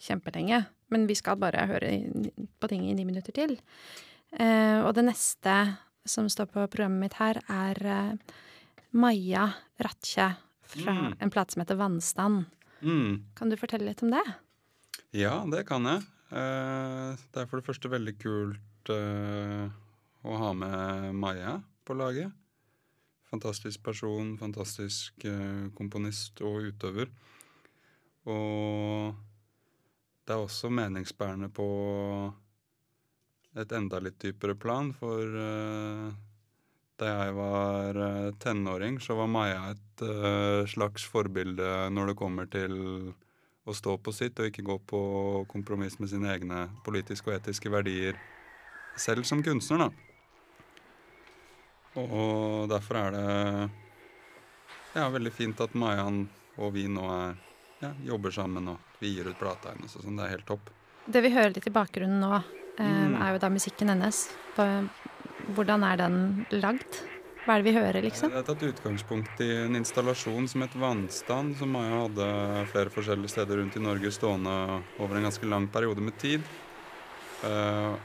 kjempelenge, 0.01 0.63
men 0.93 1.07
vi 1.09 1.17
skal 1.17 1.37
bare 1.41 1.67
høre 1.69 1.91
på 2.61 2.69
ting 2.71 2.85
i 2.89 2.95
ni 2.97 3.05
minutter 3.09 3.33
til. 3.37 3.57
Eh, 4.33 4.81
og 4.85 4.95
det 4.97 5.05
neste 5.09 5.57
som 6.09 6.29
står 6.33 6.49
på 6.53 6.65
programmet 6.73 7.05
mitt 7.07 7.19
her, 7.21 7.39
er 7.49 8.17
Maja 8.93 9.51
Ratche 9.81 10.31
fra 10.73 10.93
Mm. 10.93 11.15
en 11.21 11.31
plate 11.31 11.53
som 11.53 11.61
heter 11.61 11.77
Vannstand. 11.77 12.45
Mm. 12.83 13.25
Kan 13.37 13.51
du 13.53 13.57
fortelle 13.61 13.85
litt 13.87 14.03
om 14.03 14.11
det? 14.11 14.23
Ja, 15.13 15.45
det 15.47 15.67
kan 15.69 15.85
jeg. 15.85 16.01
Det 16.33 17.43
er 17.43 17.47
for 17.47 17.61
det 17.61 17.67
første 17.67 17.91
veldig 17.93 18.15
kult 18.19 18.89
å 20.25 20.37
ha 20.41 20.53
med 20.57 21.13
Maja 21.15 21.59
på 21.85 21.95
laget. 21.95 22.33
Fantastisk 23.33 23.81
person, 23.81 24.35
fantastisk 24.37 25.25
eh, 25.25 25.69
komponist 25.73 26.43
og 26.45 26.69
utøver. 26.69 27.09
Og 28.29 29.15
det 30.23 30.35
er 30.35 30.43
også 30.43 30.69
meningsbærende 30.69 31.49
på 31.49 31.69
et 33.57 33.73
enda 33.73 34.03
litt 34.05 34.21
dypere 34.21 34.57
plan, 34.57 34.93
for 34.97 35.25
eh, 35.47 36.13
da 37.01 37.09
jeg 37.09 37.39
var 37.41 38.03
eh, 38.05 38.31
tenåring, 38.45 39.01
så 39.01 39.17
var 39.17 39.33
Maja 39.33 39.73
et 39.73 40.07
slags 40.69 41.05
forbilde 41.07 41.67
når 41.95 42.11
det 42.11 42.19
kommer 42.19 42.49
til 42.51 42.73
å 43.63 43.75
stå 43.77 43.95
på 44.03 44.13
sitt 44.13 44.41
og 44.43 44.49
ikke 44.51 44.65
gå 44.67 44.77
på 44.91 45.03
kompromiss 45.49 46.01
med 46.03 46.11
sine 46.11 46.33
egne 46.35 46.65
politiske 46.85 47.31
og 47.31 47.37
etiske 47.37 47.71
verdier 47.71 48.19
selv 48.99 49.25
som 49.25 49.45
kunstner, 49.47 49.87
da. 49.87 50.12
Og 52.01 52.69
derfor 52.73 52.97
er 53.03 53.11
det 53.17 53.71
ja, 54.97 55.09
veldig 55.13 55.33
fint 55.33 55.61
at 55.61 55.75
Mayan 55.77 56.25
og 56.61 56.73
vi 56.75 56.87
nå 56.89 57.05
er, 57.13 57.37
ja, 57.83 57.93
jobber 58.07 58.33
sammen 58.35 58.69
og 58.75 58.79
vi 59.01 59.15
gir 59.17 59.29
ut 59.29 59.39
plata 59.41 59.73
hennes 59.75 59.97
og 59.97 60.05
sånn. 60.07 60.17
Det 60.17 60.25
er 60.27 60.35
helt 60.37 60.47
topp. 60.49 60.71
Det 61.07 61.23
vi 61.25 61.33
hører 61.35 61.55
litt 61.57 61.67
i 61.67 61.73
bakgrunnen 61.75 62.21
nå, 62.23 62.35
eh, 62.79 62.85
Mm. 62.85 63.17
er 63.23 63.33
jo 63.33 63.39
da 63.39 63.49
musikken 63.51 63.89
hennes. 63.89 64.29
Hvordan 65.57 65.83
er 65.85 65.97
den 65.97 66.47
lagd? 66.53 67.01
Hva 67.45 67.57
er 67.57 67.63
det 67.63 67.73
vi 67.73 67.79
hører, 67.79 68.03
liksom? 68.05 68.31
Det 68.31 68.39
er 68.39 68.55
tatt 68.55 68.63
utgangspunkt 68.63 69.41
i 69.43 69.49
en 69.65 69.75
installasjon 69.75 70.47
som 70.49 70.61
het 70.63 70.75
Vannstand, 70.79 71.57
som 71.59 71.73
Maja 71.73 72.05
hadde 72.07 72.67
flere 72.71 72.89
forskjellige 72.95 73.31
steder 73.35 73.57
rundt 73.59 73.75
i 73.77 73.81
Norge 73.83 74.13
stående 74.15 74.83
over 75.01 75.17
en 75.17 75.25
ganske 75.27 75.49
lang 75.51 75.67
periode 75.67 75.99
med 76.01 76.17
tid. 76.23 76.41
Eh, 77.43 77.97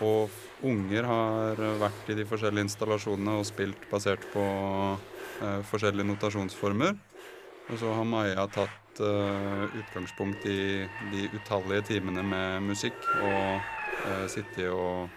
og 0.00 0.30
unger 0.64 1.06
har 1.08 1.60
vært 1.80 2.10
i 2.12 2.16
de 2.16 2.24
forskjellige 2.28 2.68
installasjonene 2.68 3.36
og 3.40 3.46
spilt 3.48 3.84
basert 3.90 4.24
på 4.32 4.44
eh, 4.44 5.60
forskjellige 5.68 6.08
notasjonsformer. 6.08 6.96
Og 7.66 7.78
så 7.80 7.92
har 7.98 8.08
Maja 8.08 8.46
tatt 8.54 9.00
eh, 9.02 9.76
utgangspunkt 9.82 10.46
i 10.48 10.86
de 11.12 11.28
utallige 11.34 11.88
timene 11.92 12.24
med 12.26 12.68
musikk 12.70 12.98
og 13.18 13.60
uh, 14.06 14.26
sittet 14.30 14.70
og 14.70 15.08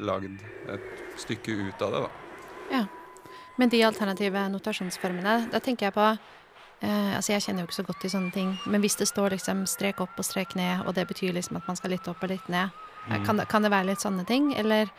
lagd 0.00 0.42
et 0.70 0.90
stykke 1.18 1.56
ut 1.66 1.82
av 1.82 1.94
det, 1.94 2.02
da. 2.04 2.10
Ja. 2.70 2.84
Men 3.58 3.72
de 3.72 3.82
alternative 3.84 4.46
notasjonsformene, 4.54 5.50
da 5.52 5.60
tenker 5.60 5.90
jeg 5.90 5.98
på 5.98 6.12
Uh, 6.80 7.16
Altså, 7.16 7.34
jeg 7.34 7.42
kjenner 7.44 7.60
jo 7.60 7.68
ikke 7.68 7.76
så 7.76 7.82
godt 7.84 7.98
til 8.00 8.10
sånne 8.14 8.30
ting, 8.32 8.52
men 8.72 8.80
hvis 8.80 8.94
det 8.96 9.04
står 9.10 9.34
liksom 9.34 9.66
strek 9.68 9.98
opp 10.00 10.16
og 10.16 10.24
strek 10.24 10.54
ned, 10.56 10.86
og 10.88 10.94
det 10.96 11.04
betyr 11.10 11.34
liksom 11.36 11.58
at 11.58 11.66
man 11.68 11.76
skal 11.76 11.92
litt 11.92 12.08
opp 12.08 12.22
og 12.24 12.30
litt 12.32 12.46
ned, 12.48 12.72
eh, 12.72 12.89
Mm. 13.10 13.24
kan, 13.26 13.40
det, 13.40 13.48
kan 13.50 13.66
det 13.66 13.72
være 13.72 13.90
litt 13.90 14.02
sånne 14.02 14.24
ting? 14.28 14.52
Eller, 14.54 14.90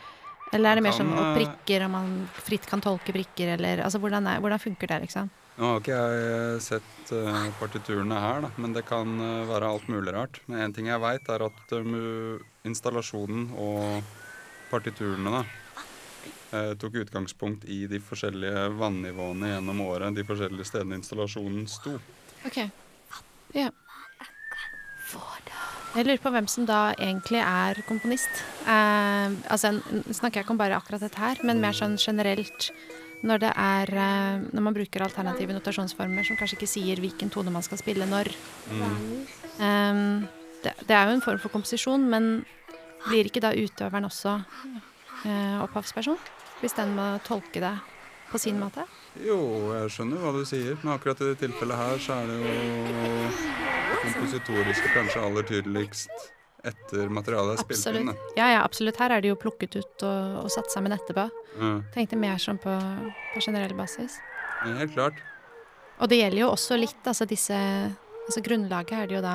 eller 0.52 0.70
er 0.70 0.80
det 0.80 0.84
mer 0.84 0.96
Kan, 0.96 1.12
sånn 1.12 1.14
eh, 1.18 1.36
prikker, 1.40 1.86
og 1.86 1.94
man 1.94 2.10
fritt 2.44 2.66
kan 2.68 2.82
tolke 2.84 3.14
prikker, 3.14 3.54
eller 3.56 3.84
Altså, 3.86 4.00
hvordan, 4.02 4.28
er, 4.28 4.42
hvordan 4.44 4.62
funker 4.62 4.92
det, 4.92 5.00
liksom? 5.06 5.30
Nå 5.52 5.68
har 5.68 5.82
ikke 5.82 5.96
jeg 5.96 6.60
sett 6.64 7.10
uh, 7.12 7.48
partiturene 7.58 8.16
her, 8.16 8.40
da, 8.46 8.50
men 8.56 8.72
det 8.72 8.86
kan 8.88 9.18
uh, 9.20 9.44
være 9.50 9.68
alt 9.68 9.88
mulig 9.92 10.14
rart. 10.16 10.40
Men 10.46 10.64
en 10.64 10.76
ting 10.76 10.88
jeg 10.88 11.02
veit, 11.02 11.28
er 11.28 11.44
at 11.44 11.74
eh, 11.76 12.46
installasjonen 12.68 13.50
og 13.60 14.14
partiturene 14.72 15.34
da, 15.34 15.42
eh, 16.56 16.72
tok 16.80 16.96
utgangspunkt 17.04 17.68
i 17.68 17.84
de 17.90 18.00
forskjellige 18.00 18.70
vannivåene 18.80 19.52
gjennom 19.54 19.84
året, 19.84 20.16
de 20.16 20.24
forskjellige 20.24 20.70
stedene 20.70 21.00
installasjonen 21.02 21.68
sto. 21.68 21.98
OK. 22.48 22.58
Ja. 23.52 23.68
Jeg 25.92 26.06
lurer 26.06 26.20
på 26.24 26.30
hvem 26.32 26.46
som 26.48 26.64
da 26.64 26.94
egentlig 26.96 27.40
er 27.42 27.82
komponist. 27.84 28.42
Eh, 28.64 29.34
altså, 29.52 29.74
Nå 29.76 30.16
snakker 30.16 30.40
jeg 30.40 30.46
ikke 30.46 30.54
om 30.54 30.60
bare 30.60 30.78
akkurat 30.78 31.04
dette 31.04 31.20
her, 31.20 31.42
men 31.44 31.60
mer 31.60 31.76
sånn 31.76 31.98
generelt. 32.00 32.70
Når 33.22 33.42
det 33.44 33.50
er 33.54 33.92
eh, 33.94 34.46
Når 34.50 34.64
man 34.64 34.74
bruker 34.74 35.04
alternative 35.04 35.54
notasjonsformer 35.54 36.26
som 36.26 36.38
kanskje 36.40 36.56
ikke 36.58 36.70
sier 36.70 37.02
hvilken 37.02 37.30
tone 37.30 37.52
man 37.52 37.64
skal 37.66 37.80
spille 37.82 38.08
når. 38.08 38.32
Mm. 38.72 38.82
Eh, 39.60 40.00
det, 40.64 40.74
det, 40.86 40.96
er 40.96 41.10
jo 41.10 41.18
en 41.18 41.24
form 41.24 41.42
for 41.42 41.52
komposisjon, 41.52 42.08
men 42.08 42.32
blir 43.10 43.28
ikke 43.28 43.42
da 43.42 43.50
utøveren 43.52 44.06
også 44.06 44.36
uh, 45.26 45.58
opphavsperson? 45.64 46.20
Hvis 46.62 46.76
den 46.78 46.94
må 46.94 47.08
tolke 47.26 47.58
det 47.58 47.74
på 48.30 48.38
sin 48.38 48.60
måte? 48.62 48.86
Jo, 49.26 49.40
jeg 49.74 49.90
skjønner 49.96 50.22
hva 50.22 50.32
du 50.38 50.44
sier, 50.46 50.78
men 50.84 50.94
akkurat 50.94 51.20
i 51.20 51.32
det 51.32 51.40
tilfellet 51.42 51.82
her 51.82 51.98
så 52.06 52.20
er 52.22 52.30
det 52.30 52.38
jo 52.38 53.81
kompositoriske 54.02 54.92
kanskje 54.94 55.24
aller 55.24 55.46
tydeligst 55.48 56.30
etter 56.62 57.10
materialet 57.10 57.58
er 57.58 57.64
spilt 57.64 57.98
inn. 57.98 58.12
Ja, 58.36 58.52
ja, 58.52 58.60
absolutt. 58.62 59.00
Her 59.02 59.16
er 59.16 59.24
det 59.24 59.32
jo 59.32 59.38
plukket 59.38 59.74
ut 59.80 60.04
og, 60.06 60.44
og 60.44 60.52
satt 60.54 60.70
sammen 60.74 60.94
etterpå. 60.94 61.26
Ja. 61.58 61.72
Tenkte 61.94 62.18
mer 62.20 62.38
sånn 62.42 62.60
på, 62.62 62.74
på 63.32 63.42
generell 63.42 63.74
basis. 63.78 64.20
Ja, 64.62 64.76
helt 64.78 64.94
klart. 64.94 65.18
Og 65.98 66.10
det 66.10 66.20
gjelder 66.20 66.44
jo 66.44 66.52
også 66.52 66.78
litt, 66.80 67.02
altså 67.06 67.28
disse 67.28 67.58
Altså 68.22 68.38
grunnlaget 68.46 68.92
er 68.94 69.08
det 69.10 69.16
jo 69.16 69.20
da 69.24 69.32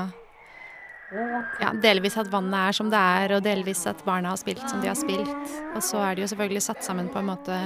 ja, 1.59 1.74
delvis 1.84 2.15
at 2.20 2.30
vannet 2.32 2.70
er 2.70 2.76
som 2.78 2.88
det 2.91 2.99
er, 2.99 3.34
og 3.36 3.43
delvis 3.43 3.82
at 3.88 3.99
barna 4.07 4.32
har 4.32 4.39
spilt 4.39 4.63
som 4.63 4.80
de 4.80 4.88
har 4.88 4.95
spilt. 4.95 5.51
Og 5.76 5.84
så 5.84 5.99
er 6.03 6.15
det 6.15 6.24
jo 6.24 6.30
selvfølgelig 6.32 6.63
satt 6.63 6.88
sammen 6.88 7.09
på 7.11 7.20
en 7.20 7.28
måte 7.28 7.59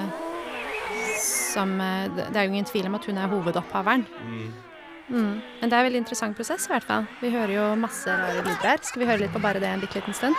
som 1.22 1.76
eh, 1.78 2.10
Det 2.18 2.34
er 2.34 2.48
jo 2.48 2.54
ingen 2.56 2.66
tvil 2.66 2.88
om 2.90 2.98
at 2.98 3.06
hun 3.06 3.22
er 3.22 3.30
hovedopphaveren. 3.30 4.06
Mm. 4.26 4.71
Mm. 5.12 5.42
Men 5.62 5.70
det 5.70 5.76
er 5.76 5.82
en 5.84 5.88
veldig 5.90 6.02
interessant 6.06 6.38
prosess, 6.38 6.66
i 6.70 6.74
hvert 6.74 6.88
fall. 6.88 7.08
Vi 7.22 7.30
hører 7.34 7.56
jo 7.58 7.68
masse 7.80 8.10
rare 8.10 8.42
lyder 8.46 8.68
her. 8.72 8.84
Skal 8.88 9.04
vi 9.04 9.10
høre 9.12 9.26
litt 9.26 9.36
på 9.36 9.44
bare 9.44 9.60
det 9.64 9.70
en 9.70 9.84
bitte 9.84 10.00
liten 10.00 10.16
stund? 10.16 10.36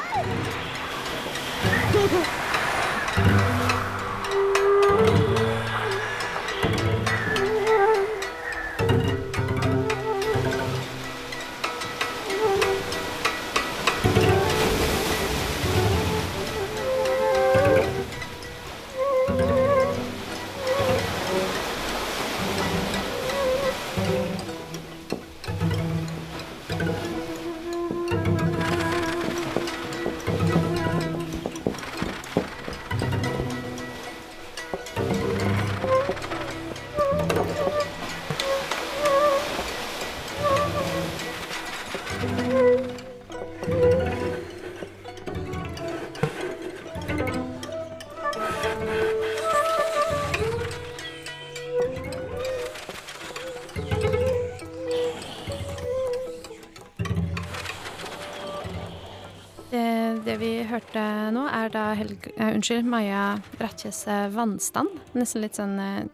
Hørte 60.22 61.02
nå, 61.34 61.48
er 61.50 61.70
da 61.72 61.94
Helge, 61.98 62.30
uh, 62.38 62.54
unnskyld, 62.54 62.86
Maja 62.86 63.40
Ratjes 63.58 64.06
uh, 64.06 64.28
'Vannstand'. 64.30 65.00
Nesten 65.14 65.42
litt 65.42 65.56
sånn 65.58 65.78
uh, 65.78 66.06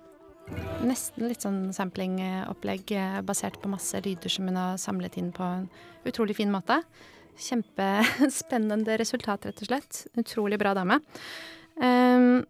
Nesten 0.80 1.28
litt 1.28 1.42
sånn 1.44 1.74
samplingopplegg 1.76 2.88
basert 3.28 3.58
på 3.60 3.68
masse 3.68 4.00
lyder 4.00 4.32
som 4.32 4.46
hun 4.48 4.56
har 4.56 4.78
samlet 4.80 5.18
inn 5.20 5.28
på 5.30 5.44
en 5.44 5.66
utrolig 6.08 6.38
fin 6.38 6.48
måte. 6.48 6.78
Kjempespennende 7.36 8.96
resultat, 9.02 9.44
rett 9.44 9.60
og 9.60 9.68
slett. 9.68 10.06
Utrolig 10.16 10.56
bra 10.56 10.72
dame. 10.72 11.02
Um, 11.76 12.46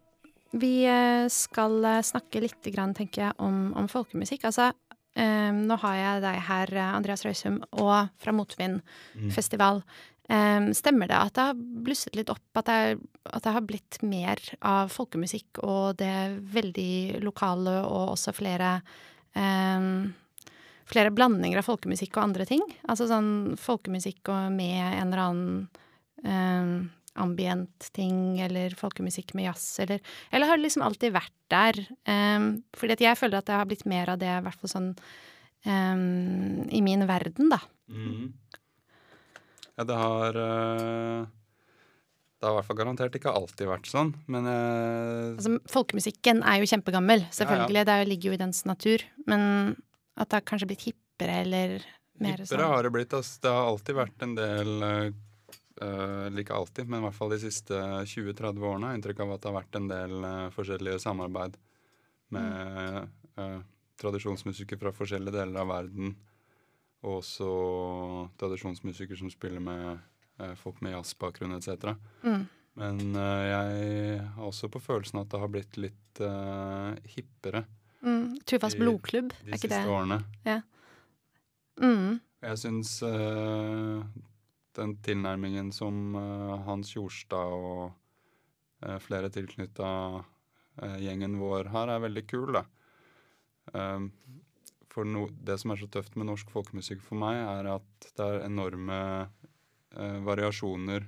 vi 0.55 0.87
skal 1.27 1.83
snakke 2.07 2.39
litt, 2.39 2.71
grann, 2.71 2.95
tenker 2.95 3.25
jeg, 3.25 3.35
om, 3.35 3.73
om 3.75 3.91
folkemusikk. 3.91 4.47
Altså, 4.47 4.71
um, 5.19 5.65
nå 5.67 5.75
har 5.83 5.99
jeg 5.99 6.23
deg 6.23 6.39
her, 6.53 6.75
Andreas 6.93 7.27
Røysum, 7.27 7.59
og 7.83 8.15
fra 8.15 8.31
Motvindfestival. 8.31 9.83
mm. 9.83 10.18
Um, 10.29 10.69
stemmer 10.77 11.09
det 11.09 11.17
at 11.17 11.33
det 11.33 11.45
har 11.47 11.61
blusset 11.85 12.13
litt 12.13 12.29
opp, 12.29 12.45
at 12.61 12.67
det, 12.69 12.99
at 13.25 13.43
det, 13.45 13.53
har 13.55 13.65
blitt 13.65 13.97
mer 14.05 14.41
av 14.61 14.91
folkemusikk 14.93 15.63
og 15.65 15.97
det 15.97 16.37
veldig 16.53 17.23
lokale 17.25 17.79
og 17.87 18.15
også 18.15 18.35
flere 18.37 18.79
um, 19.35 20.11
Flere 20.89 21.11
blandinger 21.13 21.59
av 21.61 21.67
folkemusikk 21.67 22.15
og 22.17 22.23
andre 22.23 22.45
ting? 22.49 22.63
Altså 22.89 23.05
sånn 23.05 23.57
folkemusikk 23.61 24.31
med 24.49 24.79
en 24.81 25.11
eller 25.11 25.19
annen 25.21 25.67
um, 26.25 26.71
ambient 27.19 27.89
ting, 27.93 28.39
eller 28.41 28.73
folkemusikk 28.77 29.35
med 29.37 29.49
jazz, 29.49 29.67
eller 29.83 29.99
Eller 30.31 30.49
har 30.49 30.57
det 30.57 30.65
liksom 30.65 30.85
alltid 30.85 31.13
vært 31.13 31.35
der? 31.53 31.79
Um, 32.09 32.63
fordi 32.73 33.05
jeg 33.05 33.19
føler 33.19 33.37
at 33.37 33.49
det 33.49 33.59
har 33.59 33.69
blitt 33.69 33.85
mer 33.85 34.09
av 34.13 34.17
det, 34.21 34.31
i 34.33 34.45
hvert 34.45 34.61
fall 34.61 34.73
sånn 34.73 34.89
um, 35.65 36.65
i 36.69 36.81
min 36.81 37.05
verden, 37.09 37.53
da. 37.53 37.61
Mm. 37.89 38.33
Ja, 39.79 39.85
det 39.87 39.95
har 39.95 40.35
uh, 40.35 41.27
Det 42.39 42.47
har 42.47 42.51
i 42.51 42.57
hvert 42.57 42.67
fall 42.67 42.79
garantert 42.81 43.15
ikke 43.15 43.31
alltid 43.31 43.69
vært 43.69 43.87
sånn, 43.87 44.11
men 44.27 44.49
uh, 44.49 45.37
Altså, 45.37 45.55
folkemusikken 45.71 46.43
er 46.43 46.59
jo 46.59 46.67
kjempegammel, 46.73 47.23
selvfølgelig. 47.35 47.79
Ja, 47.79 47.85
ja. 47.85 48.03
Det 48.03 48.09
ligger 48.11 48.33
jo 48.33 48.35
i 48.35 48.41
dens 48.41 48.65
natur. 48.67 49.05
Men 49.29 49.41
at 50.19 50.27
det 50.27 50.41
har 50.41 50.45
kanskje 50.51 50.67
blitt 50.73 50.83
hippere, 50.89 51.39
eller 51.45 51.79
mer 52.19 52.41
sånn 52.41 52.49
Hippere 52.49 52.69
har 52.73 52.83
det 52.83 52.93
blitt. 52.97 53.15
Altså, 53.15 53.39
det 53.45 53.55
har 53.55 53.71
alltid 53.71 53.99
vært 54.01 54.27
en 54.27 54.35
del 54.35 54.85
uh, 54.89 56.39
Ikke 56.43 56.59
alltid, 56.59 56.91
men 56.91 56.99
i 56.99 57.07
hvert 57.07 57.19
fall 57.21 57.31
de 57.31 57.41
siste 57.45 57.79
20-30 57.79 58.59
årene 58.59 58.89
har 58.89 58.97
jeg 58.97 58.99
inntrykk 58.99 59.23
av 59.23 59.35
at 59.37 59.43
det 59.45 59.51
har 59.53 59.59
vært 59.61 59.79
en 59.79 59.91
del 59.93 60.31
forskjellige 60.51 60.99
samarbeid 61.05 61.55
med 62.35 63.05
mm. 63.39 63.61
tradisjonsmusikere 63.97 64.81
fra 64.81 64.91
forskjellige 64.93 65.39
deler 65.39 65.63
av 65.63 65.71
verden 65.71 66.11
og 67.05 67.19
også 67.21 67.49
tradisjonsmusikere 68.39 69.19
som 69.19 69.31
spiller 69.31 69.63
med 69.63 69.83
eh, 70.39 70.55
folk 70.59 70.81
med 70.83 70.97
jazzbakgrunn 70.97 71.55
etc. 71.55 71.93
Mm. 72.23 72.47
Men 72.79 73.03
eh, 73.15 73.43
jeg 73.49 74.23
har 74.35 74.47
også 74.47 74.71
på 74.71 74.81
følelsen 74.83 75.21
at 75.21 75.29
det 75.31 75.41
har 75.41 75.51
blitt 75.53 75.79
litt 75.79 76.23
eh, 76.23 76.97
hippere. 77.15 77.63
Mm. 78.03 78.39
Trufast 78.47 78.79
blodklubb, 78.79 79.31
er 79.43 79.55
ikke 79.55 79.67
det? 79.67 79.69
De 79.69 79.79
siste 79.79 79.95
årene. 79.95 80.19
Ja. 80.47 80.59
Mm. 81.79 82.19
Jeg 82.43 82.59
syns 82.61 82.91
eh, 83.03 84.03
den 84.79 84.97
tilnærmingen 85.03 85.71
som 85.75 86.15
eh, 86.15 86.53
Hans 86.67 86.93
Jorstad 86.95 87.55
og 87.55 87.89
eh, 88.85 88.99
flere 89.03 89.31
tilknytta 89.33 89.93
gjengen 91.03 91.33
vår 91.41 91.67
har, 91.73 91.89
er 91.91 91.99
veldig 92.05 92.21
kul. 92.29 92.53
da. 92.55 92.61
Um, 93.73 94.05
for 94.89 95.05
no, 95.05 95.27
det 95.29 95.59
som 95.61 95.73
er 95.73 95.81
så 95.81 95.87
tøft 95.91 96.17
med 96.17 96.29
norsk 96.29 96.49
folkemusikk 96.53 97.01
for 97.05 97.19
meg, 97.21 97.37
er 97.37 97.71
at 97.75 98.09
det 98.17 98.25
er 98.25 98.45
enorme 98.47 98.99
eh, 99.21 100.19
variasjoner 100.25 101.07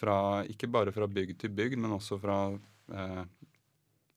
fra 0.00 0.44
Ikke 0.48 0.68
bare 0.70 0.92
fra 0.96 1.08
bygd 1.10 1.40
til 1.42 1.52
bygd, 1.52 1.76
men 1.80 1.92
også 1.92 2.16
fra 2.20 2.38
eh, 2.54 3.24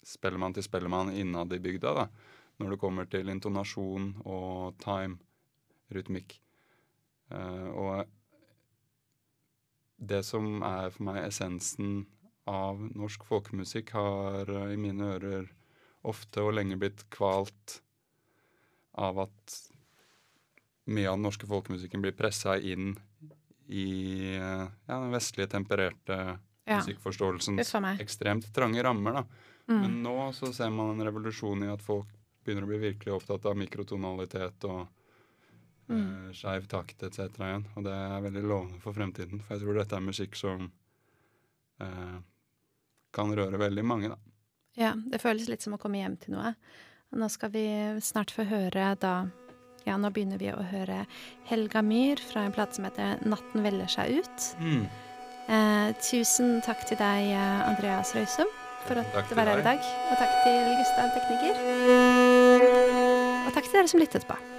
spellemann 0.06 0.56
til 0.56 0.64
spellemann 0.64 1.12
innad 1.12 1.52
i 1.56 1.60
bygda. 1.60 1.94
da, 1.98 2.08
Når 2.60 2.76
det 2.76 2.80
kommer 2.80 3.10
til 3.10 3.32
intonasjon 3.34 4.14
og 4.24 4.78
time, 4.80 5.18
rytmikk. 5.92 6.38
Eh, 7.32 7.68
og 7.74 8.06
det 9.98 10.24
som 10.28 10.62
er 10.64 10.92
for 10.94 11.10
meg 11.10 11.24
essensen 11.26 12.06
av 12.48 12.80
norsk 12.96 13.24
folkemusikk, 13.28 13.92
har 13.96 14.52
i 14.70 14.80
mine 14.80 15.16
ører 15.16 15.52
ofte 16.04 16.44
og 16.44 16.56
lenge 16.60 16.80
blitt 16.80 17.06
kvalt 17.14 17.83
av 18.94 19.20
at 19.26 19.56
mye 20.94 21.08
av 21.10 21.18
den 21.18 21.26
norske 21.26 21.48
folkemusikken 21.48 22.04
blir 22.04 22.16
pressa 22.18 22.58
inn 22.60 22.94
i 23.72 24.36
ja, 24.36 24.68
den 24.88 25.14
vestlige, 25.14 25.54
tempererte 25.56 26.18
ja. 26.66 26.78
musikkforståelsen. 26.78 27.62
Ekstremt 28.04 28.50
trange 28.56 28.84
rammer, 28.84 29.22
da. 29.22 29.24
Mm. 29.68 29.80
Men 29.82 29.96
nå 30.04 30.18
så 30.36 30.52
ser 30.54 30.70
man 30.76 30.92
en 30.94 31.06
revolusjon 31.08 31.64
i 31.64 31.72
at 31.72 31.84
folk 31.84 32.10
begynner 32.44 32.68
å 32.68 32.72
bli 32.74 32.82
virkelig 32.82 33.16
opptatt 33.16 33.46
av 33.48 33.58
mikrotonalitet 33.58 34.68
og 34.68 34.84
mm. 34.84 34.92
Uh, 35.94 36.28
skeiv 36.36 36.68
takt 36.72 37.04
etc. 37.04 37.20
igjen. 37.40 37.66
Og 37.76 37.88
det 37.88 37.94
er 37.96 38.24
veldig 38.24 38.44
lovende 38.44 38.80
for 38.84 38.96
fremtiden, 38.96 39.44
for 39.44 39.56
jeg 39.56 39.64
tror 39.64 39.80
dette 39.80 39.98
er 40.00 40.06
musikk 40.06 40.38
som 40.40 40.68
uh, 41.84 42.18
kan 43.14 43.36
røre 43.36 43.60
veldig 43.62 43.84
mange, 43.88 44.12
da. 44.12 44.20
Ja, 44.80 44.94
det 44.96 45.20
føles 45.22 45.50
litt 45.52 45.62
som 45.62 45.76
å 45.76 45.80
komme 45.82 46.00
hjem 46.00 46.16
til 46.18 46.34
noe. 46.34 46.56
Nå 47.14 47.30
skal 47.30 47.52
vi 47.54 47.68
snart 48.02 48.34
få 48.34 48.46
høre 48.50 48.94
da 49.02 49.14
Ja, 49.84 49.98
nå 50.00 50.10
begynner 50.16 50.40
vi 50.40 50.48
å 50.50 50.64
høre 50.64 51.04
Helga 51.50 51.82
Myhr 51.84 52.22
fra 52.24 52.46
en 52.48 52.54
plate 52.56 52.78
som 52.78 52.86
heter 52.88 53.20
'Natten 53.28 53.66
velger 53.66 53.90
seg 53.92 54.22
ut'. 54.22 54.46
Mm. 54.60 54.86
Eh, 55.50 55.90
tusen 56.00 56.62
takk 56.64 56.86
til 56.88 56.98
deg, 56.98 57.34
eh, 57.36 57.68
Andreas 57.68 58.16
Røysum, 58.16 58.48
for 58.88 58.96
at 58.96 59.30
du 59.30 59.36
var 59.36 59.46
her 59.52 59.60
i 59.60 59.68
dag. 59.68 59.80
Og 59.84 60.18
takk 60.18 60.34
til 60.46 60.60
Gustav 60.80 61.12
Tekniker. 61.12 61.56
Og 63.46 63.54
takk 63.54 63.64
til 63.64 63.74
dere 63.74 63.88
som 63.88 64.00
lyttet 64.00 64.26
på. 64.26 64.53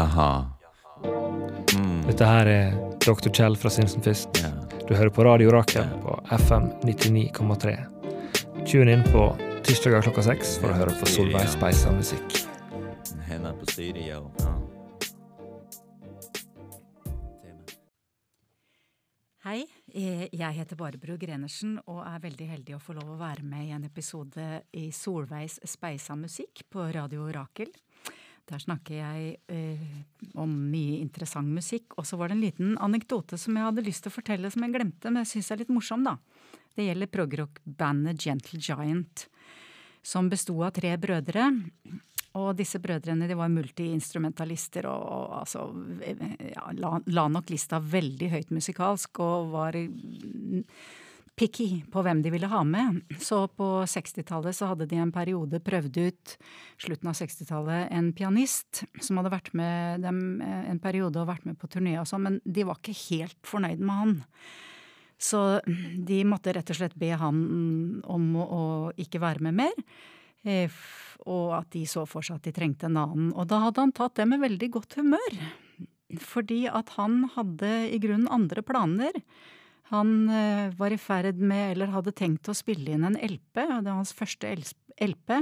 Jaha. 0.00 0.50
Mm. 1.76 2.06
Dette 2.06 2.24
her 2.24 2.48
er 2.48 2.76
Dr. 3.04 3.28
Kjell 3.28 3.56
fra 3.60 3.70
Sinsenfist. 3.72 4.38
Yeah. 4.40 4.54
Du 4.88 4.94
hører 4.96 5.12
på 5.12 5.24
Radio 5.26 5.50
Rakel 5.52 5.84
på 6.00 6.14
FM 6.38 6.70
99,3. 6.88 7.74
Tune 8.64 8.94
inn 8.96 9.04
på 9.12 9.26
tirsdager 9.66 10.06
klokka 10.06 10.24
seks 10.24 10.54
for 10.62 10.72
å 10.72 10.78
høre 10.78 10.94
på 10.96 11.08
Solveig 11.10 11.52
Speisa 11.52 11.92
musikk. 11.92 12.38
Henne 13.28 13.52
på 13.60 13.68
studio. 13.68 14.22
Ja. 14.40 14.54
Hei, 19.44 19.66
eh, 19.92 20.26
jeg 20.32 20.56
heter 20.62 20.80
Barbro 20.80 21.18
Grenersen 21.20 21.76
og 21.84 22.00
er 22.06 22.24
veldig 22.24 22.48
heldig 22.54 22.74
å 22.76 22.80
få 22.80 22.96
lov 22.96 23.14
å 23.18 23.20
være 23.20 23.44
med 23.44 23.68
i 23.68 23.76
en 23.76 23.84
episode 23.84 24.48
i 24.72 24.88
Solveigs 24.96 25.60
Speisa 25.68 26.16
musikk 26.16 26.64
på 26.72 26.88
Radio 26.96 27.28
Rakel. 27.36 27.68
Der 28.50 28.58
snakker 28.58 28.96
jeg 28.96 29.36
eh, 29.46 29.82
om 30.34 30.50
mye 30.72 30.98
interessant 30.98 31.50
musikk. 31.54 31.94
Og 32.00 32.06
så 32.08 32.18
var 32.18 32.30
det 32.30 32.38
en 32.38 32.44
liten 32.44 32.76
anekdote 32.82 33.38
som 33.38 33.56
jeg 33.56 33.68
hadde 33.68 33.86
lyst 33.86 34.04
til 34.04 34.10
å 34.10 34.16
fortelle 34.16 34.50
som 34.50 34.66
jeg 34.66 34.74
glemte, 34.74 35.10
men 35.10 35.22
jeg 35.22 35.36
syns 35.36 35.52
er 35.54 35.62
litt 35.62 35.72
morsom, 35.72 36.02
da. 36.06 36.16
Det 36.74 36.86
gjelder 36.86 37.10
progrock-bandet 37.10 38.22
Gentle 38.26 38.60
Giant, 38.62 39.26
som 40.02 40.30
besto 40.30 40.56
av 40.66 40.74
tre 40.74 40.94
brødre. 40.98 41.50
Og 42.38 42.52
disse 42.58 42.78
brødrene 42.82 43.26
de 43.26 43.34
var 43.38 43.50
multiinstrumentalister 43.50 44.86
og, 44.86 45.02
og 45.02 45.32
altså 45.40 45.64
ja, 46.52 46.68
la, 46.78 46.92
la 47.10 47.26
nok 47.30 47.50
lista 47.50 47.80
veldig 47.82 48.28
høyt 48.34 48.52
musikalsk 48.54 49.18
og 49.24 49.50
var 49.54 49.78
picky 51.40 51.68
på 51.88 52.02
hvem 52.04 52.20
de 52.22 52.32
ville 52.34 52.48
ha 52.52 52.60
med. 52.68 53.00
Så 53.22 53.46
på 53.56 53.68
60-tallet 53.88 54.56
så 54.56 54.68
hadde 54.70 54.88
de 54.90 54.98
en 55.00 55.12
periode 55.14 55.62
prøvd 55.64 56.00
ut, 56.04 56.34
slutten 56.80 57.10
av 57.10 57.16
60-tallet, 57.16 57.88
en 57.96 58.10
pianist 58.16 58.82
som 59.00 59.20
hadde 59.20 59.32
vært 59.32 59.52
med 59.56 60.04
dem 60.04 60.40
en 60.44 60.80
periode 60.82 61.22
og 61.22 61.30
vært 61.30 61.46
med 61.48 61.56
på 61.60 61.70
turné 61.72 61.96
og 62.00 62.08
sånn, 62.10 62.26
men 62.26 62.40
de 62.44 62.66
var 62.68 62.80
ikke 62.80 62.98
helt 63.08 63.38
fornøyd 63.48 63.80
med 63.80 64.02
han. 64.02 64.18
Så 65.20 65.40
de 65.64 66.22
måtte 66.24 66.52
rett 66.56 66.72
og 66.72 66.78
slett 66.78 66.96
be 67.00 67.12
han 67.20 67.40
om 68.08 68.28
å 68.40 68.64
ikke 69.00 69.20
være 69.20 69.44
med 69.48 69.58
mer. 69.60 69.82
Eh, 70.48 70.72
og 71.28 71.52
at 71.58 71.68
de 71.74 71.84
så 71.88 72.06
for 72.08 72.24
seg 72.24 72.38
at 72.38 72.48
de 72.48 72.54
trengte 72.56 72.88
en 72.88 72.96
annen. 72.96 73.28
Og 73.36 73.48
da 73.48 73.60
hadde 73.66 73.84
han 73.84 73.92
tatt 73.96 74.16
det 74.16 74.28
med 74.30 74.40
veldig 74.40 74.70
godt 74.76 74.96
humør. 75.00 75.40
Fordi 76.24 76.62
at 76.72 76.94
han 76.96 77.26
hadde 77.36 77.72
i 77.92 78.00
grunnen 78.02 78.30
andre 78.32 78.64
planer. 78.66 79.20
Han 79.90 80.28
eh, 80.30 80.70
var 80.78 80.94
i 80.94 80.98
ferd 81.00 81.40
med, 81.42 81.72
eller 81.72 81.90
hadde 81.94 82.14
tenkt 82.14 82.48
å 82.50 82.54
spille 82.54 82.94
inn 82.94 83.06
en 83.08 83.18
LP, 83.18 83.58
det 83.58 83.88
var 83.88 83.98
hans 83.98 84.14
første 84.14 84.52
LP. 85.02 85.34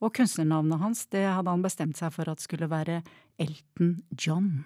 Og 0.00 0.14
kunstnernavnet 0.16 0.80
hans 0.80 1.04
det 1.12 1.26
hadde 1.26 1.52
han 1.52 1.64
bestemt 1.64 1.98
seg 1.98 2.14
for 2.14 2.30
at 2.30 2.42
skulle 2.42 2.70
være 2.70 3.00
Elton 3.40 3.96
John. 4.14 4.62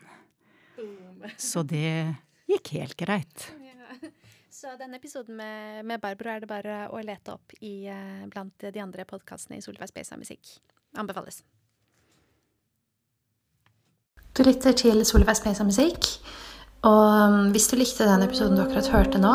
Så 1.40 1.64
det 1.64 2.14
gikk 2.50 2.74
helt 2.76 2.98
greit. 3.00 3.48
Så 4.54 4.76
denne 4.78 5.00
episoden 5.00 5.36
med, 5.36 5.82
med 5.88 6.00
Barbro 6.00 6.30
er 6.30 6.44
det 6.44 6.48
bare 6.48 6.76
å 6.94 7.00
lete 7.02 7.34
opp 7.34 7.56
i, 7.58 7.88
uh, 7.90 8.22
blant 8.30 8.62
de 8.62 8.80
andre 8.80 9.04
podkastene 9.08 9.58
i 9.58 9.64
Solveig 9.64 9.90
Spesa 9.90 10.16
Musikk. 10.20 10.54
Anbefales. 11.00 11.42
Du 14.34 14.44
lytter 14.46 14.76
til 14.78 15.02
Solveig 15.06 15.36
Spesa 15.40 15.66
Musikk. 15.66 16.06
Og 16.84 17.04
um, 17.28 17.36
hvis 17.54 17.68
du 17.70 17.78
likte 17.80 18.06
den 18.08 18.24
episoden 18.26 18.58
du 18.58 18.64
akkurat 18.64 18.90
hørte 18.92 19.20
nå, 19.20 19.34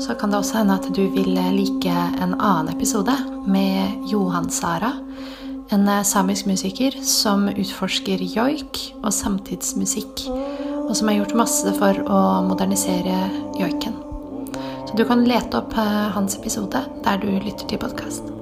så 0.00 0.16
kan 0.16 0.32
det 0.32 0.40
også 0.40 0.60
hende 0.60 0.76
at 0.76 0.88
du 0.96 1.02
vil 1.12 1.36
like 1.56 1.92
en 1.92 2.36
annen 2.36 2.70
episode 2.72 3.14
med 3.48 4.08
Johan 4.10 4.48
Sara. 4.52 4.92
En 5.72 5.88
samisk 6.06 6.46
musiker 6.46 6.94
som 7.02 7.48
utforsker 7.50 8.22
joik 8.22 8.82
og 9.00 9.10
samtidsmusikk, 9.12 10.28
og 10.86 10.94
som 10.94 11.10
har 11.10 11.18
gjort 11.18 11.36
masse 11.42 11.74
for 11.80 12.04
å 12.06 12.22
modernisere 12.46 13.18
joiken. 13.58 13.98
Så 14.86 14.94
du 14.94 15.04
kan 15.08 15.26
lete 15.26 15.58
opp 15.58 15.74
hans 16.14 16.38
episode 16.38 16.86
der 17.02 17.20
du 17.24 17.28
lytter 17.34 17.66
til 17.66 17.82
podkast. 17.82 18.35